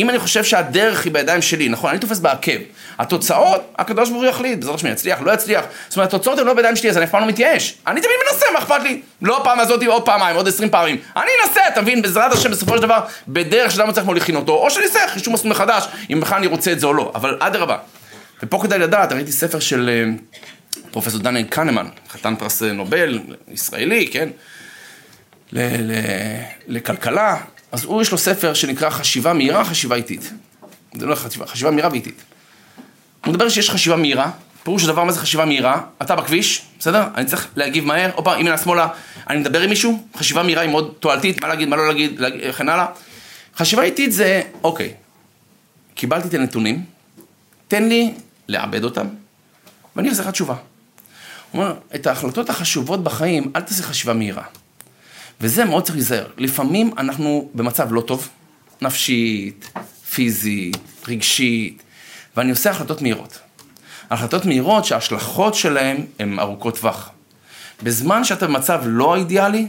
אם 0.00 0.10
אני 0.10 0.18
חושב 0.18 0.44
שהדרך 0.44 1.04
היא 1.04 1.12
בידיים 1.12 1.42
שלי, 1.42 1.68
נכון, 1.68 1.90
אני 1.90 1.98
תופס 1.98 2.18
בעקב. 2.18 2.52
התוצאות, 2.98 3.72
הקדוש 3.78 4.08
ברוך 4.08 4.22
הוא 4.22 4.30
יחליט, 4.30 4.58
בעזרת 4.58 4.74
השם 4.74 4.86
יצליח, 4.86 5.20
לא 5.20 5.32
יצליח. 5.32 5.64
זאת 5.88 5.96
אומרת, 5.96 6.14
התוצאות 6.14 6.38
הן 6.38 6.46
לא 6.46 6.54
בידיים 6.54 6.76
שלי, 6.76 6.90
אז 6.90 6.96
אני 6.96 7.04
אף 7.04 7.10
פעם 7.10 7.20
לא 7.20 7.28
מתייאש. 7.28 7.74
אני 7.86 8.00
תמיד 8.00 8.14
מנסה, 8.30 8.46
מה 8.52 8.58
אכפת 8.58 8.82
לי? 8.82 9.00
לא 9.22 9.40
פעם 9.44 9.60
הזאת, 9.60 9.82
עוד 9.82 10.04
פעמיים, 10.04 10.36
עוד 10.36 10.48
עשרים 10.48 10.70
פעמים. 10.70 10.96
אני 11.16 11.30
אנסה, 11.44 11.60
אתה 11.68 11.80
מבין, 11.82 12.02
בעזרת 12.02 12.32
השם, 12.32 12.50
בסופו 12.50 12.76
של 12.76 12.82
דבר, 12.82 13.00
בדרך 13.28 13.72
שאדם 13.72 13.92
צריך 13.92 14.06
מוליכין 14.06 14.36
אותו, 14.36 14.52
או 14.52 14.70
שאני 14.70 14.84
אעשה 14.84 14.98
חישוב 15.08 15.34
מסלול 15.34 15.50
מחדש, 15.50 15.84
אם 16.12 16.20
בכלל 16.20 16.38
אני 16.38 16.46
רוצה 16.46 16.72
את 16.72 16.80
זה 16.80 16.86
או 16.86 16.92
לא. 16.92 17.12
אבל 17.14 17.36
אדרבה. 17.40 17.76
ופה 18.42 18.60
כדאי 18.62 18.78
לדעת, 18.78 19.12
ראיתי 19.12 19.32
ספר 19.32 19.60
של 19.60 19.90
אה, 19.92 20.12
פרופסור 20.90 21.20
דניאל 21.20 21.44
קנמן, 21.44 21.86
חתן 22.10 22.36
פרס 22.36 22.62
נובל, 22.62 23.20
ישראלי, 23.48 24.10
כן? 24.12 24.28
לכלכלה, 26.68 27.36
אז 27.72 27.84
הוא 27.84 28.02
יש 28.02 28.12
לו 28.12 28.18
ספר 28.18 28.54
שנקרא 28.54 28.90
חשיבה 28.90 29.32
מהירה, 29.32 29.64
חשיבה 29.64 29.96
איטית. 29.96 30.32
זה 30.94 31.06
לא 31.06 31.14
חשיבה, 31.14 31.46
חשיבה 31.46 31.70
מהירה 31.70 31.88
ואיטית. 31.90 32.22
הוא 33.24 33.32
מדבר 33.32 33.48
שיש 33.48 33.70
חשיבה 33.70 33.96
מהירה, 33.96 34.30
פירוש 34.62 34.84
הדבר 34.84 35.04
מה 35.04 35.12
זה 35.12 35.20
חשיבה 35.20 35.44
מהירה, 35.44 35.82
אתה 36.02 36.16
בכביש, 36.16 36.62
בסדר? 36.78 37.04
אני 37.14 37.26
צריך 37.26 37.48
להגיב 37.56 37.84
מהר, 37.84 38.10
הופה, 38.14 38.38
ימינה 38.38 38.58
שמאלה, 38.58 38.88
אני 39.30 39.40
מדבר 39.40 39.60
עם 39.60 39.70
מישהו, 39.70 40.06
חשיבה 40.16 40.42
מהירה 40.42 40.62
היא 40.62 40.70
מאוד 40.70 40.94
תועלתית, 41.00 41.42
מה 41.42 41.48
להגיד, 41.48 41.68
מה 41.68 41.76
לא 41.76 41.88
להגיד, 41.88 42.20
וכן 42.48 42.68
הלאה. 42.68 42.86
חשיבה 43.56 43.82
איטית 43.82 44.12
זה, 44.12 44.42
אוקיי, 44.62 44.94
קיבלתי 45.94 46.28
את 46.28 46.34
הנתונים, 46.34 46.84
תן 47.68 47.88
לי 47.88 48.14
לעבד 48.48 48.84
אותם, 48.84 49.06
ואני 49.96 50.08
אחזיר 50.08 50.24
לך 50.24 50.30
תשובה. 50.30 50.54
הוא 51.50 51.62
אומר, 51.62 51.74
את 51.94 52.06
ההחלטות 52.06 52.50
החשובות 52.50 53.04
בחיים, 53.04 53.52
אל 53.56 53.60
תעשה 53.60 53.82
חשיבה 53.82 54.14
מהירה. 54.14 54.42
וזה 55.40 55.64
מאוד 55.64 55.84
צריך 55.84 55.96
להיזהר. 55.96 56.26
לפעמים 56.36 56.90
אנחנו 56.98 57.50
במצב 57.54 57.92
לא 57.92 58.00
טוב, 58.00 58.28
נפשית, 58.82 59.70
פיזית, 60.12 60.76
רגשית, 61.08 61.82
ואני 62.36 62.50
עושה 62.50 62.70
החלטות 62.70 63.02
מהירות. 63.02 63.38
החלטות 64.10 64.44
מהירות 64.44 64.84
שההשלכות 64.84 65.54
שלהן 65.54 65.96
הן 66.18 66.38
ארוכות 66.38 66.78
טווח. 66.78 67.10
בזמן 67.82 68.24
שאתה 68.24 68.46
במצב 68.46 68.82
לא 68.86 69.16
אידיאלי, 69.16 69.66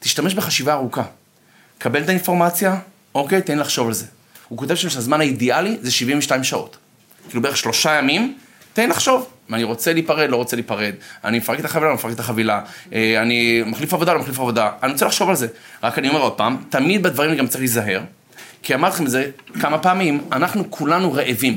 תשתמש 0.00 0.34
בחשיבה 0.34 0.72
ארוכה. 0.72 1.02
קבל 1.78 2.02
את 2.02 2.08
האינפורמציה, 2.08 2.76
אוקיי, 3.14 3.42
תן 3.42 3.58
לחשוב 3.58 3.86
על 3.86 3.92
זה. 3.92 4.06
הוא 4.48 4.58
כותב 4.58 4.74
שם 4.74 4.90
שהזמן 4.90 5.20
האידיאלי 5.20 5.76
זה 5.82 5.90
72 5.90 6.44
שעות. 6.44 6.76
כאילו 7.28 7.42
בערך 7.42 7.56
שלושה 7.56 7.94
ימים, 7.94 8.38
תן 8.74 8.88
לחשוב. 8.90 9.28
אני 9.52 9.64
רוצה 9.64 9.92
להיפרד, 9.92 10.30
לא 10.30 10.36
רוצה 10.36 10.56
להיפרד. 10.56 10.92
אני 11.24 11.38
מפרק 11.38 11.60
את 11.60 11.64
החבילה, 11.64 11.88
לא 11.88 11.94
מפרק 11.94 12.12
את 12.12 12.20
החבילה. 12.20 12.60
אה, 12.92 13.22
אני 13.22 13.62
מחליף 13.66 13.94
עבודה, 13.94 14.12
לא 14.12 14.20
מחליף 14.20 14.38
עבודה. 14.38 14.70
אני 14.82 14.92
רוצה 14.92 15.06
לחשוב 15.06 15.28
על 15.28 15.36
זה. 15.36 15.46
רק 15.82 15.98
אני 15.98 16.08
אומר 16.08 16.20
עוד 16.20 16.32
פעם, 16.32 16.56
תמיד 16.68 17.02
בדברים 17.02 17.30
אני 17.30 17.38
גם 17.38 17.46
צריך 17.46 17.60
להיזהר. 17.60 18.00
כי 18.62 18.74
אמרתי 18.74 18.94
לכם 18.94 19.04
את 19.04 19.10
זה 19.10 19.30
כמה 19.60 19.78
פעמים, 19.78 20.20
אנחנו 20.32 20.70
כולנו 20.70 21.12
רעבים. 21.12 21.56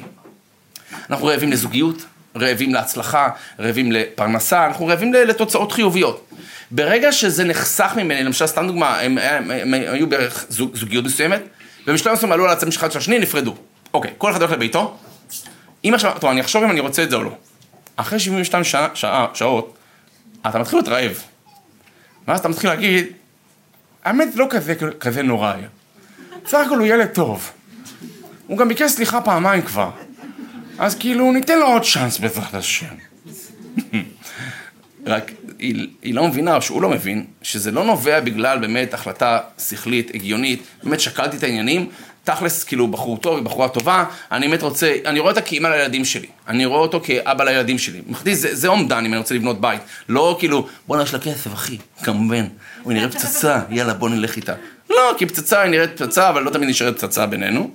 אנחנו 1.09 1.25
רעבים 1.25 1.51
לזוגיות, 1.51 2.05
רעבים 2.35 2.73
להצלחה, 2.73 3.29
רעבים 3.59 3.91
לפרנסה, 3.91 4.65
אנחנו 4.65 4.87
רעבים 4.87 5.13
לתוצאות 5.13 5.71
חיוביות. 5.71 6.29
ברגע 6.71 7.11
שזה 7.11 7.43
נחסך 7.43 7.93
ממני, 7.97 8.23
למשל, 8.23 8.47
סתם 8.47 8.67
דוגמה, 8.67 8.99
הם, 8.99 9.17
הם, 9.17 9.51
הם, 9.51 9.73
הם 9.73 9.73
היו 9.73 10.09
בערך 10.09 10.45
זוג, 10.49 10.75
זוגיות 10.75 11.05
מסוימת, 11.05 11.41
ובשלב 11.87 12.13
מסוים 12.13 12.31
עלו 12.31 12.45
על 12.45 12.51
עצמם 12.51 12.69
אחד 12.69 12.91
של 12.91 12.97
השני, 12.97 13.19
נפרדו. 13.19 13.55
אוקיי, 13.93 14.11
כל 14.17 14.31
אחד 14.31 14.41
הולך 14.41 14.53
לביתו. 14.53 14.97
אם 15.83 15.93
עכשיו, 15.93 16.17
טוב, 16.19 16.29
אני 16.29 16.41
אחשוב 16.41 16.63
אם 16.63 16.71
אני 16.71 16.79
רוצה 16.79 17.03
את 17.03 17.09
זה 17.09 17.15
או 17.15 17.23
לא. 17.23 17.31
אחרי 17.95 18.19
72 18.19 18.63
שעה, 18.63 18.87
שעה, 18.93 19.27
שעות, 19.33 19.77
אתה 20.47 20.59
מתחיל 20.59 20.79
להיות 20.79 20.87
רעב. 20.87 21.23
ואז 22.27 22.39
אתה 22.39 22.49
מתחיל 22.49 22.69
להגיד, 22.69 23.05
האמת 24.03 24.35
לא 24.35 24.47
כזה, 24.49 24.75
כזה 24.99 25.23
נורא 25.23 25.51
היה. 25.51 25.67
בסך 26.45 26.57
הכל 26.65 26.77
הוא 26.77 26.85
ילד 26.85 27.07
טוב. 27.07 27.51
הוא 28.47 28.57
גם 28.57 28.67
ביקש 28.67 28.91
סליחה 28.91 29.21
פעמיים 29.21 29.61
כבר. 29.61 29.89
אז 30.79 30.95
כאילו, 30.95 31.31
ניתן 31.31 31.59
לו 31.59 31.65
עוד 31.65 31.81
צ'אנס 31.93 32.17
בעזרת 32.17 32.53
השם. 32.53 32.95
רק 35.05 35.31
היא, 35.59 35.87
היא 36.01 36.13
לא 36.13 36.27
מבינה, 36.27 36.55
או 36.55 36.61
שהוא 36.61 36.81
לא 36.81 36.89
מבין, 36.89 37.25
שזה 37.41 37.71
לא 37.71 37.85
נובע 37.85 38.19
בגלל 38.19 38.59
באמת 38.59 38.93
החלטה 38.93 39.39
שכלית, 39.59 40.15
הגיונית, 40.15 40.63
באמת 40.83 40.99
שקלתי 40.99 41.37
את 41.37 41.43
העניינים, 41.43 41.89
תכלס, 42.27 42.63
כאילו, 42.63 42.87
בחור 42.87 43.17
טוב, 43.17 43.43
בחורה 43.43 43.69
טובה, 43.69 44.03
אני 44.31 44.47
באמת 44.47 44.61
רוצה, 44.61 44.95
אני 45.05 45.19
רואה 45.19 45.31
אותה 45.31 45.41
כאימא 45.41 45.67
לילדים 45.67 46.05
שלי, 46.05 46.27
אני 46.47 46.65
רואה 46.65 46.79
אותו 46.79 47.01
כאבא 47.03 47.43
לילדים 47.43 47.77
שלי. 47.77 48.01
מחדי, 48.07 48.35
זה, 48.35 48.55
זה 48.55 48.67
אומדן 48.67 49.05
אם 49.05 49.13
אני 49.13 49.17
רוצה 49.17 49.35
לבנות 49.35 49.61
בית. 49.61 49.81
לא 50.09 50.35
כאילו, 50.39 50.67
בוא 50.87 50.97
נראה 50.97 51.09
לה 51.13 51.19
כסף, 51.19 51.53
אחי, 51.53 51.77
כמובן. 52.03 52.45
הוא 52.83 52.93
נראה 52.93 53.09
פצצה, 53.09 53.59
יאללה, 53.69 53.93
בוא 53.93 54.09
נלך 54.09 54.35
איתה. 54.35 54.53
לא, 54.89 55.15
כי 55.17 55.25
פצצה 55.25 55.61
היא 55.61 55.71
נראית 55.71 56.01
פצצה, 56.01 56.29
אבל 56.29 56.43
לא 56.43 56.49
תמיד 56.49 56.69
נשארת 56.69 56.99
פצצה 56.99 57.25
בינינו. 57.25 57.71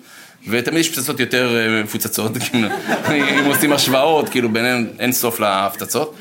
ותמיד 0.49 0.81
יש 0.81 0.89
פצצות 0.89 1.21
יותר 1.21 1.57
אה, 1.57 1.83
מפוצצות, 1.83 2.33
כאילו, 2.51 2.69
אם 3.41 3.45
עושים 3.45 3.73
השוואות, 3.73 4.29
כאילו 4.29 4.49
ביניהם 4.49 4.87
אין 4.99 5.13
סוף 5.13 5.41
להפצצות. 5.41 6.15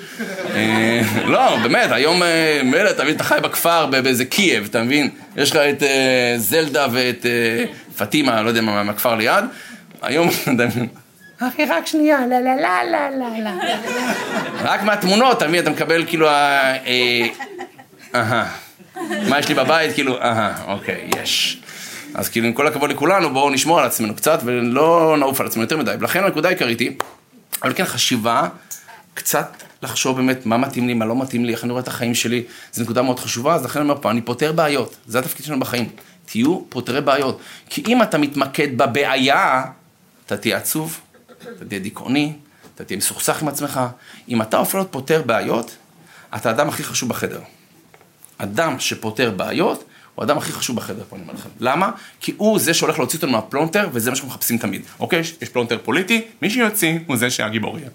אה, 0.53 1.01
לא, 1.25 1.57
באמת, 1.63 1.91
היום 1.91 2.23
אה, 2.23 2.61
מילא, 2.63 2.89
אתה 2.89 3.03
מבין, 3.03 3.15
אתה 3.15 3.23
חי 3.23 3.37
בכפר 3.43 3.85
באיזה 3.85 4.25
קייב, 4.25 4.67
אתה 4.69 4.83
מבין? 4.83 5.09
יש 5.37 5.51
לך 5.51 5.57
את 5.57 5.83
זלדה 6.37 6.87
ואת 6.91 7.25
פטימה, 8.01 8.41
לא 8.41 8.49
יודע 8.49 8.61
מה, 8.61 8.83
מהכפר 8.83 9.15
ליד. 9.15 9.45
היום? 10.01 10.29
אחי, 11.39 11.65
רק 11.65 11.87
שנייה, 11.87 12.19
לא, 12.27 12.39
לא, 12.39 12.55
לא, 12.55 12.91
לא, 12.91 12.99
לא, 13.19 13.43
לא. 13.43 13.49
רק 14.63 14.83
מהתמונות, 14.83 15.37
אתה 15.37 15.47
מבין, 15.47 15.61
אתה 15.61 15.69
מקבל 15.69 16.05
כאילו, 16.05 16.29
אהה. 18.15 18.45
מה 19.29 19.39
יש 19.39 19.49
לי 19.49 19.55
בבית? 19.55 19.93
כאילו, 19.93 20.21
אהה, 20.21 20.63
אוקיי, 20.67 21.09
יש. 21.21 21.61
אז 22.13 22.29
כאילו, 22.29 22.47
עם 22.47 22.53
כל 22.53 22.67
הכבוד 22.67 22.89
לכולנו, 22.89 23.33
בואו 23.33 23.49
נשמור 23.49 23.79
על 23.79 23.85
עצמנו 23.85 24.15
קצת 24.15 24.39
ולא 24.45 25.15
נעוף 25.19 25.41
על 25.41 25.47
עצמנו 25.47 25.63
יותר 25.63 25.77
מדי. 25.77 25.91
ולכן 25.99 26.23
הנקודה 26.23 26.47
העיקרית 26.47 26.79
היא, 26.79 26.91
אבל 27.63 27.73
כן 27.73 27.85
חשיבה, 27.85 28.47
קצת 29.13 29.63
לחשוב 29.83 30.17
באמת 30.17 30.45
מה 30.45 30.57
מתאים 30.57 30.87
לי, 30.87 30.93
מה 30.93 31.05
לא 31.05 31.15
מתאים 31.21 31.45
לי, 31.45 31.53
איך 31.53 31.63
אני 31.63 31.71
רואה 31.71 31.83
את 31.83 31.87
החיים 31.87 32.15
שלי, 32.15 32.43
זו 32.73 32.83
נקודה 32.83 33.01
מאוד 33.01 33.19
חשובה, 33.19 33.55
אז 33.55 33.65
לכן 33.65 33.79
אני 33.79 33.89
אומר 33.89 34.01
פה, 34.01 34.11
אני 34.11 34.21
פותר 34.21 34.51
בעיות, 34.51 34.95
זה 35.07 35.19
התפקיד 35.19 35.45
שלנו 35.45 35.59
בחיים. 35.59 35.89
תהיו 36.31 36.61
פותרי 36.69 37.01
בעיות. 37.01 37.39
כי 37.69 37.83
אם 37.87 38.03
אתה 38.03 38.17
מתמקד 38.17 38.77
בבעיה, 38.77 39.63
אתה 40.25 40.37
תהיה 40.37 40.57
עצוב, 40.57 40.99
אתה 41.57 41.65
תהיה 41.65 41.79
דיכאוני, 41.79 42.33
אתה 42.75 42.83
תהיה 42.83 42.97
מסוכסך 42.97 43.41
עם 43.41 43.47
עצמך. 43.47 43.79
אם 44.29 44.41
אתה 44.41 44.57
הופך 44.57 44.75
להיות 44.75 44.91
פותר 44.91 45.21
בעיות, 45.25 45.75
אתה 46.35 46.49
האדם 46.49 46.69
הכי 46.69 46.83
חשוב 46.83 47.09
בחדר. 47.09 47.41
אדם 48.37 48.79
שפותר 48.79 49.31
בעיות, 49.31 49.83
הוא 50.15 50.23
האדם 50.23 50.37
הכי 50.37 50.51
חשוב 50.51 50.75
בחדר 50.75 51.03
פה, 51.09 51.15
אני 51.15 51.23
אומר 51.23 51.33
לכם. 51.33 51.49
למה? 51.59 51.91
כי 52.21 52.33
הוא 52.37 52.59
זה 52.59 52.73
שהולך 52.73 52.99
להוציא 52.99 53.19
אותנו 53.19 53.31
מהפלונטר, 53.31 53.89
וזה 53.93 54.09
מה 54.09 54.15
שאנחנו 54.15 54.29
מחפשים 54.33 54.57
תמיד. 54.57 54.81
אוקיי? 54.99 55.19
יש 55.19 55.49
פלונטר 55.49 55.77
פוליטי, 55.83 56.21
מי 56.41 56.49
שיוציא 56.49 56.99
הוא 57.07 57.17
זה 57.17 57.29
שהגיבור 57.29 57.79
יהיה. 57.79 57.89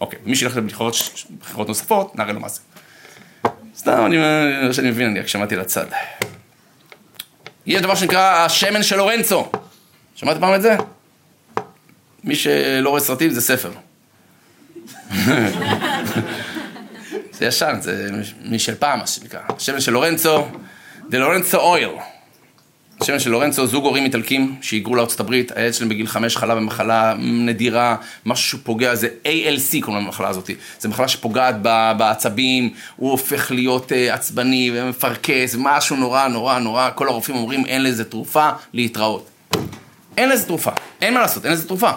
אוקיי, 0.00 0.18
ומי 0.24 0.36
שילך 0.36 0.56
לבחירות 0.56 1.68
נוספות, 1.68 2.16
נראה 2.16 2.32
לו 2.32 2.40
מה 2.40 2.48
זה. 2.48 2.60
סתם, 3.76 4.06
אני, 4.06 4.16
שאני 4.74 4.90
מבין, 4.90 5.10
אני 5.10 5.20
רק 5.20 5.28
שמעתי 5.28 5.56
לצד. 5.56 5.86
יש 7.66 7.82
דבר 7.82 7.94
שנקרא 7.94 8.44
השמן 8.44 8.82
של 8.82 8.96
לורנצו. 8.96 9.50
שמעת 10.14 10.36
פעם 10.40 10.54
את 10.54 10.62
זה? 10.62 10.76
מי 12.24 12.36
שלא 12.36 12.90
רואה 12.90 13.00
סרטים 13.00 13.30
זה 13.30 13.40
ספר. 13.40 13.70
זה 17.32 17.46
ישן, 17.46 17.78
זה 17.80 18.08
משל 18.44 18.74
פעם, 18.74 18.98
מה 18.98 19.06
שנקרא. 19.06 19.40
השמן 19.48 19.80
של 19.80 19.92
לורנצו, 19.92 20.48
דה 21.08 21.18
לורנצו 21.18 21.58
אויל. 21.58 21.90
השמן 23.00 23.18
של 23.18 23.30
לורנצו, 23.30 23.66
זוג 23.66 23.84
הורים 23.84 24.04
איטלקים 24.04 24.54
שהיגרו 24.60 24.94
לארצות 24.94 25.20
הברית, 25.20 25.52
הילד 25.54 25.74
שלהם 25.74 25.88
בגיל 25.88 26.06
חמש 26.06 26.36
חלה 26.36 26.54
במחלה 26.54 27.14
נדירה, 27.18 27.96
משהו 28.26 28.58
שפוגע, 28.58 28.94
זה 28.94 29.08
ALC 29.24 29.82
קוראים 29.82 30.04
למחלה 30.04 30.28
הזאת. 30.28 30.50
זו 30.80 30.88
מחלה 30.88 31.08
שפוגעת 31.08 31.62
בעצבים, 31.98 32.70
הוא 32.96 33.10
הופך 33.10 33.50
להיות 33.50 33.92
uh, 33.92 34.14
עצבני 34.14 34.70
ומפרכס, 34.74 35.56
משהו 35.58 35.96
נורא 35.96 36.28
נורא 36.28 36.58
נורא, 36.58 36.90
כל 36.94 37.08
הרופאים 37.08 37.36
אומרים 37.36 37.66
אין 37.66 37.82
לזה 37.82 38.04
תרופה, 38.04 38.48
להתראות. 38.72 39.30
אין 40.16 40.28
לזה 40.28 40.46
תרופה, 40.46 40.70
אין 41.02 41.14
מה 41.14 41.20
לעשות, 41.20 41.44
אין 41.44 41.52
לזה 41.52 41.68
תרופה. 41.68 41.90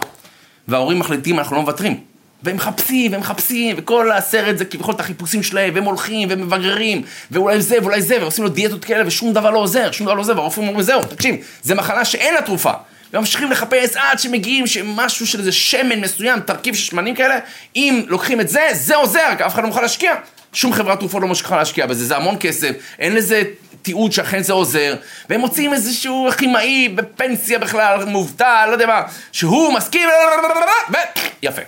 וההורים 0.67 0.99
מחליטים, 0.99 1.39
אנחנו 1.39 1.55
לא 1.55 1.61
מוותרים. 1.61 2.12
והם 2.43 2.55
מחפשים, 2.55 3.11
והם 3.11 3.21
מחפשים, 3.21 3.75
וכל 3.79 4.11
הסרט 4.11 4.57
זה 4.57 4.65
כביכול 4.65 4.95
את 4.95 4.99
החיפושים 4.99 5.43
שלהם, 5.43 5.75
והם 5.75 5.83
הולכים, 5.83 6.29
והם 6.29 6.41
מבררים, 6.41 7.01
ואולי 7.31 7.61
זה, 7.61 7.77
ואולי 7.81 8.01
זה, 8.01 8.17
ועושים 8.21 8.43
לו 8.43 8.49
דיאטות 8.49 8.85
כאלה, 8.85 9.07
ושום 9.07 9.33
דבר 9.33 9.51
לא 9.51 9.59
עוזר, 9.59 9.91
שום 9.91 10.05
דבר 10.05 10.13
לא 10.13 10.21
עוזר, 10.21 10.35
והרופאים 10.35 10.67
אומרים, 10.67 10.85
זהו, 10.85 11.03
תקשיב, 11.03 11.35
זה 11.63 11.75
מחלה 11.75 12.05
שאין 12.05 12.33
לה 12.33 12.41
תרופה. 12.41 12.71
וממשיכים 13.13 13.51
לחפש 13.51 13.95
עד 13.95 14.19
שמגיעים 14.19 14.67
שמשהו 14.67 15.27
של 15.27 15.39
איזה 15.39 15.51
שמן 15.51 15.99
מסוים, 15.99 16.39
תרכיב 16.39 16.75
של 16.75 16.83
שמנים 16.83 17.15
כאלה, 17.15 17.39
אם 17.75 18.03
לוקחים 18.07 18.41
את 18.41 18.49
זה, 18.49 18.67
זה 18.71 18.95
עוזר, 18.95 19.33
אף 19.45 19.53
אחד 19.53 19.61
לא 19.61 19.67
מוכן 19.67 19.81
להשקיע. 19.81 20.13
שום 20.53 20.73
חברת 20.73 20.99
תרופות 20.99 21.21
לא 21.21 21.27
מוכנה 21.27 21.57
להשקיע 21.57 21.85
בזה, 21.85 22.05
זה 22.05 22.17
המון 22.17 22.35
כסף, 22.39 22.71
אין 22.99 23.15
לזה 23.15 23.43
תיעוד 23.81 24.11
שאכן 24.11 24.43
זה 24.43 24.53
עוזר, 24.53 24.95
והם 25.29 25.39
מוצאים 25.39 25.73
איזשהו 25.73 26.29
כימאי 26.37 26.89
בפנסיה 26.89 27.59
בכלל, 27.59 28.05
מובטל, 28.05 28.65
לא 28.67 28.71
יודע 28.71 28.87
מה, 28.87 29.01
שהוא 29.31 29.73
מסכים, 29.73 30.09
ו... 30.09 30.95
יפה. 31.41 31.61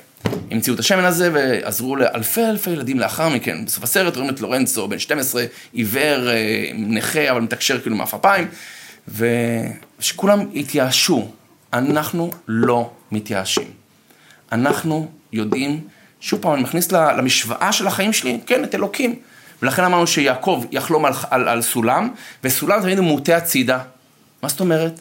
המציאו 0.52 0.76
את 0.76 0.80
השמן 0.80 1.06
הזה 1.06 1.30
ועזרו 1.34 1.96
לאלפי 1.96 2.46
אלפי 2.46 2.70
ילדים 2.70 3.00
לאחר 3.00 3.30
מכן. 3.30 3.66
בסוף 3.66 3.84
הסרט 3.84 4.16
רואים 4.16 4.30
את 4.30 4.42
לורנצו, 4.42 4.88
בן 4.88 5.00
12, 5.00 5.46
עיוור, 5.74 6.30
אה, 6.30 6.72
נכה, 6.76 7.32
אבל 7.32 7.42
מתקשר 7.42 7.82
כאילו 7.82 7.96
מעפעפיים, 7.96 8.48
ושכולם 9.08 10.46
התייאשו. 10.56 11.32
אנחנו 11.74 12.32
לא 12.48 12.90
מתייאשים. 13.12 13.68
אנחנו 14.52 15.08
יודעים, 15.34 15.82
שוב 16.20 16.42
פעם, 16.42 16.54
אני 16.54 16.64
מכניס 16.64 16.92
למשוואה 16.92 17.72
של 17.72 17.88
החיים 17.88 18.14
שלי, 18.14 18.40
כן, 18.46 18.64
את 18.64 18.76
אלוקים. 18.76 19.16
ולכן 19.62 19.84
אמרנו 19.84 20.08
שיעקב 20.08 20.64
יחלום 20.72 21.06
על, 21.06 21.14
על, 21.30 21.48
על 21.48 21.62
סולם, 21.62 22.10
וסולם 22.44 22.82
תמיד 22.82 22.98
הוא 22.98 23.06
מוטה 23.06 23.38
הצידה. 23.38 23.80
מה 24.44 24.50
זאת 24.50 24.60
אומרת? 24.60 25.00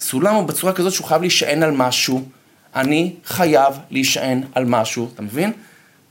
סולם 0.00 0.34
הוא 0.34 0.44
בצורה 0.44 0.72
כזאת 0.72 0.92
שהוא 0.92 1.06
חייב 1.06 1.20
להישען 1.20 1.62
על 1.62 1.70
משהו. 1.70 2.28
אני 2.76 3.14
חייב 3.24 3.74
להישען 3.90 4.42
על 4.54 4.64
משהו, 4.64 5.10
אתה 5.14 5.22
מבין? 5.22 5.52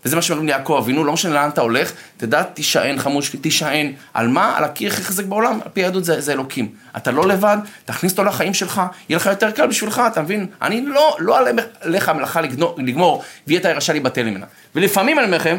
וזה 0.06 0.16
מה 0.16 0.22
שאומרים 0.22 0.48
ליעקב 0.48 0.80
אבינו, 0.84 1.04
לא 1.04 1.14
משנה 1.14 1.34
לאן 1.34 1.50
אתה 1.50 1.62
הולך, 1.62 1.92
תדע, 2.18 2.44
תישען, 2.44 2.98
חמוד 2.98 3.24
שלי, 3.24 3.40
תישען. 3.40 3.94
על 4.14 4.28
מה? 4.28 4.58
על 4.58 4.64
הקיר 4.64 4.92
הכי 4.92 5.04
חזק 5.04 5.26
בעולם, 5.26 5.60
על 5.66 5.72
פי 5.74 5.82
היהדות 5.82 6.06
זה, 6.06 6.22
זה 6.22 6.32
אלוקים. 6.34 6.70
אתה 6.98 7.12
לא 7.12 7.28
לבד, 7.28 7.58
תכניס 7.86 8.12
אותו 8.12 8.24
לחיים 8.24 8.54
שלך, 8.54 8.82
יהיה 9.10 9.18
לך 9.18 9.26
יותר 9.26 9.52
קל 9.52 9.68
בשבילך, 9.68 10.02
אתה 10.12 10.22
מבין? 10.22 10.48
אני 10.62 10.82
לא, 10.86 11.18
לא 11.20 11.40
עליך 11.82 12.10
המלאכה 12.10 12.42
לגמור, 12.78 13.24
ויהיה 13.48 13.60
את 13.60 13.66
הירשה 13.66 13.94
לי 13.94 14.00
בטל 14.00 14.24
ממנה. 14.24 14.46
ולפעמים 14.76 15.20
אני 15.20 15.26
אומר 15.26 15.38
לכם, 15.38 15.58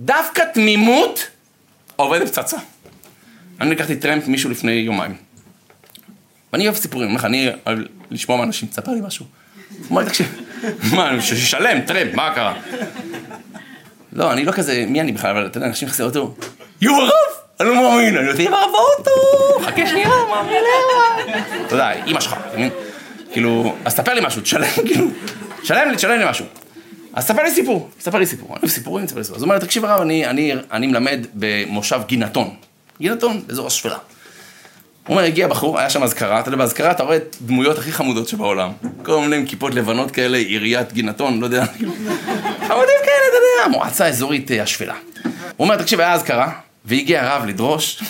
דווקא 0.00 0.42
תמימות 0.54 1.28
עובדת 1.96 2.28
פצצה. 2.28 2.56
אני 3.60 3.70
לקחתי 3.70 3.96
טרמפ 3.96 4.28
מישהו 4.28 4.50
לפני 4.50 4.72
יומיים. 4.72 5.14
ואני 6.52 6.64
אוהב 6.64 6.76
סיפורים, 6.76 7.16
אני 7.24 7.50
אוהב 7.66 7.78
לשמוע 8.10 8.38
מאנשים, 8.38 8.68
תספר 8.68 8.92
לי 8.92 9.00
משהו. 9.00 9.26
הוא 9.78 9.86
אמר 9.90 10.00
לי, 10.00 10.06
תקשיב, 10.06 10.40
מה, 10.94 11.22
שישלם, 11.22 11.80
טרמפ, 11.80 12.14
מה 12.14 12.34
קרה? 12.34 12.54
לא, 14.12 14.32
אני 14.32 14.44
לא 14.44 14.52
כזה, 14.52 14.84
מי 14.88 15.00
אני 15.00 15.12
בכלל, 15.12 15.30
אבל 15.30 15.46
אתה 15.46 15.58
יודע, 15.58 15.66
אנשים 15.66 15.88
נכנסים 15.88 16.04
לאוטו, 16.04 16.34
יו 16.80 17.00
הרב! 17.00 17.10
אני 17.60 17.68
לא 17.68 17.74
מאמין, 17.74 18.16
אני 18.16 18.46
אומר, 18.46 18.58
הרב 18.58 18.70
באוטו, 18.72 19.10
חכה 19.62 19.86
שנייה, 19.86 20.08
מאמין 20.08 20.62
אליי. 21.26 21.42
אתה 21.66 21.74
יודע, 21.74 21.92
אימא 22.06 22.20
שלך, 22.20 22.32
אתה 22.32 22.56
מבין? 22.56 22.70
כאילו, 23.32 23.74
אז 23.84 23.94
תספר 23.94 24.14
לי 24.14 24.20
משהו, 24.26 24.42
תשלם, 24.42 24.68
כאילו, 24.86 25.06
תשלם 25.62 25.90
לי, 25.90 25.96
תשלם 25.96 26.18
לי 26.18 26.30
משהו. 26.30 26.46
אז 27.14 27.24
ספר 27.24 27.42
לי 27.42 27.50
סיפור, 27.50 27.90
ספר 28.00 28.18
לי 28.18 28.26
סיפור, 28.26 28.48
אני 28.48 28.58
אוהב 28.62 28.72
סיפורים, 28.72 29.06
ספר 29.06 29.18
לי 29.18 29.24
סיפור. 29.24 29.36
אז 29.36 29.42
הוא 29.42 29.50
אומר, 29.50 29.58
תקשיב 29.58 29.84
הרב, 29.84 30.00
אני, 30.00 30.26
אני 30.70 30.86
מלמד 30.86 31.26
במושב 31.34 32.00
גינתון. 32.06 32.54
גינתון, 33.00 33.42
באזור 33.46 33.66
השפלה. 33.66 33.98
הוא 35.06 35.16
אומר, 35.16 35.26
הגיע 35.26 35.48
בחור, 35.48 35.78
היה 35.78 35.90
שם 35.90 36.02
אזכרה, 36.02 36.40
אתה 36.40 36.48
יודע, 36.48 36.58
באזכרה 36.58 36.90
אתה 36.90 37.02
רואה 37.02 37.16
את 37.16 37.36
דמויות 37.40 37.78
הכי 37.78 37.92
חמודות 37.92 38.28
שבעולם. 38.28 38.72
כל 39.02 39.20
מיני 39.20 39.36
עם 39.36 39.46
כיפות 39.46 39.74
לבנות 39.74 40.10
כאלה, 40.10 40.38
עיריית 40.38 40.92
גינתון, 40.92 41.40
לא 41.40 41.46
יודע, 41.46 41.64
חמודים 42.68 42.96
כאלה, 43.04 43.24
אתה 43.28 43.36
יודע, 43.36 43.78
מועצה 43.78 44.06
אזורית 44.06 44.50
אה, 44.50 44.62
השפלה. 44.62 44.94
הוא 45.56 45.64
אומר, 45.64 45.76
תקשיב, 45.76 46.00
היה 46.00 46.12
אזכרה, 46.12 46.52
והגיע 46.84 47.24
הרב 47.24 47.44
לדרוש, 47.44 48.02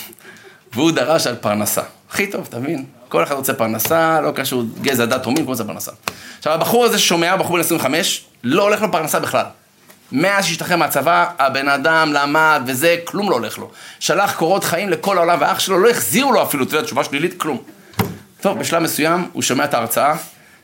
והוא 0.73 0.91
דרש 0.91 1.27
על 1.27 1.35
פרנסה. 1.35 1.81
הכי 2.09 2.27
טוב, 2.27 2.45
אתה 2.49 2.59
מבין? 2.59 2.85
כל 3.09 3.23
אחד 3.23 3.35
רוצה 3.35 3.53
פרנסה, 3.53 4.21
לא 4.21 4.31
קשור 4.31 4.63
גזע, 4.81 5.05
דת 5.05 5.25
או 5.25 5.31
מין, 5.31 5.45
כל 5.45 5.55
זה 5.55 5.63
פרנסה. 5.63 5.91
עכשיו, 6.37 6.53
הבחור 6.53 6.85
הזה 6.85 6.99
ששומע, 6.99 7.35
בחור 7.35 7.55
בן 7.55 7.59
25, 7.59 8.25
לא 8.43 8.63
הולך 8.63 8.81
לו 8.81 8.91
פרנסה 8.91 9.19
בכלל. 9.19 9.45
מאז 10.11 10.45
שהשתחרר 10.45 10.77
מהצבא, 10.77 11.25
הבן 11.39 11.67
אדם 11.67 12.13
למד 12.13 12.61
וזה, 12.65 12.95
כלום 13.05 13.29
לא 13.29 13.35
הולך 13.35 13.57
לו. 13.57 13.71
שלח 13.99 14.35
קורות 14.35 14.63
חיים 14.63 14.89
לכל 14.89 15.17
העולם, 15.17 15.37
ואח 15.41 15.59
שלו 15.59 15.79
לא 15.79 15.89
החזירו 15.89 16.31
לו 16.31 16.43
אפילו, 16.43 16.63
אתה 16.63 16.75
יודע, 16.75 16.85
תשובה 16.85 17.03
שלילית, 17.03 17.41
כלום. 17.41 17.57
טוב, 18.41 18.59
בשלב 18.59 18.83
מסוים 18.83 19.27
הוא 19.33 19.41
שומע 19.41 19.63
את 19.63 19.73
ההרצאה, 19.73 20.15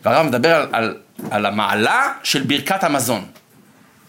והרב 0.06 0.26
מדבר 0.26 0.56
על, 0.56 0.68
על, 0.72 0.98
על 1.32 1.46
המעלה 1.46 2.12
של 2.24 2.44
ברכת 2.44 2.84
המזון. 2.84 3.26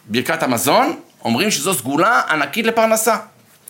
ברכת 0.09 0.43
המזון, 0.43 0.97
אומרים 1.25 1.51
שזו 1.51 1.75
סגולה 1.75 2.21
ענקית 2.31 2.67
לפרנסה. 2.67 3.17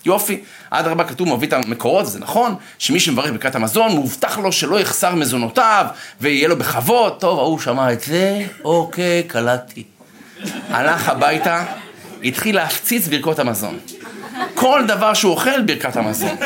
יופי. 0.04 0.40
אדרבה 0.70 1.04
כתוב, 1.04 1.28
מביא 1.28 1.48
את 1.48 1.52
המקורות, 1.52 2.06
זה 2.06 2.18
נכון, 2.18 2.54
שמי 2.78 3.00
שמברך 3.00 3.30
ברכת 3.30 3.54
המזון, 3.54 3.92
מובטח 3.92 4.38
לו 4.38 4.52
שלא 4.52 4.80
יחסר 4.80 5.14
מזונותיו, 5.14 5.86
ויהיה 6.20 6.48
לו 6.48 6.56
בכבוד. 6.58 7.16
טוב, 7.20 7.38
ההוא 7.38 7.58
שמע 7.58 7.92
את 7.92 8.00
זה, 8.00 8.46
אוקיי, 8.64 9.22
קלטתי. 9.22 9.84
הלך 10.70 11.08
הביתה, 11.08 11.64
התחיל 12.24 12.56
להפציץ 12.56 13.08
ברכות 13.08 13.38
המזון. 13.38 13.78
כל 14.54 14.82
דבר 14.86 15.14
שהוא 15.14 15.32
אוכל, 15.32 15.60
ברכת 15.60 15.96
המזון. 15.96 16.36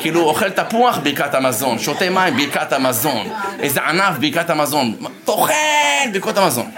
כאילו, 0.00 0.20
הוא 0.20 0.28
אוכל 0.28 0.50
תפוח, 0.50 0.98
ברכת 1.02 1.34
המזון, 1.34 1.78
שותה 1.78 2.10
מים, 2.10 2.36
ברכת 2.36 2.72
המזון, 2.72 3.28
איזה 3.60 3.80
ענף, 3.82 4.18
ברכת 4.20 4.50
המזון, 4.50 4.94
טוחן, 5.24 6.12
ברכות 6.12 6.38
המזון. 6.38 6.70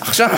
עכשיו, 0.00 0.28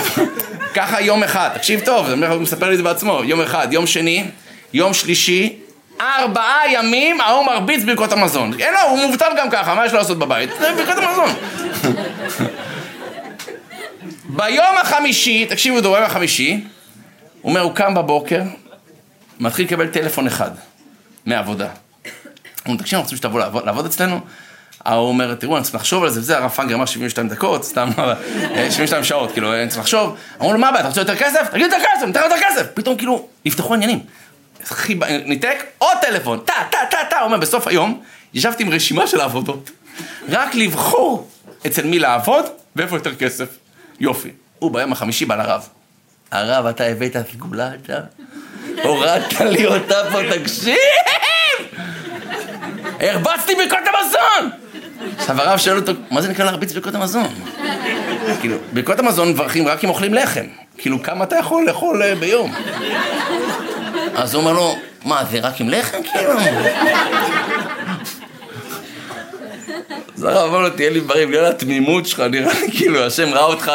ככה 0.75 1.01
יום 1.01 1.23
אחד, 1.23 1.49
תקשיב 1.55 1.81
טוב, 1.81 2.07
הוא 2.11 2.41
מספר 2.41 2.67
לי 2.67 2.73
את 2.73 2.77
זה 2.77 2.83
בעצמו, 2.85 3.21
יום 3.25 3.41
אחד, 3.41 3.69
יום 3.71 3.87
שני, 3.87 4.25
יום 4.73 4.95
שלישי, 4.95 5.57
ארבעה 6.01 6.73
ימים 6.73 7.21
ההוא 7.21 7.47
מרביץ 7.47 7.85
ברכות 7.85 8.13
המזון. 8.13 8.53
אין 8.59 8.75
לו, 8.75 8.81
הוא 8.91 8.99
מובטל 8.99 9.31
גם 9.39 9.51
ככה, 9.51 9.75
מה 9.75 9.87
יש 9.87 9.93
לו 9.93 9.99
לעשות 9.99 10.19
בבית? 10.19 10.51
זה 10.61 10.73
ברכות 10.77 11.05
המזון. 11.05 11.31
ביום 14.37 14.77
החמישי, 14.83 15.47
תקשיבו, 15.47 15.83
ביום 15.83 16.03
החמישי, 16.03 16.65
הוא 17.43 17.51
אומר, 17.51 17.61
הוא 17.61 17.75
קם 17.75 17.95
בבוקר, 17.95 18.43
מתחיל 19.41 19.67
לקבל 19.67 19.89
טלפון 19.89 20.27
אחד 20.27 20.51
מהעבודה. 21.27 21.69
אומר, 22.67 22.79
תקשיבו, 22.79 23.01
אנחנו 23.01 23.03
רוצים 23.03 23.19
שתבוא 23.19 23.41
לעבוד, 23.41 23.67
לעבוד 23.67 23.87
אצלנו? 23.87 24.21
ההוא 24.85 25.09
אומר, 25.09 25.35
תראו, 25.35 25.57
אני 25.57 25.65
צריך 25.65 25.75
לחשוב 25.75 26.05
על 26.05 26.11
זה 26.11 26.21
וזה, 26.21 26.39
הרב 26.39 26.51
פאנגר 26.51 26.75
אמר 26.75 26.87
72 26.87 27.29
דקות, 27.29 27.65
סתם, 27.65 27.89
72 28.71 29.05
שעות, 29.05 29.33
כאילו, 29.33 29.55
אני 29.55 29.69
צריך 29.69 29.81
לחשוב. 29.81 30.17
אמרו 30.41 30.53
לו, 30.53 30.59
מה 30.59 30.69
הבעיה, 30.69 30.81
אתה 30.81 30.89
רוצה 30.89 31.01
יותר 31.01 31.17
כסף? 31.17 31.49
תגיד 31.51 31.65
יותר 31.73 31.85
כסף, 31.85 32.07
ניתן 32.07 32.21
יותר 32.25 32.37
כסף. 32.49 32.67
פתאום 32.75 32.97
כאילו, 32.97 33.29
נפתחו 33.45 33.75
עניינים. 33.75 34.01
ניתק, 35.25 35.65
עוד 35.79 35.99
טלפון, 36.01 36.39
טה, 36.39 36.55
טה, 36.71 36.79
טה, 36.91 36.99
טה, 37.11 37.23
אומר, 37.23 37.37
בסוף 37.37 37.67
היום, 37.67 38.03
ישבתי 38.35 38.63
עם 38.63 38.71
רשימה 38.71 39.07
של 39.07 39.21
העבודות. 39.21 39.71
רק 40.29 40.55
לבחור 40.55 41.29
אצל 41.67 41.87
מי 41.87 41.99
לעבוד 41.99 42.45
ואיפה 42.77 42.97
יותר 42.97 43.15
כסף. 43.15 43.66
יופי. 44.01 44.31
הוא 44.59 44.71
ביום 44.71 44.93
החמישי 44.93 45.25
בא 45.25 45.37
לרב. 45.37 45.69
הרב, 46.31 46.67
אתה 46.67 46.85
הבאת 46.85 47.17
סגולה 47.33 47.71
אתה? 47.75 48.01
הורדת 48.83 49.41
לי 49.41 49.67
אותה 49.67 49.95
פה, 50.13 50.19
תקשיב! 50.31 50.77
הרבצתי 53.01 53.55
ברכות 53.55 53.79
המזון! 53.79 54.51
עכשיו 55.19 55.41
הרב 55.41 55.59
שואל 55.59 55.77
אותו, 55.77 55.93
מה 56.11 56.23
זה 56.23 56.29
נקרא 56.29 56.45
להרביץ 56.45 56.73
ברכות 56.73 56.95
המזון? 56.95 57.35
כאילו, 58.41 58.57
ברכות 58.73 58.99
המזון 58.99 59.29
מברכים 59.29 59.69
רק 59.69 59.85
אם 59.85 59.89
אוכלים 59.89 60.15
לחם. 60.15 60.45
כאילו, 60.79 61.03
כמה 61.03 61.25
אתה 61.25 61.37
יכול 61.37 61.67
לאכול 61.67 62.03
אה, 62.03 62.15
ביום? 62.15 62.55
אז 64.15 64.35
הוא 64.35 64.41
אומר 64.41 64.53
לו, 64.53 64.77
מה, 65.05 65.25
זה 65.31 65.39
רק 65.41 65.61
עם 65.61 65.69
לחם 65.69 65.99
כאילו? 66.13 66.33
אז 70.17 70.25
הרב 70.25 70.49
אמר 70.49 70.61
לו, 70.61 70.71
תהיה 70.71 70.91
לי 70.91 71.01
בריא, 71.01 71.27
בגלל 71.27 71.45
התמימות 71.45 72.07
שלך, 72.07 72.21
נראה 72.21 72.53
לי 72.61 72.71
כאילו, 72.73 73.07
השם 73.07 73.29
ראה 73.35 73.45
אותך, 73.45 73.73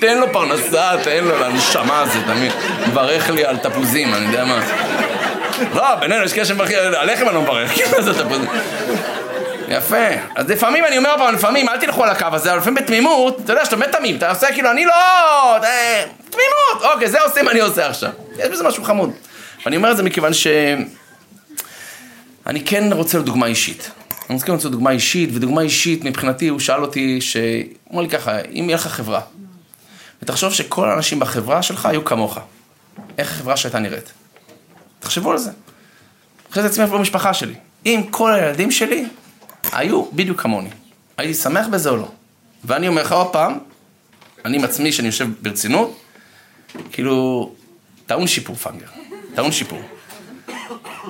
תן 0.00 0.18
לו 0.18 0.32
פרנסה, 0.32 0.90
תן 1.04 1.24
לו 1.24 1.38
לנשמה 1.38 2.00
הזה, 2.00 2.18
תמיד. 2.26 2.52
מברך 2.88 3.30
לי 3.30 3.44
על 3.44 3.56
תפוזים, 3.56 4.14
אני 4.14 4.26
יודע 4.26 4.44
מה. 4.44 4.60
לא, 5.74 5.94
בינינו 5.94 6.24
יש 6.24 6.32
קשר 6.32 6.54
מברך, 6.54 6.70
הלחם 6.96 7.26
אני 7.26 7.34
לא 7.34 7.42
מברך, 7.42 7.74
כאילו 7.74 8.02
זה 8.02 8.24
תפוזים. 8.24 8.48
יפה. 9.68 10.06
אז 10.34 10.50
לפעמים, 10.50 10.84
אני 10.84 10.98
אומר 10.98 11.14
פעם, 11.18 11.34
לפעמים, 11.34 11.68
אל 11.68 11.80
תלכו 11.80 12.04
על 12.04 12.10
הקו 12.10 12.26
הזה, 12.32 12.50
אבל 12.50 12.58
לפעמים 12.58 12.84
בתמימות, 12.84 13.40
אתה 13.44 13.52
יודע 13.52 13.64
שאתה 13.64 13.76
באמת 13.76 13.96
תמים, 13.96 14.16
אתה 14.16 14.30
עושה 14.30 14.46
כאילו, 14.52 14.70
אני 14.70 14.84
לא... 14.84 14.92
תמימות, 16.30 16.92
אוקיי, 16.92 17.08
זה 17.08 17.20
עושים, 17.20 17.48
אני 17.48 17.60
עושה 17.60 17.86
עכשיו. 17.86 18.10
יש 18.38 18.48
בזה 18.48 18.64
משהו 18.64 18.84
חמוד. 18.84 19.10
ואני 19.64 19.76
אומר 19.76 19.90
את 19.90 19.96
זה 19.96 20.02
מכיוון 20.02 20.34
ש... 20.34 20.46
אני 22.46 22.64
כן 22.64 22.92
רוצה 22.92 23.18
לדוגמה 23.18 23.46
אישית. 23.46 23.90
אני 24.32 24.40
רוצה 24.40 24.52
למצוא 24.52 24.70
דוגמה 24.70 24.90
אישית, 24.90 25.30
ודוגמה 25.32 25.62
אישית 25.62 26.04
מבחינתי, 26.04 26.48
הוא 26.48 26.60
שאל 26.60 26.82
אותי, 26.82 27.20
ש... 27.20 27.36
הוא 27.36 27.92
אמר 27.92 28.02
לי 28.02 28.08
ככה, 28.08 28.40
אם 28.40 28.64
יהיה 28.66 28.74
לך 28.74 28.86
חברה, 28.86 29.20
ותחשוב 30.22 30.52
שכל 30.52 30.88
האנשים 30.88 31.20
בחברה 31.20 31.62
שלך 31.62 31.86
היו 31.86 32.04
כמוך, 32.04 32.38
איך 33.18 33.32
החברה 33.32 33.56
שהייתה 33.56 33.78
נראית? 33.78 34.12
תחשבו 35.00 35.32
על 35.32 35.38
זה. 35.38 35.50
אחרי 36.50 36.62
זה 36.62 36.68
עצמי 36.68 36.86
במשפחה 36.86 37.34
שלי. 37.34 37.54
אם 37.86 38.02
כל 38.10 38.34
הילדים 38.34 38.70
שלי 38.70 39.06
היו 39.72 40.04
בדיוק 40.12 40.40
כמוני, 40.40 40.70
הייתי 41.16 41.34
שמח 41.34 41.66
בזה 41.70 41.90
או 41.90 41.96
לא? 41.96 42.08
ואני 42.64 42.88
אומר 42.88 43.02
לך 43.02 43.12
עוד 43.12 43.32
פעם, 43.32 43.58
אני 44.44 44.56
עם 44.56 44.64
עצמי, 44.64 44.92
שאני 44.92 45.06
יושב 45.06 45.28
ברצינות, 45.42 46.00
כאילו, 46.92 47.50
טעון 48.06 48.26
שיפור 48.26 48.56
פאנגר, 48.56 48.86
טעון 49.34 49.52
שיפור. 49.52 49.80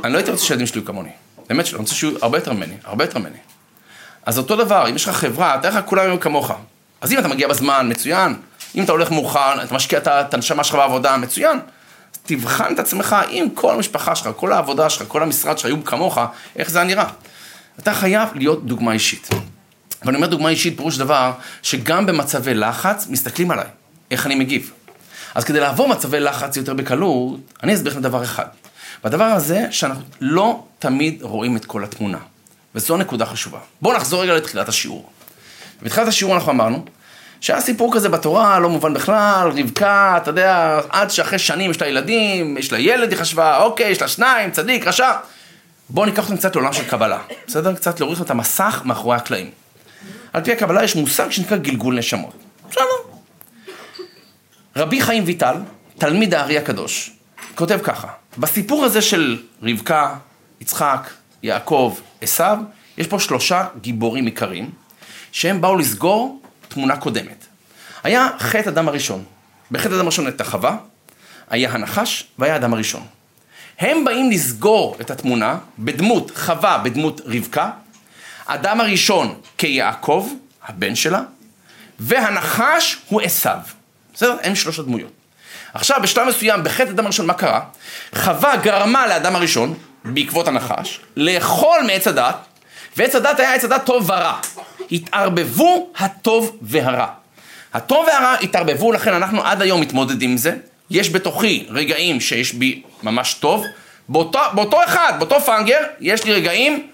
אני 0.05 0.13
לא 0.13 0.19
הייתי 0.19 0.31
רוצה 0.31 0.45
שהילדים 0.45 0.67
שלי 0.67 0.81
יהיו 0.81 0.87
כמוני, 0.87 1.11
באמת 1.49 1.67
שלא, 1.67 1.77
אני 1.77 1.83
רוצה 1.83 1.95
שיהיו 1.95 2.13
הרבה 2.23 2.39
יותר 2.39 2.53
ממני, 2.53 2.75
הרבה 2.85 3.05
יותר 3.05 3.19
ממני. 3.19 3.39
אז 4.27 4.39
אותו 4.39 4.57
דבר, 4.57 4.89
אם 4.91 4.97
יש 4.97 5.09
לך 5.09 5.17
חברה, 5.17 5.59
תאר 5.63 5.71
לך 5.71 5.85
כולם 5.85 6.05
יהיו 6.05 6.21
כמוך. 6.21 6.53
אז 7.01 7.13
אם 7.13 7.19
אתה 7.19 7.29
מגיע 7.29 7.49
בזמן, 7.49 7.87
מצוין. 7.91 8.35
אם 8.75 8.85
אתה 8.85 8.93
הולך 8.93 9.11
מאוחר, 9.11 9.63
אתה 9.63 9.75
משקיע 9.75 9.99
את 9.99 10.35
הנשמה 10.35 10.65
שלך 10.65 10.75
בעבודה, 10.75 11.17
מצוין. 11.17 11.59
תבחן 12.23 12.75
את 12.75 12.79
עצמך 12.79 13.17
אם 13.31 13.49
כל 13.55 13.75
המשפחה 13.75 14.15
שלך, 14.17 14.29
כל 14.37 14.53
העבודה 14.53 14.91
שלך, 14.91 15.05
כל 15.09 15.23
המשרד 15.23 15.59
שלך 15.59 15.67
היו 15.67 15.85
כמוך, 15.85 16.19
איך 16.57 16.71
זה 16.71 16.85
נראה. 16.85 17.09
אתה 17.79 17.95
חייב 17.95 18.29
להיות 18.35 18.67
דוגמה 18.67 18.93
אישית. 18.93 19.29
ואני 20.05 20.17
אומר 20.17 20.27
דוגמה 20.27 20.49
אישית, 20.49 20.77
פירוש 20.77 20.99
דבר, 20.99 21.33
שגם 21.63 22.07
במצבי 22.07 22.55
לחץ 22.55 23.07
מסתכלים 23.09 23.51
עליי, 23.51 23.67
איך 24.11 24.27
אני 24.27 24.35
מגיב. 24.35 24.73
אז 25.35 25.45
כדי 25.45 25.61
לעבור 25.61 25.89
מצבי 25.89 26.21
לחץ 26.21 26.57
יותר 26.57 26.75
בקלות, 26.75 27.41
אני 27.63 27.75
אסביר 27.75 27.93
לכם 27.93 28.03
דבר 28.03 28.23
אחד. 28.23 28.45
והדבר 29.05 29.25
הזה, 29.25 29.67
שאנחנו 29.71 30.03
לא 30.21 30.65
תמיד 30.83 31.23
רואים 31.23 31.57
את 31.57 31.65
כל 31.65 31.85
התמונה. 31.85 32.19
וזו 32.75 32.97
נקודה 32.97 33.27
חשובה. 33.27 33.59
בואו 33.83 33.97
נחזור 33.97 34.23
רגע 34.23 34.35
לתחילת 34.35 34.69
השיעור. 34.69 35.11
בתחילת 35.83 36.09
השיעור 36.09 36.35
אנחנו 36.35 36.53
אמרנו 36.53 36.85
שהיה 37.41 37.61
סיפור 37.61 37.95
כזה 37.95 38.09
בתורה, 38.09 38.59
לא 38.59 38.69
מובן 38.69 38.95
בכלל, 38.95 39.51
רבקה, 39.59 40.19
אתה 40.23 40.31
יודע, 40.31 40.81
עד 40.89 41.11
שאחרי 41.11 41.39
שנים 41.39 41.71
יש 41.71 41.81
לה 41.81 41.89
ילדים, 41.89 42.59
יש 42.59 42.73
לה 42.73 42.79
ילד, 42.79 43.11
היא 43.13 43.19
חשבה, 43.19 43.63
אוקיי, 43.63 43.91
יש 43.91 44.03
לה 44.03 44.09
שניים, 44.09 44.51
צדיק, 44.51 44.87
רשע. 44.87 45.13
בואו 45.89 46.07
ניקח 46.07 46.25
אותם 46.25 46.37
קצת 46.37 46.57
לעולם 46.57 46.73
של 46.73 46.85
קבלה, 46.85 47.19
בסדר? 47.47 47.75
קצת 47.75 48.01
להוריד 48.01 48.21
את 48.21 48.31
המסך 48.31 48.83
מאחורי 48.85 49.17
הקלעים. 49.17 49.51
על 50.33 50.45
פי 50.45 50.53
הקבלה 50.53 50.85
יש 50.85 50.97
מושג 50.97 51.31
שנקרא 51.31 51.57
גלגול 51.57 51.99
נשמות. 51.99 52.35
בסדר. 52.71 52.83
רבי 54.77 55.01
חיים 55.01 55.25
ויטל, 55.27 55.57
תלמיד 55.99 56.35
הארי 56.35 56.59
הקדוש, 56.59 57.11
כותב 57.55 57.79
ככה, 57.83 58.09
בסיפור 58.39 58.85
הזה 58.85 59.03
של 59.03 59.43
רבקה, 59.63 60.15
יצחק, 60.63 61.11
יעקב, 61.43 61.99
עשיו, 62.21 62.59
יש 62.99 63.07
פה 63.07 63.19
שלושה 63.19 63.67
גיבורים 63.81 64.27
עיקריים, 64.27 64.71
שהם 65.33 65.61
באו 65.61 65.77
לסגור 65.77 66.43
תמונה 66.69 66.97
קודמת. 66.97 67.47
היה 68.05 68.29
חטא 68.39 68.69
אדם 68.69 68.89
הראשון. 68.89 69.25
בחטא 69.71 69.95
אדם 69.95 70.01
הראשון 70.01 70.27
הייתה 70.27 70.45
חווה, 70.45 70.77
היה 71.51 71.73
הנחש 71.73 72.25
והיה 72.39 72.57
אדם 72.57 72.75
הראשון. 72.75 73.07
הם 73.79 74.05
באים 74.05 74.31
לסגור 74.31 74.97
את 75.01 75.11
התמונה 75.11 75.59
בדמות 75.79 76.31
חווה, 76.37 76.79
בדמות 76.79 77.21
רבקה, 77.25 77.71
אדם 78.47 78.81
הראשון 78.81 79.41
כיעקב, 79.59 80.29
הבן 80.67 80.95
שלה, 80.95 81.23
והנחש 81.99 82.97
הוא 83.09 83.21
עשיו. 83.21 83.59
בסדר? 84.15 84.37
הם 84.43 84.55
שלוש 84.55 84.79
הדמויות. 84.79 85.13
עכשיו, 85.75 86.01
בשלב 86.03 86.29
מסוים, 86.29 86.65
בחטא 86.65 86.91
אדם 86.91 87.05
הראשון, 87.05 87.27
מה 87.27 87.35
קרה? 87.35 87.61
חווה 88.15 88.57
גרמה 88.57 89.07
לאדם 89.07 89.37
הראשון, 89.37 89.75
בעקבות 90.05 90.49
הנחש, 90.49 91.01
לאכול 91.17 91.81
מעץ 91.87 92.07
הדת, 92.07 92.37
ועץ 92.97 93.15
הדת 93.15 93.41
היה 93.41 93.55
עץ 93.55 93.65
הדת 93.65 93.85
טוב 93.85 94.11
ורע. 94.11 94.39
התערבבו 94.93 95.91
הטוב 95.99 96.57
והרע. 96.63 97.07
הטוב 97.75 98.07
והרע 98.07 98.35
התערבבו, 98.43 98.93
לכן 98.93 99.15
אנחנו 99.15 99.45
עד 99.45 99.63
היום 99.63 99.81
מתמודדים 99.81 100.31
עם 100.31 100.37
זה. 100.37 100.57
יש 100.91 101.11
בתוכי 101.11 101.67
רגעים 101.71 102.21
שיש 102.21 102.55
בי 102.55 102.83
ממש 103.03 103.35
טוב, 103.35 103.65
באותו, 104.09 104.39
באותו 104.55 104.85
אחד, 104.85 105.13
באותו 105.19 105.41
פאנגר, 105.41 105.81
יש 106.01 106.25
לי 106.25 106.33
רגעים, 106.33 106.87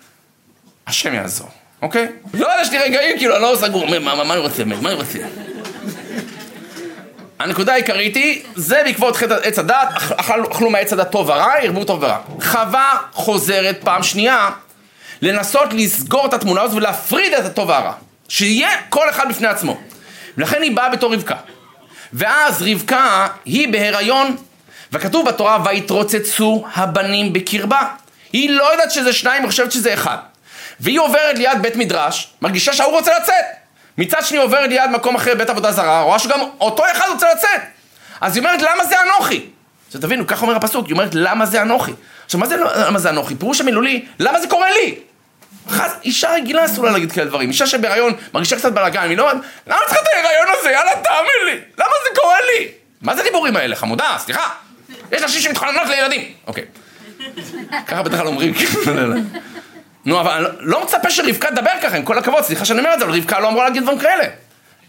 השם 0.87 1.15
יעזור, 1.15 1.49
אוקיי? 1.83 2.09
לא, 2.35 2.49
יש 2.63 2.71
לי 2.71 2.79
רגעים, 2.79 3.19
כאילו, 3.19 3.35
אני 3.37 3.43
לא 3.43 3.57
סגור, 3.57 3.87
מה, 3.87 3.99
מה, 3.99 4.25
מה 4.25 4.35
אני 4.35 4.43
רוצה, 4.43 4.65
מה 4.65 4.89
אני 4.89 4.95
רוצה? 4.95 5.19
הנקודה 7.39 7.73
העיקרית 7.73 8.17
היא, 8.17 8.43
זה 8.55 8.81
בעקבות 8.85 9.17
חטא 9.17 9.35
עץ 9.43 9.59
הדת, 9.59 9.89
אכלו 10.17 10.71
מהעץ 10.71 10.93
הדת 10.93 11.11
טוב 11.11 11.29
ורע, 11.29 11.53
ערבו 11.63 11.85
טוב 11.85 12.03
ורע. 12.03 12.19
חווה 12.43 12.97
חוזרת 13.13 13.79
פעם 13.81 14.03
שנייה 14.03 14.51
לנסות 15.23 15.73
לסגור 15.73 16.27
את 16.27 16.35
התמונה 16.35 16.63
הזאת 16.63 16.77
ולהפריד 16.77 17.35
את 17.35 17.45
הטוב 17.45 17.69
והרע. 17.69 17.93
שיהיה 18.29 18.69
כל 18.89 19.11
אחד 19.11 19.29
בפני 19.29 19.49
עצמו. 19.49 19.81
ולכן 20.39 20.63
היא 20.63 20.77
באה 20.77 20.89
בתור 20.89 21.15
רבקה. 21.15 21.37
ואז 22.13 22.63
רבקה 22.63 23.27
היא 23.45 23.69
בהיריון, 23.73 24.37
וכתוב 24.93 25.29
בתורה, 25.29 25.59
ויתרוצצו 25.65 26.65
הבנים 26.75 27.33
בקרבה. 27.33 27.81
היא 28.33 28.51
לא 28.51 28.73
יודעת 28.73 28.91
שזה 28.91 29.13
שניים, 29.13 29.43
היא 29.43 29.51
חושבת 29.51 29.73
שזה 29.73 29.95
אחד. 29.95 30.17
והיא 30.81 31.01
עוברת 31.01 31.39
ליד 31.39 31.63
בית 31.63 31.77
מדרש, 31.77 32.29
מרגישה 32.43 32.73
שההוא 32.73 32.93
רוצה 32.93 33.13
לצאת. 33.21 33.58
מצד 33.99 34.25
שני 34.25 34.39
עוברת 34.39 34.69
ליד 34.71 34.91
מקום 34.91 35.15
אחר, 35.15 35.35
בית 35.35 35.51
עבודה 35.51 35.73
זרה, 35.73 36.03
רואה 36.03 36.19
שגם 36.19 36.41
אותו 36.61 36.83
אחד 36.93 37.05
רוצה 37.13 37.27
לצאת. 37.35 37.61
אז 38.21 38.37
היא 38.37 38.45
אומרת, 38.45 38.63
למה 38.63 38.85
זה 38.85 38.95
אנוכי? 39.03 39.47
עכשיו 39.87 40.01
תבינו, 40.01 40.27
כך 40.27 40.43
אומר 40.43 40.57
הפסוק, 40.57 40.87
היא 40.87 40.93
אומרת, 40.93 41.11
למה 41.15 41.47
זה 41.47 41.63
אנוכי? 41.63 41.93
עכשיו, 42.25 42.41
מה 42.41 42.47
זה, 42.47 42.57
למה 42.57 42.99
זה 42.99 43.11
אנוכי? 43.11 43.35
פירוש 43.35 43.61
המילולי, 43.61 44.05
למה 44.19 44.41
זה 44.41 44.47
קורה 44.49 44.71
לי? 44.71 44.95
חס, 45.69 45.93
אישה 46.05 46.33
רגילה 46.33 46.65
אסור 46.65 46.85
לה 46.85 46.91
להגיד 46.91 47.13
כאלה 47.13 47.27
דברים. 47.27 47.49
אישה 47.49 47.67
שבהיריון 47.67 48.13
מרגישה 48.35 48.57
קצת 48.57 48.73
בלאגן, 48.73 49.09
היא 49.09 49.17
לא... 49.17 49.31
למה 49.67 49.79
צריכה 49.87 50.03
את 50.03 50.07
ההיריון 50.15 50.47
הזה? 50.59 50.71
יאללה, 50.71 50.91
תאמין 51.05 51.47
לי. 51.47 51.61
למה 51.79 51.93
זה 52.09 52.21
קורה 52.21 52.37
לי? 52.41 52.69
מה 53.03 53.15
זה 53.15 53.21
הדיבורים 53.21 53.57
האלה? 53.57 53.77
חמודה, 53.77 54.17
סליחה. 54.19 54.49
יש 55.13 55.23
נשים 55.23 55.43
שמתחננות 55.43 55.89
לילדים. 55.89 56.33
אוקיי. 56.47 56.65
ככה 57.87 58.03
בדרך 58.03 58.19
כלל 58.19 58.27
אומרים, 58.27 58.55
נו, 60.05 60.21
אבל 60.21 60.47
אני 60.47 60.57
לא 60.61 60.85
מצפה 60.85 61.11
שרבקה 61.11 61.51
תדבר 61.51 61.71
ככה, 61.83 61.97
עם 61.97 62.05
כל 62.05 62.19
הכבוד, 62.19 62.45
סליחה 62.45 62.65
שאני 62.65 62.79
אומר 62.79 62.95
את 62.95 62.99
זה, 62.99 63.05
אבל 63.05 63.15
רבקה 63.15 63.41
לא 63.41 63.49
אמורה 63.49 63.65
להגיד 63.65 63.83
דברים 63.83 63.99
כאלה. 63.99 64.25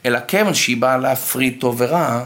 אלא 0.06 0.20
כיוון 0.28 0.54
שהיא 0.54 0.78
באה 0.78 0.98
להפריד 0.98 1.58
טוב 1.60 1.76
ורע, 1.78 2.24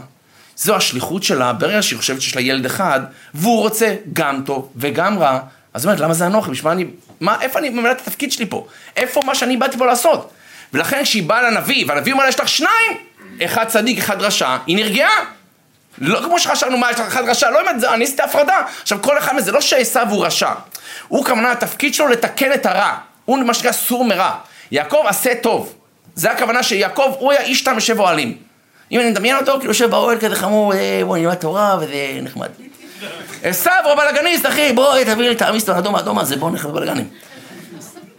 זו 0.56 0.76
השליחות 0.76 1.22
שלה, 1.22 1.52
ברגע 1.52 1.82
שהיא 1.82 1.98
חושבת 1.98 2.20
שיש 2.20 2.36
לה 2.36 2.42
ילד 2.42 2.66
אחד, 2.66 3.00
והוא 3.34 3.60
רוצה 3.60 3.94
גם 4.12 4.42
טוב 4.46 4.72
וגם 4.76 5.18
רע, 5.18 5.38
אז 5.74 5.84
היא 5.84 5.90
אומרת, 5.90 6.00
למה 6.00 6.14
זה 6.14 6.26
אנוכי? 6.26 6.50
בשביל 6.50 6.68
מה 6.68 6.72
אני... 6.72 6.86
מה, 7.20 7.36
איפה 7.40 7.58
אני 7.58 7.70
ממלא 7.70 7.90
את 7.90 8.00
התפקיד 8.00 8.32
שלי 8.32 8.46
פה? 8.46 8.66
איפה 8.96 9.20
מה 9.26 9.34
שאני 9.34 9.56
באתי 9.56 9.78
פה 9.78 9.86
לעשות? 9.86 10.30
ולכן 10.72 11.02
כשהיא 11.02 11.22
באה 11.22 11.50
לנביא, 11.50 11.84
והנביא 11.88 12.12
אומר 12.12 12.24
לה, 12.24 12.28
יש 12.28 12.40
לך 12.40 12.48
שניים, 12.48 12.92
אחד 13.44 13.64
צדיק, 13.68 13.98
אחד 13.98 14.22
רשע, 14.22 14.56
היא 14.66 14.76
נרגעה. 14.76 15.24
לא 15.98 16.20
כמו 16.24 16.38
שחשבנו, 16.38 16.76
מה, 16.76 16.90
יש 16.90 17.00
לך 17.00 17.06
אחד 17.06 17.28
רשע, 17.28 17.50
לא 17.50 17.62
באמת, 17.62 17.84
אני 17.84 18.04
עשיתי 18.04 18.22
הפרדה. 18.22 18.60
עכשיו, 18.82 19.02
כל 19.02 19.18
אחד 19.18 19.36
מזה, 19.36 19.52
לא 19.52 19.60
שעשו 19.60 20.00
הוא 20.10 20.26
רשע. 20.26 20.50
הוא 21.08 21.24
כמובן, 21.24 21.44
התפקיד 21.44 21.94
שלו 21.94 22.08
לתקן 22.08 22.52
את 22.52 22.66
הרע. 22.66 22.94
הוא 23.24 23.38
מה 23.38 23.54
שנקרא 23.54 23.72
סור 23.72 24.04
מרע. 24.04 24.30
יעקב 24.70 25.02
עשה 25.06 25.34
טוב. 25.34 25.74
זה 26.14 26.30
הכוונה 26.30 26.62
שיעקב, 26.62 27.14
הוא 27.18 27.32
היה 27.32 27.40
איש 27.40 27.64
תם 27.64 27.74
יושב 27.74 28.00
אוהלים. 28.00 28.36
אם 28.92 29.00
אני 29.00 29.10
מדמיין 29.10 29.36
אותו, 29.36 29.52
כאילו 29.52 29.70
יושב 29.70 29.90
באוהל 29.90 30.18
כזה 30.18 30.34
חמור, 30.34 30.74
אה, 30.74 31.00
בוא 31.06 31.16
נלמד 31.16 31.34
תורה, 31.34 31.76
וזה 31.80 32.18
נחמד. 32.22 32.48
עשו 33.42 33.70
הוא 33.84 33.94
בלאגניסט, 33.94 34.46
אחי, 34.46 34.72
בואי 34.72 35.04
תביא 35.04 35.28
לי 35.28 35.34
את 35.34 35.42
האמיסטון 35.42 35.76
האדום 35.76 35.94
האדום 35.94 36.18
הזה, 36.18 36.36
בוא 36.36 36.50
נלך 36.50 36.64
לבלאגנים. 36.64 37.08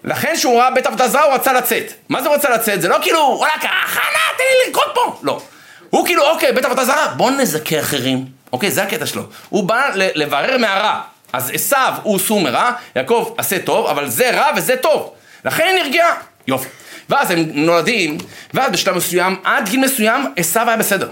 לכן 0.03 0.33
כשהוא 0.35 0.59
ראה 0.59 0.71
בית 0.71 0.85
עבודה 0.85 1.07
זרה, 1.07 1.23
הוא 1.23 1.33
רצה 1.33 1.53
לצאת. 1.53 1.93
מה 2.09 2.21
זה 2.21 2.29
רצה 2.29 2.49
לצאת? 2.49 2.81
זה 2.81 2.87
לא 2.87 2.97
כאילו, 3.01 3.19
וואלה, 3.19 3.53
הכנה, 3.53 4.19
תן 4.37 4.43
לי 4.43 4.67
לנקוט 4.67 4.93
פה. 4.93 5.19
לא. 5.23 5.41
הוא 5.89 6.05
כאילו, 6.05 6.23
אוקיי, 6.31 6.51
בית 6.51 6.65
עבודה 6.65 6.85
זרה, 6.85 7.07
בוא 7.17 7.31
נזכה 7.31 7.79
אחרים. 7.79 8.25
אוקיי, 8.53 8.71
זה 8.71 8.83
הקטע 8.83 9.05
שלו. 9.05 9.23
הוא 9.49 9.63
בא 9.63 9.89
לברר 9.95 10.57
מהרע. 10.57 11.01
אז 11.33 11.51
עשו 11.53 11.75
הוא 12.03 12.19
סור 12.19 12.41
מרע, 12.41 12.71
יעקב 12.95 13.33
עשה 13.37 13.59
טוב, 13.59 13.87
אבל 13.87 14.09
זה 14.09 14.31
רע 14.31 14.47
וזה 14.57 14.75
טוב. 14.77 15.11
לכן 15.45 15.63
היא 15.63 15.83
נרגעה. 15.83 16.15
יופי. 16.47 16.67
ואז 17.09 17.31
הם 17.31 17.39
נולדים, 17.53 18.17
ואז 18.53 18.71
בשלב 18.71 18.95
מסוים, 18.95 19.35
עד 19.43 19.69
גיל 19.69 19.79
מסוים, 19.79 20.33
עשו 20.37 20.59
היה 20.59 20.77
בסדר. 20.77 21.09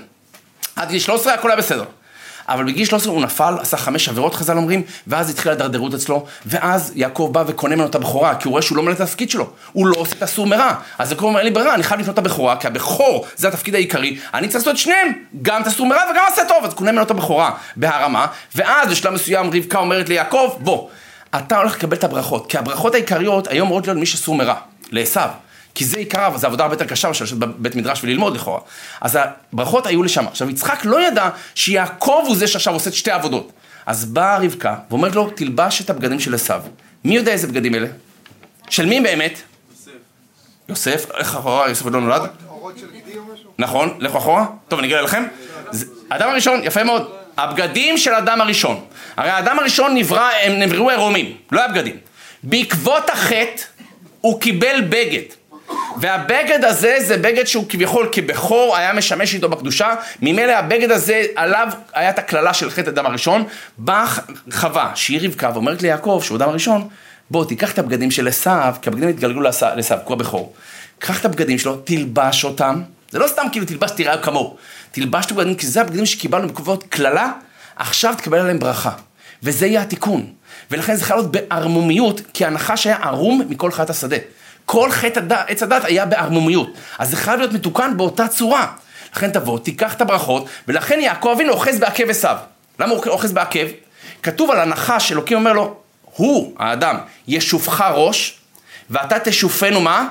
עד 0.75 0.89
גיל 0.89 0.99
13 0.99 1.33
הכל 1.33 1.49
היה 1.49 1.57
בסדר. 1.57 1.83
אבל 2.49 2.65
בגיל 2.65 2.85
13 2.85 3.13
הוא 3.13 3.21
נפל, 3.21 3.53
עשה 3.61 3.77
חמש 3.77 4.09
עבירות 4.09 4.35
חז"ל 4.35 4.57
אומרים, 4.57 4.81
ואז 5.07 5.29
התחילה 5.29 5.55
הדרדרות 5.55 5.93
אצלו, 5.93 6.25
ואז 6.45 6.91
יעקב 6.95 7.29
בא 7.31 7.43
וקונה 7.47 7.75
ממנו 7.75 7.87
את 7.87 7.95
הבכורה, 7.95 8.35
כי 8.35 8.47
הוא 8.47 8.51
רואה 8.51 8.61
שהוא 8.61 8.77
לא 8.77 8.83
מלא 8.83 8.93
את 8.93 9.01
התפקיד 9.01 9.29
שלו, 9.29 9.49
הוא 9.71 9.87
לא 9.87 9.95
עושה 9.97 10.15
את 10.15 10.23
הסור 10.23 10.47
מרע. 10.47 10.73
אז 10.97 11.11
יעקב 11.11 11.23
אומר, 11.23 11.39
אין 11.39 11.47
לי 11.47 11.53
ברירה, 11.53 11.73
אני 11.73 11.83
חייב 11.83 11.99
לקנות 11.99 12.13
את 12.13 12.19
הבכורה, 12.19 12.55
כי 12.55 12.67
הבכור 12.67 13.25
זה 13.35 13.47
התפקיד 13.47 13.75
העיקרי, 13.75 14.19
אני 14.33 14.47
צריך 14.47 14.55
לעשות 14.55 14.73
את 14.73 14.77
שניהם, 14.77 15.13
גם 15.41 15.61
את 15.61 15.67
הסור 15.67 15.87
מרע 15.87 16.01
וגם 16.11 16.23
עשה 16.27 16.41
טוב, 16.47 16.65
אז 16.65 16.73
קונה 16.73 16.91
ממנו 16.91 17.03
את 17.03 17.11
הבכורה 17.11 17.51
בהרמה, 17.75 18.25
ואז 18.55 18.89
בשלב 18.89 19.13
מסוים 19.13 19.47
רבקה 19.47 19.79
אומרת 19.79 20.09
ליעקב, 20.09 20.55
בוא, 20.59 20.89
אתה 21.37 21.57
הולך 21.57 21.75
לקבל 21.75 21.97
את 21.97 22.03
הברכות, 22.03 22.47
כי 22.51 22.57
הברכות 22.57 22.93
העיקריות 22.93 23.47
היום 23.47 23.67
אמורות 23.67 23.87
להיות 23.87 23.99
מי 23.99 24.05
שסור 24.05 24.35
מרע, 24.35 24.55
לעשו. 24.91 25.19
כי 25.75 25.85
זה 25.85 25.97
עיקר, 25.97 26.37
זו 26.37 26.47
עבודה 26.47 26.63
הרבה 26.63 26.75
יותר 26.75 26.85
קשה 26.85 27.07
מאשר 27.07 27.25
לשבת 27.25 27.39
בבית 27.39 27.75
מדרש 27.75 28.03
וללמוד 28.03 28.35
לכאורה. 28.35 28.59
אז 29.01 29.19
הברכות 29.53 29.85
היו 29.85 30.03
לשם. 30.03 30.27
עכשיו, 30.27 30.49
יצחק 30.49 30.85
לא 30.85 31.07
ידע 31.07 31.29
שיעקב 31.55 32.23
הוא 32.27 32.35
זה 32.35 32.47
שעכשיו 32.47 32.73
עושה 32.73 32.89
את 32.89 32.95
שתי 32.95 33.11
עבודות. 33.11 33.51
אז 33.85 34.05
באה 34.05 34.37
רבקה 34.37 34.75
ואומרת 34.89 35.15
לו, 35.15 35.29
תלבש 35.29 35.81
את 35.81 35.89
הבגדים 35.89 36.19
של 36.19 36.33
עשיו. 36.33 36.61
מי 37.03 37.15
יודע 37.15 37.31
איזה 37.31 37.47
בגדים 37.47 37.75
אלה? 37.75 37.87
של 38.69 38.85
מי 38.85 39.01
באמת? 39.01 39.41
יוסף. 39.69 39.91
יוסף? 40.69 41.11
איך 41.17 41.35
אחורה 41.35 41.69
יוסף 41.69 41.83
עוד 41.83 41.93
לא 41.93 42.01
נולד? 42.01 42.21
אורות 42.49 42.77
של 42.77 42.87
גדי 42.87 43.17
או 43.17 43.23
משהו? 43.33 43.51
נכון, 43.59 43.97
לכו 43.99 44.17
אחורה. 44.17 44.45
טוב, 44.67 44.79
אני 44.79 44.87
אגיד 44.87 44.97
לכם. 45.03 45.23
אדם 46.09 46.29
הראשון, 46.29 46.63
יפה 46.63 46.83
מאוד. 46.83 47.11
הבגדים 47.37 47.97
של 47.97 48.13
אדם 48.13 48.41
הראשון. 48.41 48.85
הרי 49.17 49.29
האדם 49.29 49.59
הראשון 49.59 49.95
נברא, 49.95 50.29
הם 50.43 50.59
נבראו 50.59 50.89
עירומים, 50.89 51.37
לא 51.51 51.59
היה 51.59 51.67
בגדים. 51.67 51.95
בעקבות 52.43 53.09
החטא, 53.09 53.61
הוא 54.21 54.41
קיבל 54.41 54.81
בגד. 54.89 55.21
והבגד 55.97 56.63
הזה 56.63 56.97
זה 56.99 57.17
בגד 57.17 57.43
שהוא 57.43 57.65
כביכול 57.69 58.09
כבכור 58.11 58.77
היה 58.77 58.93
משמש 58.93 59.33
איתו 59.33 59.49
בקדושה, 59.49 59.93
ממילא 60.21 60.51
הבגד 60.51 60.91
הזה 60.91 61.23
עליו 61.35 61.67
היה 61.93 62.09
את 62.09 62.19
הקללה 62.19 62.53
של 62.53 62.69
חטא 62.69 62.89
הדם 62.89 63.05
הראשון, 63.05 63.43
באה 63.77 64.05
חווה, 64.51 64.91
שהיא 64.95 65.19
רבקה 65.23 65.49
ואומרת 65.53 65.81
ליעקב, 65.81 66.21
שהוא 66.23 66.37
אדם 66.37 66.49
הראשון, 66.49 66.87
בוא 67.31 67.45
תיקח 67.45 67.71
את 67.71 67.79
הבגדים 67.79 68.11
של 68.11 68.27
עשיו, 68.27 68.75
כי 68.81 68.89
הבגדים 68.89 69.09
התגלגלו 69.09 69.41
לעשיו, 69.41 69.97
כמו 70.05 70.15
הבכור. 70.15 70.53
קח 70.99 71.19
את 71.19 71.25
הבגדים 71.25 71.57
שלו, 71.57 71.75
תלבש 71.75 72.43
אותם, 72.43 72.81
זה 73.11 73.19
לא 73.19 73.27
סתם 73.27 73.43
כאילו 73.51 73.65
תלבש 73.65 73.91
תיראה 73.91 74.17
כמוהו, 74.17 74.55
תלבש 74.91 75.25
את 75.25 75.31
הבגדים, 75.31 75.55
כי 75.55 75.67
זה 75.67 75.81
הבגדים 75.81 76.05
שקיבלנו 76.05 76.47
בקבוצות 76.47 76.83
קללה, 76.89 77.31
עכשיו 77.75 78.13
תקבל 78.17 78.39
עליהם 78.39 78.59
ברכה. 78.59 78.91
וזה 79.43 79.67
יהיה 79.67 79.81
התיקון. 79.81 80.25
ולכן 80.71 80.95
זה 80.95 81.05
חייב 81.05 81.19
להיות 81.19 81.31
בערמומיות, 81.31 82.21
כי 82.33 82.45
הנחש 82.45 82.87
היה 82.87 82.97
ערום 83.01 83.41
מכל 83.49 83.71
חיית 83.71 83.89
השדה. 83.89 84.17
כל 84.65 84.91
חטא 84.91 85.19
עץ 85.47 85.63
הדת 85.63 85.85
היה 85.85 86.05
בערמומיות. 86.05 86.69
אז 86.99 87.09
זה 87.09 87.17
חייב 87.17 87.39
להיות 87.39 87.53
מתוקן 87.53 87.97
באותה 87.97 88.27
צורה. 88.27 88.67
לכן 89.15 89.31
תבוא, 89.31 89.59
תיקח 89.59 89.93
את 89.93 90.01
הברכות, 90.01 90.45
ולכן 90.67 90.99
יעקב 91.01 91.29
אבינו 91.35 91.53
אוחז 91.53 91.79
בעקב 91.79 92.09
עשיו. 92.09 92.37
למה 92.79 92.93
הוא 92.93 93.05
אוחז 93.07 93.31
בעקב? 93.31 93.67
כתוב 94.23 94.51
על 94.51 94.59
הנחש, 94.59 95.11
אלוקים 95.11 95.37
אומר 95.37 95.53
לו, 95.53 95.75
הוא, 96.03 96.53
האדם, 96.59 96.97
ישופך 97.27 97.83
ראש, 97.93 98.37
ואתה 98.89 99.19
תשופנו 99.19 99.81
מה? 99.81 100.07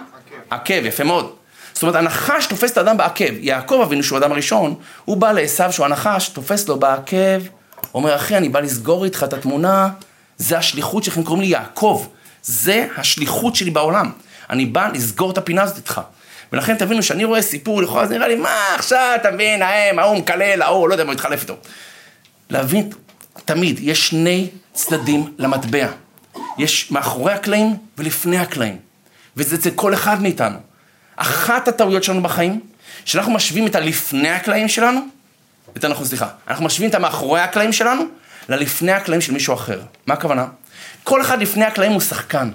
עקב. 0.50 0.54
עקב, 0.54 0.86
יפה 0.86 1.04
מאוד. 1.04 1.32
זאת 1.72 1.82
אומרת, 1.82 1.96
הנחש 1.96 2.46
תופס 2.46 2.72
את 2.72 2.78
האדם 2.78 2.96
בעקב. 2.96 3.34
יעקב 3.40 3.80
אבינו, 3.84 4.02
שהוא 4.02 4.18
האדם 4.18 4.32
הראשון, 4.32 4.74
הוא 5.04 5.16
בא 5.16 5.32
לעשו, 5.32 5.64
שהוא 5.70 5.86
הנחש, 5.86 6.28
תופס 6.28 6.68
לו 6.68 6.78
בעקב, 6.78 7.42
אומר, 7.94 8.16
אחי, 8.16 8.36
אני 8.36 8.48
בא 8.48 8.60
לסגור 8.60 9.04
איתך 9.04 9.24
את 9.24 9.32
התמונה, 9.32 9.88
זה 10.36 10.58
השליחות 10.58 11.04
שלכם, 11.04 11.22
קוראים 11.22 11.42
לי 11.42 11.48
יעקב. 11.48 12.06
זה 12.42 12.86
השליחות 12.96 13.56
שלי 13.56 13.70
בעולם. 13.70 14.10
אני 14.52 14.66
בא 14.66 14.88
לסגור 14.94 15.30
את 15.30 15.38
הפינה 15.38 15.62
הזאת 15.62 15.76
איתך. 15.76 16.00
ולכן 16.52 16.76
תבינו, 16.76 17.02
שאני 17.02 17.24
רואה 17.24 17.42
סיפור, 17.42 17.82
לכאורה 17.82 18.06
זה 18.06 18.14
נראה 18.14 18.28
לי, 18.28 18.34
מה 18.34 18.74
עכשיו, 18.74 19.12
אתה 19.20 19.30
מבין, 19.30 19.62
ההם, 19.62 19.98
ההוא 19.98 20.16
מקלל, 20.16 20.62
ההוא, 20.62 20.88
לא 20.88 20.94
יודע 20.94 21.04
מה, 21.04 21.12
מתחלף 21.12 21.42
איתו. 21.42 21.56
להבין, 22.50 22.90
תמיד, 23.44 23.78
יש 23.82 24.08
שני 24.08 24.48
צדדים 24.72 25.34
למטבע. 25.38 25.86
יש 26.58 26.90
מאחורי 26.90 27.32
הקלעים 27.32 27.76
ולפני 27.98 28.38
הקלעים. 28.38 28.76
וזה 29.36 29.56
אצל 29.56 29.70
כל 29.70 29.94
אחד 29.94 30.22
מאיתנו. 30.22 30.58
אחת 31.16 31.68
הטעויות 31.68 32.04
שלנו 32.04 32.22
בחיים, 32.22 32.60
שאנחנו 33.04 33.32
משווים 33.32 33.66
את 33.66 33.74
הלפני 33.74 34.30
הקלעים 34.30 34.68
שלנו, 34.68 35.00
יותר 35.76 35.88
נכון, 35.88 36.06
סליחה, 36.06 36.28
אנחנו 36.48 36.64
משווים 36.64 36.90
את 36.90 36.94
המאחורי 36.94 37.40
הקלעים 37.40 37.72
שלנו 37.72 38.04
ללפני 38.48 38.92
הקלעים 38.92 39.20
של 39.20 39.32
מישהו 39.32 39.54
אחר. 39.54 39.80
מה 40.06 40.14
הכוונה? 40.14 40.46
כל 41.04 41.20
אחד 41.20 41.42
לפני 41.42 41.64
הקלעים 41.64 41.92
הוא 41.92 42.00
שחקן. 42.00 42.50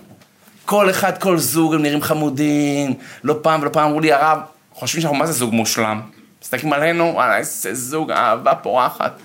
כל 0.67 0.89
אחד, 0.89 1.17
כל 1.17 1.37
זוג, 1.37 1.73
הם 1.73 1.81
נראים 1.81 2.01
חמודים. 2.01 2.93
לא 3.23 3.35
פעם 3.41 3.61
ולא 3.61 3.69
פעם 3.69 3.87
אמרו 3.87 3.99
לי, 3.99 4.13
הרב, 4.13 4.39
חושבים 4.73 5.01
שאנחנו 5.01 5.17
מה 5.17 5.25
זה 5.25 5.33
זוג 5.33 5.53
מושלם? 5.53 6.01
מסתכלים 6.41 6.73
עלינו, 6.73 7.11
וואלה, 7.13 7.37
איזה 7.37 7.73
זוג, 7.73 8.11
אהבה 8.11 8.55
פורחת. 8.55 9.19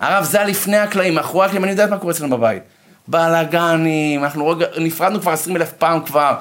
הרב, 0.00 0.24
זה 0.24 0.40
הלפני 0.40 0.78
הקלעים, 0.78 1.14
מאחורי 1.14 1.46
הקלעים, 1.46 1.64
אני 1.64 1.70
יודעת 1.70 1.90
מה 1.90 1.98
קורה 1.98 2.12
אצלנו 2.12 2.38
בבית. 2.38 2.62
בלאגנים, 3.08 4.24
אנחנו 4.24 4.48
רגע, 4.48 4.66
נפרדנו 4.78 5.20
כבר 5.20 5.32
עשרים 5.32 5.56
אלף 5.56 5.72
פעם 5.72 6.04
כבר. 6.04 6.34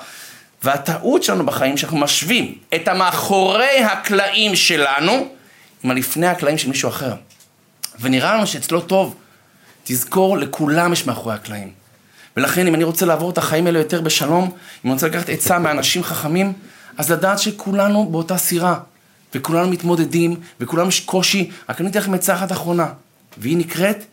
והטעות 0.64 1.24
שלנו 1.24 1.46
בחיים, 1.46 1.78
שאנחנו 1.78 1.98
משווים 1.98 2.56
את 2.76 2.88
המאחורי 2.88 3.84
הקלעים 3.84 4.56
שלנו 4.56 5.28
עם 5.84 5.92
הלפני 5.92 6.28
הקלעים 6.28 6.58
של 6.58 6.70
מישהו 6.70 6.90
אחר. 6.90 7.14
ונראה 8.00 8.36
לנו 8.36 8.48
שאצלו 8.48 8.82
טוב. 8.82 9.16
תזכור, 9.84 10.38
לכולם 10.38 10.94
יש 10.94 11.08
מאחורי 11.08 11.36
הקלעים. 11.36 11.72
ולכן 12.38 12.68
אם 12.68 12.76
אני 12.76 12.84
רוצה 12.84 13.06
לעבור 13.06 13.30
את 13.30 13.38
החיים 13.38 13.66
האלה 13.66 13.80
יותר 13.80 14.02
בשלום, 14.02 14.44
אם 14.44 14.52
אני 14.84 14.94
רוצה 14.94 15.08
לקחת 15.08 15.30
עצה 15.30 15.60
מאנשים 15.60 16.04
חכמים, 16.04 16.54
אז 16.98 17.12
לדעת 17.12 17.40
שכולנו 17.40 18.10
באותה 18.12 18.38
סירה, 18.38 18.80
וכולנו 19.36 19.70
מתמודדים, 19.70 20.36
וכולנו 20.60 20.90
יש 20.90 21.00
קושי, 21.00 21.52
רק 21.70 21.82
אני 21.82 21.90
אתן 21.90 22.00
לכם 22.00 22.14
עצה 22.14 22.36
אחת 22.36 22.52
אחרונה, 22.52 22.88
והיא 23.38 23.58
נקראת 23.58 24.06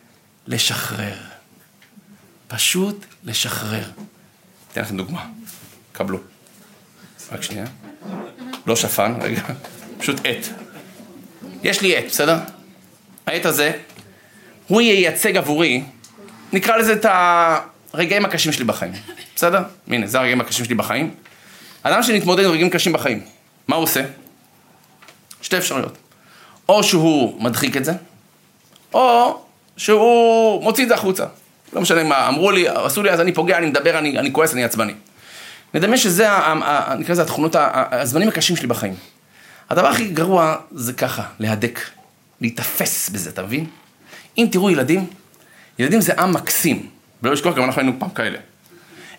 לשחרר. 0.46 1.16
פשוט 2.48 3.04
לשחרר. 3.24 3.84
אתן 4.72 4.80
לכם 4.80 4.96
דוגמה, 4.96 5.26
קבלו. 5.92 6.18
רק 7.32 7.42
שנייה. 7.42 7.66
לא 8.66 8.76
שפן, 8.76 9.14
רגע, 9.20 9.42
פשוט 9.98 10.20
עט. 10.24 10.46
יש 11.62 11.80
לי 11.80 11.96
עט, 11.96 12.04
בסדר? 12.04 12.38
העט 13.26 13.46
הזה, 13.46 13.72
הוא 14.66 14.80
ייצג 14.80 15.36
עבורי, 15.36 15.84
נקרא 16.52 16.76
לזה 16.76 16.92
את 16.92 17.06
הרגעים 17.92 18.24
הקשים 18.24 18.52
שלי 18.52 18.64
בחיים, 18.64 18.92
בסדר? 19.36 19.62
הנה, 19.88 20.06
זה 20.06 20.18
הרגעים 20.18 20.40
הקשים 20.40 20.64
שלי 20.64 20.74
בחיים. 20.74 21.14
אדם 21.82 22.02
שמתמודד 22.02 22.44
עם 22.44 22.50
רגעים 22.50 22.70
קשים 22.70 22.92
בחיים, 22.92 23.24
מה 23.68 23.76
הוא 23.76 23.82
עושה? 23.82 24.04
שתי 25.42 25.58
אפשרויות. 25.58 25.96
או 26.68 26.82
שהוא 26.82 27.42
מדחיק 27.42 27.76
את 27.76 27.84
זה, 27.84 27.92
או 28.94 29.38
שהוא 29.76 30.62
מוציא 30.62 30.84
את 30.84 30.88
זה 30.88 30.94
החוצה. 30.94 31.24
לא 31.72 31.80
משנה 31.80 32.04
מה, 32.04 32.28
אמרו 32.28 32.50
לי, 32.50 32.68
עשו 32.68 33.02
לי, 33.02 33.10
אז 33.10 33.20
אני 33.20 33.32
פוגע, 33.32 33.58
אני 33.58 33.66
מדבר, 33.66 33.98
אני, 33.98 34.18
אני 34.18 34.32
כועס, 34.32 34.52
אני 34.52 34.64
עצבני. 34.64 34.94
נדמה 35.74 35.96
שזה, 35.96 36.28
נקרא 36.98 37.12
לזה 37.12 37.22
התכונות, 37.22 37.56
הזמנים 37.90 38.28
הקשים 38.28 38.56
שלי 38.56 38.66
בחיים. 38.66 38.94
הדבר 39.70 39.86
הכי 39.86 40.08
גרוע 40.08 40.56
זה 40.70 40.92
ככה, 40.92 41.22
להדק, 41.38 41.80
להיתפס 42.40 43.08
בזה, 43.08 43.30
אתה 43.30 43.42
מבין? 43.42 43.66
אם 44.38 44.46
תראו 44.52 44.70
ילדים, 44.70 45.06
ילדים 45.78 46.00
זה 46.00 46.12
עם 46.18 46.32
מקסים, 46.32 46.88
ולא 47.26 47.34
לשכוח, 47.34 47.54
גם 47.56 47.64
אנחנו 47.64 47.80
היינו 47.80 47.92
פעם 47.98 48.10
כאלה. 48.10 48.38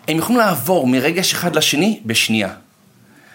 הם 0.08 0.18
יכולים 0.18 0.40
לעבור 0.40 0.86
מרגש 0.86 1.34
אחד 1.34 1.56
לשני 1.56 2.00
בשנייה. 2.04 2.48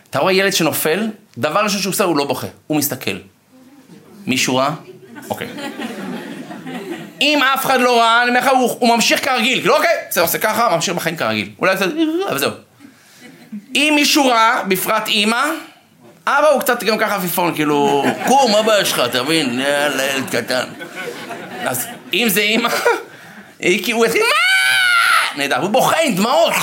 אתה 0.10 0.20
רואה 0.20 0.34
ילד 0.34 0.54
שנופל, 0.54 1.08
דבר 1.38 1.64
ראשון 1.64 1.82
שהוא 1.82 1.92
עושה, 1.92 2.04
הוא 2.04 2.18
לא 2.18 2.26
בוכה, 2.26 2.48
הוא 2.68 2.78
מסתכל. 2.78 3.18
מישהו 4.28 4.56
ראה? 4.56 4.70
אוקיי. 5.30 5.48
אם 7.22 7.40
אף 7.54 7.66
אחד 7.66 7.80
לא 7.80 8.00
ראה, 8.00 8.22
אני 8.22 8.30
אומר 8.30 8.40
לך, 8.40 8.50
הוא, 8.80 8.96
ממשיך 8.96 9.26
כרגיל, 9.26 9.60
כאילו 9.60 9.76
אוקיי, 9.76 9.96
זה 10.12 10.22
עושה 10.22 10.38
ככה, 10.38 10.76
ממשיך 10.76 10.96
בחיים 10.96 11.16
כרגיל. 11.16 11.50
אולי 11.60 11.76
קצת, 11.76 11.90
אבל 12.30 12.38
זהו. 12.38 12.52
אם 13.76 13.94
מישהו 13.96 14.28
ראה, 14.28 14.64
בפרט 14.68 15.08
אימא, 15.08 15.46
אבא 16.28 16.48
הוא 16.48 16.62
קצת 16.62 16.84
גם 16.84 16.98
ככה 16.98 17.16
עפיפון, 17.16 17.56
כאילו, 17.56 18.06
קום, 18.28 18.52
מה 18.52 18.58
הבעיה 18.58 18.86
שלך, 18.86 19.02
אתה 19.06 19.24
מבין? 19.24 19.60
יאללה, 19.60 20.04
ילד 20.04 20.30
קטן. 20.30 20.66
אז 21.66 21.88
אם 22.14 22.28
זה 22.30 22.42
אימא, 22.42 22.70
הוא 23.94 24.06
יתחיל? 24.06 24.22
נהדר, 25.38 25.62
הוא 25.62 25.70
בוכה 25.70 25.96
עם 26.04 26.16
דמעות. 26.16 26.54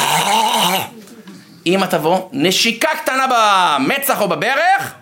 אמא 1.67 1.87
תבוא, 1.87 2.29
נשיקה 2.33 2.89
קטנה 3.03 3.27
במצח 3.27 4.21
או 4.21 4.29
בברך, 4.29 4.95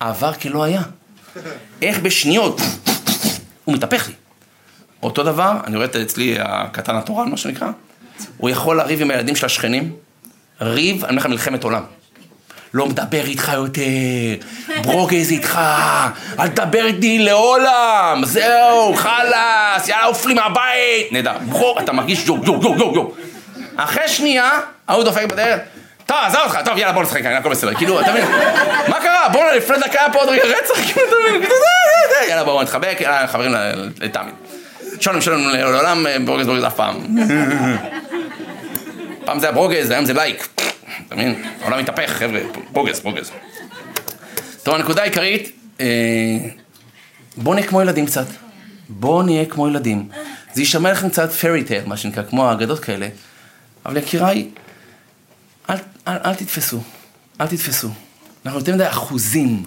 עבר 0.00 0.34
כלא 0.34 0.64
היה. 0.64 0.82
איך 1.82 1.98
בשניות, 1.98 2.60
הוא 3.64 3.74
מתהפך 3.74 4.08
לי. 4.08 4.14
אותו 5.02 5.22
דבר, 5.22 5.52
אני 5.64 5.76
רואה 5.76 5.86
את 5.86 5.96
אצלי 5.96 6.36
הקטן 6.40 6.96
התורן, 6.96 7.28
מה 7.30 7.36
שנקרא, 7.36 7.68
הוא 8.36 8.50
יכול 8.50 8.76
לריב 8.76 9.00
עם 9.00 9.10
הילדים 9.10 9.36
של 9.36 9.46
השכנים, 9.46 9.96
ריב, 10.60 11.04
אני 11.04 11.10
אומר 11.10 11.20
לך 11.22 11.26
מלחמת 11.26 11.64
עולם. 11.64 11.82
לא 12.74 12.86
מדבר 12.86 13.24
איתך 13.24 13.52
יותר, 13.54 13.80
ברוגז 14.82 15.30
איתך, 15.30 15.60
אל 16.38 16.48
תדבר 16.48 16.86
איתי 16.86 17.18
לעולם, 17.18 18.22
זהו, 18.24 18.94
חלאס, 18.96 19.88
יאללה, 19.88 20.04
עוף 20.04 20.26
לי 20.26 20.34
מהבית, 20.34 21.12
נהדר, 21.12 21.32
ברור, 21.48 21.80
אתה 21.80 21.92
מרגיש 21.92 22.26
יו, 22.26 22.36
יו, 22.44 22.60
יו, 22.62 22.74
יו, 22.78 22.94
יו. 22.94 23.04
אחרי 23.76 24.08
שנייה, 24.08 24.50
ההוא 24.88 25.04
דופק 25.04 25.24
בדרך, 25.24 25.60
טוב, 26.06 26.16
עזוב 26.22 26.40
אותך, 26.44 26.58
טוב, 26.64 26.78
יאללה, 26.78 26.92
בוא 26.92 27.02
נשחק, 27.02 27.24
הכל 27.24 27.50
בסדר, 27.50 27.74
כאילו, 27.74 28.00
אתה 28.00 28.10
מבין, 28.10 28.24
מה 28.88 29.00
קרה? 29.00 29.28
בוא'נה, 29.32 29.56
לפני 29.56 29.78
דקה 29.78 30.00
היה 30.00 30.12
פה 30.12 30.18
עוד 30.18 30.28
רגע 30.28 30.42
רצח, 30.44 30.74
כאילו, 30.74 31.06
אתה 31.06 31.16
מבין, 31.30 31.48
יאללה, 32.28 32.44
בואו 32.44 32.62
נתחבק, 32.62 32.98
חברים 33.26 33.54
לתמיד. 34.00 34.34
שלום, 35.00 35.20
שלום, 35.20 35.40
לעולם 35.48 36.06
ברוגז, 36.24 36.46
ברוגז 36.46 36.64
אף 36.64 36.74
פעם. 36.74 37.06
פעם 39.30 39.40
זה 39.40 39.46
היה 39.46 39.54
ברוגז, 39.54 39.90
היום 39.90 40.04
זה 40.04 40.12
לייק. 40.12 40.48
אתה 41.06 41.14
מבין? 41.14 41.42
העולם 41.60 41.78
מתהפך, 41.78 42.10
חבר'ה, 42.10 42.40
progress, 42.72 43.00
progress. 43.00 43.30
טוב, 44.62 44.74
הנקודה 44.74 45.02
העיקרית, 45.02 45.56
אה, 45.80 45.86
בואו 47.36 47.54
נהיה 47.54 47.66
כמו 47.66 47.82
ילדים 47.82 48.06
קצת. 48.06 48.26
בואו 48.88 49.22
נהיה 49.22 49.46
כמו 49.46 49.68
ילדים. 49.68 50.08
זה 50.54 50.60
יישמע 50.60 50.92
לכם 50.92 51.08
קצת 51.08 51.32
fairy 51.32 51.64
tale, 51.64 51.84
מה 51.86 51.96
שנקרא, 51.96 52.22
כמו 52.22 52.48
האגדות 52.48 52.78
כאלה. 52.78 53.08
אבל 53.86 53.96
יקיריי, 53.96 54.48
אל, 55.70 55.76
אל, 56.08 56.16
אל 56.24 56.34
תתפסו, 56.34 56.80
אל 57.40 57.46
תתפסו. 57.46 57.88
אנחנו 58.46 58.60
יותר 58.60 58.74
מדי 58.74 58.88
אחוזים 58.88 59.62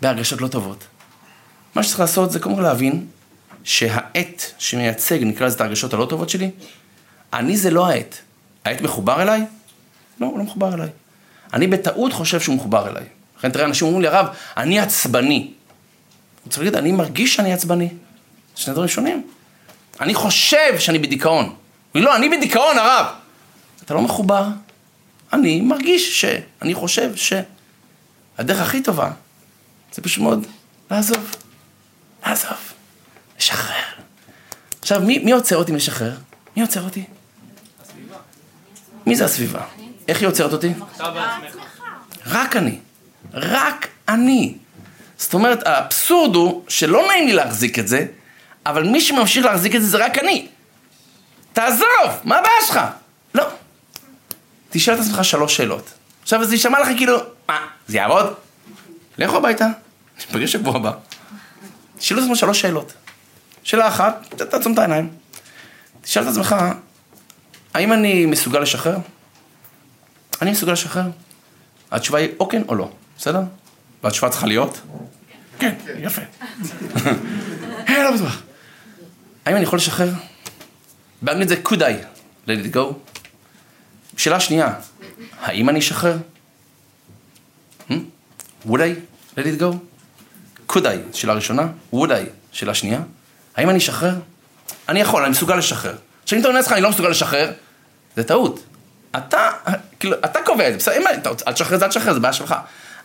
בהרגשות 0.00 0.40
לא 0.40 0.48
טובות. 0.48 0.84
מה 1.74 1.82
שצריך 1.82 2.00
לעשות 2.00 2.32
זה 2.32 2.38
קודם 2.40 2.54
כל 2.54 2.62
להבין 2.62 3.06
שהעט 3.64 4.42
שמייצג, 4.58 5.18
נקרא 5.22 5.46
לזה 5.46 5.56
את 5.56 5.60
ההרגשות 5.60 5.94
הלא 5.94 6.06
טובות 6.06 6.30
שלי, 6.30 6.50
אני 7.32 7.56
זה 7.56 7.70
לא 7.70 7.88
העט. 7.88 8.29
העט 8.64 8.80
מחובר 8.80 9.22
אליי, 9.22 9.44
לא, 10.20 10.26
הוא 10.26 10.38
לא 10.38 10.44
מחובר 10.44 10.74
אליי. 10.74 10.88
אני 11.52 11.66
בטעות 11.66 12.12
חושב 12.12 12.40
שהוא 12.40 12.56
מחובר 12.56 12.88
אליי. 12.88 13.04
לכן 13.38 13.50
תראה, 13.50 13.64
אנשים 13.64 13.86
אומרים 13.86 14.02
לי, 14.02 14.08
הרב, 14.08 14.26
אני 14.56 14.80
עצבני. 14.80 15.38
אני 15.38 15.50
רוצה 16.44 16.60
להגיד, 16.60 16.76
אני 16.76 16.92
מרגיש 16.92 17.34
שאני 17.34 17.52
עצבני. 17.52 17.88
שני 18.56 18.72
דברים 18.74 18.88
שונים. 18.88 19.26
אני 20.00 20.14
חושב 20.14 20.78
שאני 20.78 20.98
בדיכאון. 20.98 21.54
לא, 21.94 22.16
אני 22.16 22.28
בדיכאון, 22.28 22.78
הרב. 22.78 23.06
אתה 23.84 23.94
לא 23.94 24.00
מחובר. 24.00 24.46
אני 25.32 25.60
מרגיש 25.60 26.20
ש... 26.20 26.24
אני 26.62 26.74
חושב 26.74 27.16
ש... 27.16 27.32
הדרך 28.38 28.60
הכי 28.60 28.82
טובה 28.82 29.10
זה 29.92 30.02
פשוט 30.02 30.22
מאוד 30.22 30.46
לעזוב. 30.90 31.34
לעזוב. 32.26 32.72
לשחרר. 33.38 33.84
עכשיו, 34.80 35.00
מי, 35.00 35.18
מי 35.18 35.32
עוצר 35.32 35.56
אותי 35.56 35.72
מלשחרר? 35.72 36.16
מי 36.56 36.62
עוצר 36.62 36.82
אותי? 36.82 37.04
מי 39.10 39.16
זה 39.16 39.24
הסביבה? 39.24 39.60
איך 40.08 40.20
היא 40.20 40.28
עוצרת 40.28 40.52
אותי? 40.52 40.72
רק 42.26 42.56
אני. 42.56 42.78
רק 43.34 43.88
אני. 44.08 44.54
זאת 45.18 45.34
אומרת, 45.34 45.66
האבסורד 45.66 46.34
הוא 46.34 46.64
שלא 46.68 47.06
נעים 47.08 47.26
לי 47.26 47.32
להחזיק 47.32 47.78
את 47.78 47.88
זה, 47.88 48.06
אבל 48.66 48.88
מי 48.88 49.00
שממשיך 49.00 49.44
להחזיק 49.44 49.76
את 49.76 49.82
זה 49.82 49.86
זה 49.86 50.04
רק 50.04 50.18
אני. 50.18 50.48
תעזוב, 51.52 52.20
מה 52.24 52.38
הבעיה 52.38 52.54
שלך? 52.66 52.80
לא. 53.34 53.44
תשאל 54.70 54.94
את 54.94 55.00
עצמך 55.00 55.24
שלוש 55.24 55.56
שאלות. 55.56 55.90
עכשיו 56.22 56.44
זה 56.44 56.54
יישמע 56.54 56.80
לך 56.80 56.88
כאילו, 56.96 57.18
מה, 57.48 57.66
זה 57.88 57.96
יעבוד? 57.96 58.34
לכו 59.18 59.36
הביתה, 59.36 59.66
ניפגש 60.18 60.52
שבוע 60.52 60.76
הבא. 60.76 60.92
תשאלו 61.98 62.20
את 62.20 62.24
עצמך 62.24 62.36
שלוש 62.36 62.60
שאלות. 62.60 62.92
שאלה 63.62 63.88
אחת, 63.88 64.34
תעצום 64.50 64.72
את 64.72 64.78
העיניים. 64.78 65.10
תשאל 66.00 66.22
את 66.22 66.28
עצמך, 66.28 66.56
האם 67.74 67.92
אני 67.92 68.26
מסוגל 68.26 68.60
לשחרר? 68.60 68.96
אני 70.42 70.50
מסוגל 70.50 70.72
לשחרר? 70.72 71.04
התשובה 71.90 72.18
היא 72.18 72.28
או 72.40 72.48
כן 72.48 72.62
או 72.68 72.74
לא, 72.74 72.90
בסדר? 73.18 73.40
והתשובה 74.02 74.30
צריכה 74.30 74.46
להיות? 74.46 74.80
כן, 75.58 75.74
יפה. 75.98 76.22
אה, 77.88 78.02
לא 78.02 78.16
בטוח. 78.16 78.42
האם 79.46 79.56
אני 79.56 79.64
יכול 79.64 79.76
לשחרר? 79.76 80.10
באנגלית 81.22 81.48
זה 81.48 81.56
could 81.64 81.78
I, 81.80 82.04
let 82.46 82.72
it 82.72 82.74
go. 82.74 82.80
שאלה 84.16 84.40
שנייה, 84.40 84.74
האם 85.40 85.68
אני 85.68 85.78
אשחרר? 85.78 86.16
Hmm? 87.88 87.92
would 88.66 88.78
I 88.78 89.36
let 89.36 89.42
it 89.42 89.60
go? 89.60 89.74
could 90.72 90.82
I, 90.82 91.16
שאלה 91.16 91.32
ראשונה, 91.32 91.66
would 91.94 92.08
I, 92.08 92.30
שאלה 92.52 92.74
שנייה. 92.74 93.00
האם 93.56 93.70
אני 93.70 93.78
אשחרר? 93.78 94.14
אני 94.88 95.00
יכול, 95.00 95.22
אני 95.22 95.30
מסוגל 95.30 95.56
לשחרר. 95.56 95.96
עכשיו 96.30 96.38
אם 96.38 96.40
אתה 96.40 96.48
עונה 96.48 96.60
לך 96.60 96.72
אני 96.72 96.80
לא 96.80 96.90
מסוגל 96.90 97.08
לשחרר, 97.08 97.50
זה 98.16 98.24
טעות. 98.24 98.60
אתה, 99.16 99.50
כאילו, 100.00 100.16
אתה 100.24 100.38
קובע 100.44 100.68
את 100.68 100.72
זה, 100.72 100.78
בסדר, 100.78 100.96
אם 100.96 101.02
אתה 101.20 101.28
רוצה, 101.28 101.44
אל 101.48 101.52
תשחרר 101.52 101.78
זה, 101.78 101.84
אל 101.84 101.90
תשחרר, 101.90 102.14
זה 102.14 102.20
בעיה 102.20 102.32
שלך. 102.32 102.54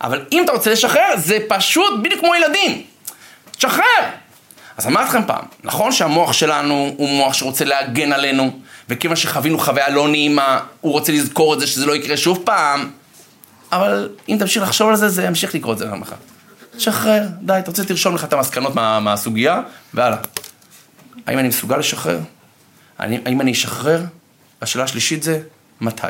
אבל 0.01 0.25
אם 0.31 0.43
אתה 0.43 0.51
רוצה 0.51 0.71
לשחרר, 0.71 1.13
זה 1.17 1.37
פשוט 1.47 1.93
בדיוק 2.03 2.19
כמו 2.19 2.35
ילדים. 2.35 2.83
תשחרר! 3.57 3.83
אז 4.77 4.87
אמרתי 4.87 5.09
לכם 5.09 5.21
פעם, 5.27 5.45
נכון 5.63 5.91
שהמוח 5.91 6.33
שלנו 6.33 6.93
הוא 6.97 7.09
מוח 7.09 7.33
שרוצה 7.33 7.65
להגן 7.65 8.13
עלינו, 8.13 8.59
וכיוון 8.89 9.15
שחווינו 9.17 9.59
חוויה 9.59 9.89
לא 9.89 10.07
נעימה, 10.07 10.59
הוא 10.81 10.91
רוצה 10.91 11.11
לזכור 11.11 11.53
את 11.53 11.59
זה, 11.59 11.67
שזה 11.67 11.85
לא 11.85 11.95
יקרה 11.95 12.17
שוב 12.17 12.41
פעם, 12.45 12.91
אבל 13.71 14.09
אם 14.29 14.37
תמשיך 14.39 14.63
לחשוב 14.63 14.89
על 14.89 14.95
זה, 14.95 15.09
זה 15.09 15.23
ימשיך 15.23 15.55
לקרות 15.55 15.73
את 15.73 15.79
זה 15.79 15.85
גם 15.85 16.01
לך. 16.01 16.15
תשחרר, 16.77 17.23
די, 17.41 17.59
אתה 17.59 17.71
רוצה 17.71 17.83
תרשום 17.85 18.15
לך 18.15 18.23
את 18.23 18.33
המסקנות 18.33 18.75
מה, 18.75 18.99
מהסוגיה, 18.99 19.61
והלאה. 19.93 20.17
האם 21.27 21.39
אני 21.39 21.47
מסוגל 21.47 21.77
לשחרר? 21.77 22.19
אני, 22.99 23.19
האם 23.25 23.41
אני 23.41 23.51
אשחרר? 23.51 24.01
השאלה 24.61 24.83
השלישית 24.83 25.23
זה, 25.23 25.39
מתי? 25.81 26.07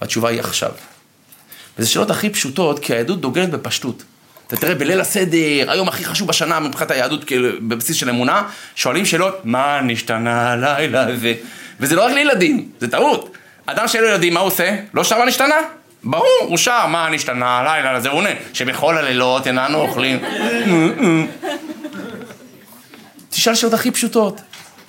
והתשובה 0.00 0.28
היא 0.28 0.40
עכשיו. 0.40 0.72
וזה 1.78 1.88
שאלות 1.88 2.10
הכי 2.10 2.30
פשוטות, 2.30 2.78
כי 2.78 2.94
היהדות 2.94 3.20
דוגלת 3.20 3.50
בפשטות. 3.50 4.02
אתה 4.46 4.56
תראה, 4.56 4.74
בליל 4.74 5.00
הסדר, 5.00 5.70
היום 5.70 5.88
הכי 5.88 6.04
חשוב 6.04 6.28
בשנה 6.28 6.60
מבחינת 6.60 6.90
היהדות, 6.90 7.24
כאילו, 7.24 7.48
בבסיס 7.60 7.96
של 7.96 8.10
אמונה, 8.10 8.42
שואלים 8.74 9.06
שאלות, 9.06 9.40
מה 9.44 9.80
נשתנה 9.80 10.52
הלילה 10.52 11.06
הזה? 11.06 11.34
וזה 11.80 11.96
לא 11.96 12.06
רק 12.06 12.12
לילדים, 12.12 12.68
זה 12.80 12.90
טעות. 12.90 13.36
אדם 13.66 13.88
שאין 13.88 14.04
לו 14.04 14.08
ילדים, 14.08 14.34
מה 14.34 14.40
הוא 14.40 14.46
עושה? 14.46 14.76
לא 14.94 15.04
שר 15.04 15.18
מה 15.18 15.24
נשתנה? 15.24 15.54
ברור, 16.04 16.26
הוא 16.40 16.56
שר, 16.56 16.86
מה 16.86 17.10
נשתנה 17.10 17.58
הלילה 17.58 17.96
הזה, 17.96 18.08
הוא 18.08 18.18
עונה, 18.18 18.30
שבכל 18.52 18.98
הלילות 18.98 19.46
איננו 19.46 19.78
אוכלים. 19.78 20.18
תשאל 23.30 23.54
שאלות 23.54 23.74
הכי 23.74 23.90
פשוטות, 23.90 24.40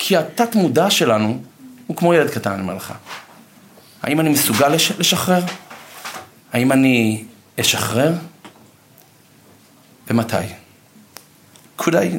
כי 0.04 0.18
התת 0.18 0.56
מודע 0.56 0.90
שלנו 0.90 1.42
הוא 1.88 1.98
כמו 1.98 2.14
ילד 2.14 2.30
קטן, 2.30 2.52
אני 2.52 2.62
אומר 2.62 2.74
לך. 2.76 2.94
האם 4.02 4.20
אני 4.20 4.30
מסוגל 4.30 4.68
לש... 4.68 4.92
לשחרר? 4.92 5.44
האם 6.54 6.72
אני 6.72 7.24
אשחרר? 7.60 8.14
ומתי? 10.08 10.36
could 11.80 11.92
I, 11.92 12.16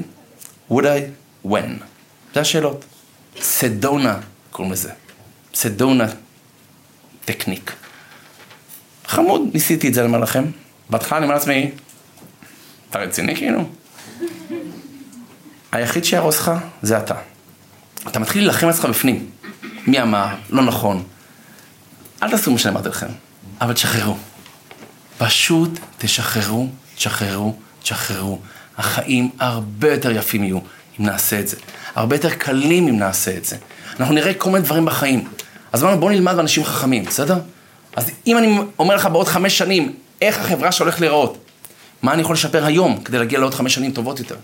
would 0.71 0.85
I, 0.85 1.47
when? 1.47 1.83
זה 2.35 2.41
השאלות. 2.41 2.85
סדונה 3.41 4.21
קוראים 4.51 4.73
לזה. 4.73 4.93
סדונה 5.55 6.07
טכניק. 7.25 7.73
חמוד, 9.07 9.43
ניסיתי 9.55 9.89
את 9.89 9.95
זה, 9.95 10.05
אומר 10.05 10.19
לכם. 10.19 10.45
בהתחלה 10.91 11.19
אני 11.19 11.25
אומר 11.25 11.35
לעצמי, 11.35 11.71
אתה 12.91 12.99
רציני 12.99 13.37
כאילו? 13.37 13.69
היחיד 15.73 16.05
שיהרוס 16.05 16.39
לך 16.39 16.53
זה 16.83 16.99
אתה. 16.99 17.32
אתה 18.09 18.19
מתחיל 18.19 18.43
להילחם 18.43 18.67
על 18.67 18.73
עצמך 18.73 18.85
בפנים. 18.85 19.31
מי 19.87 20.03
אמר? 20.03 20.27
לא 20.51 20.63
נכון. 20.63 21.03
אל 22.23 22.31
תעשו 22.31 22.51
מה 22.51 22.59
שאני 22.59 22.73
אמרתי 22.73 22.89
לכם, 22.89 23.07
אבל 23.61 23.73
תשחררו. 23.73 24.17
פשוט 25.19 25.71
תשחררו, 25.99 26.69
תשחררו, 26.97 27.55
תשחררו. 27.83 28.39
החיים 28.79 29.31
הרבה 29.39 29.93
יותר 29.93 30.11
יפים 30.11 30.45
יהיו 30.45 30.59
אם 31.01 31.07
נעשה 31.07 31.41
את 31.41 31.49
זה. 31.49 31.57
הרבה 31.95 32.17
יותר 32.17 32.31
קלים 32.31 32.89
אם 32.89 32.99
נעשה 32.99 33.37
את 33.37 33.45
זה. 33.45 33.57
אנחנו 34.01 34.15
נראה 34.15 34.35
כל 34.35 34.51
מיני 34.51 34.65
דברים 34.65 34.85
בחיים. 34.85 35.29
אז 35.73 35.83
אמרנו, 35.83 36.01
בואו 36.01 36.11
נלמד 36.11 36.35
מאנשים 36.35 36.65
חכמים, 36.65 37.05
בסדר? 37.05 37.39
אז 37.97 38.11
אם 38.27 38.39
אני 38.39 38.59
אומר 38.79 38.95
לך 38.95 39.07
בעוד 39.07 39.29
חמש 39.29 39.59
שנים, 39.59 39.93
איך 40.23 40.39
החברה 40.39 40.73
שהולך 40.73 41.01
להיראות, 41.01 41.39
מה 42.03 42.13
אני 42.13 42.23
יכול 42.23 42.35
לשפר 42.35 42.65
היום 42.65 43.03
כדי 43.05 43.19
להגיע 43.19 43.39
לעוד 43.39 43.55
חמש 43.55 43.75
שנים 43.75 43.93
טובות 43.93 44.19
יותר? 44.19 44.37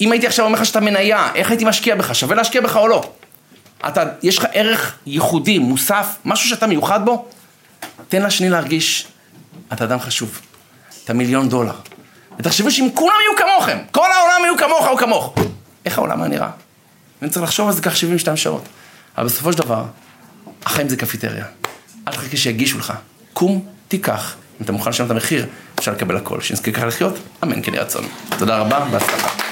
אם 0.00 0.12
הייתי 0.12 0.26
עכשיו 0.26 0.46
אומר 0.46 0.58
לך 0.58 0.66
שאתה 0.66 0.80
מניה, 0.80 1.30
איך 1.34 1.50
הייתי 1.50 1.64
משקיע 1.64 1.94
בך? 1.94 2.14
שווה 2.14 2.36
להשקיע 2.36 2.60
בך 2.60 2.76
או 2.76 2.88
לא? 2.88 3.10
אתה, 3.88 4.04
יש 4.22 4.38
לך 4.38 4.46
ערך 4.52 4.94
ייחודי, 5.06 5.58
מוסף, 5.58 6.16
משהו 6.24 6.48
שאתה 6.48 6.66
מיוחד 6.66 7.04
בו? 7.04 7.28
תן 8.08 8.22
לשני 8.22 8.48
להרגיש, 8.48 9.06
אתה 9.72 9.84
אדם 9.84 10.00
חשוב. 10.00 10.40
אתה 11.04 11.14
מיליון 11.14 11.48
דולר. 11.48 11.74
ותחשבו 12.38 12.70
שאם 12.70 12.88
כולם 12.94 13.14
יהיו 13.22 13.36
כמוכם, 13.36 13.78
כל 13.90 14.12
העולם 14.12 14.44
יהיו 14.44 14.56
כמוך 14.58 14.86
או 14.86 14.96
כמוך, 14.96 15.34
איך 15.84 15.98
העולם 15.98 16.22
היה 16.22 16.28
נראה? 16.28 16.48
אני 17.22 17.30
צריך 17.30 17.42
לחשוב 17.42 17.68
על 17.68 17.74
זה 17.74 17.82
כך 17.82 17.96
72 17.96 18.36
שעות. 18.36 18.62
אבל 19.18 19.26
בסופו 19.26 19.52
של 19.52 19.58
דבר, 19.58 19.84
החיים 20.64 20.88
זה 20.88 20.96
קפיטריה. 20.96 21.44
אל 22.08 22.12
תחכה 22.12 22.36
שיגישו 22.36 22.78
לך. 22.78 22.92
קום, 23.32 23.64
תיקח. 23.88 24.34
אם 24.60 24.64
אתה 24.64 24.72
מוכן 24.72 24.90
לשלם 24.90 25.06
את 25.06 25.10
המחיר, 25.10 25.46
אפשר 25.78 25.92
לקבל 25.92 26.16
הכל. 26.16 26.40
שנזכה 26.40 26.72
ככה 26.72 26.86
לחיות, 26.86 27.14
אמן 27.42 27.62
כן 27.62 27.74
יהיה 27.74 27.82
רצון. 27.82 28.08
תודה 28.38 28.58
רבה, 28.58 28.84
בהצלחה. 28.90 29.45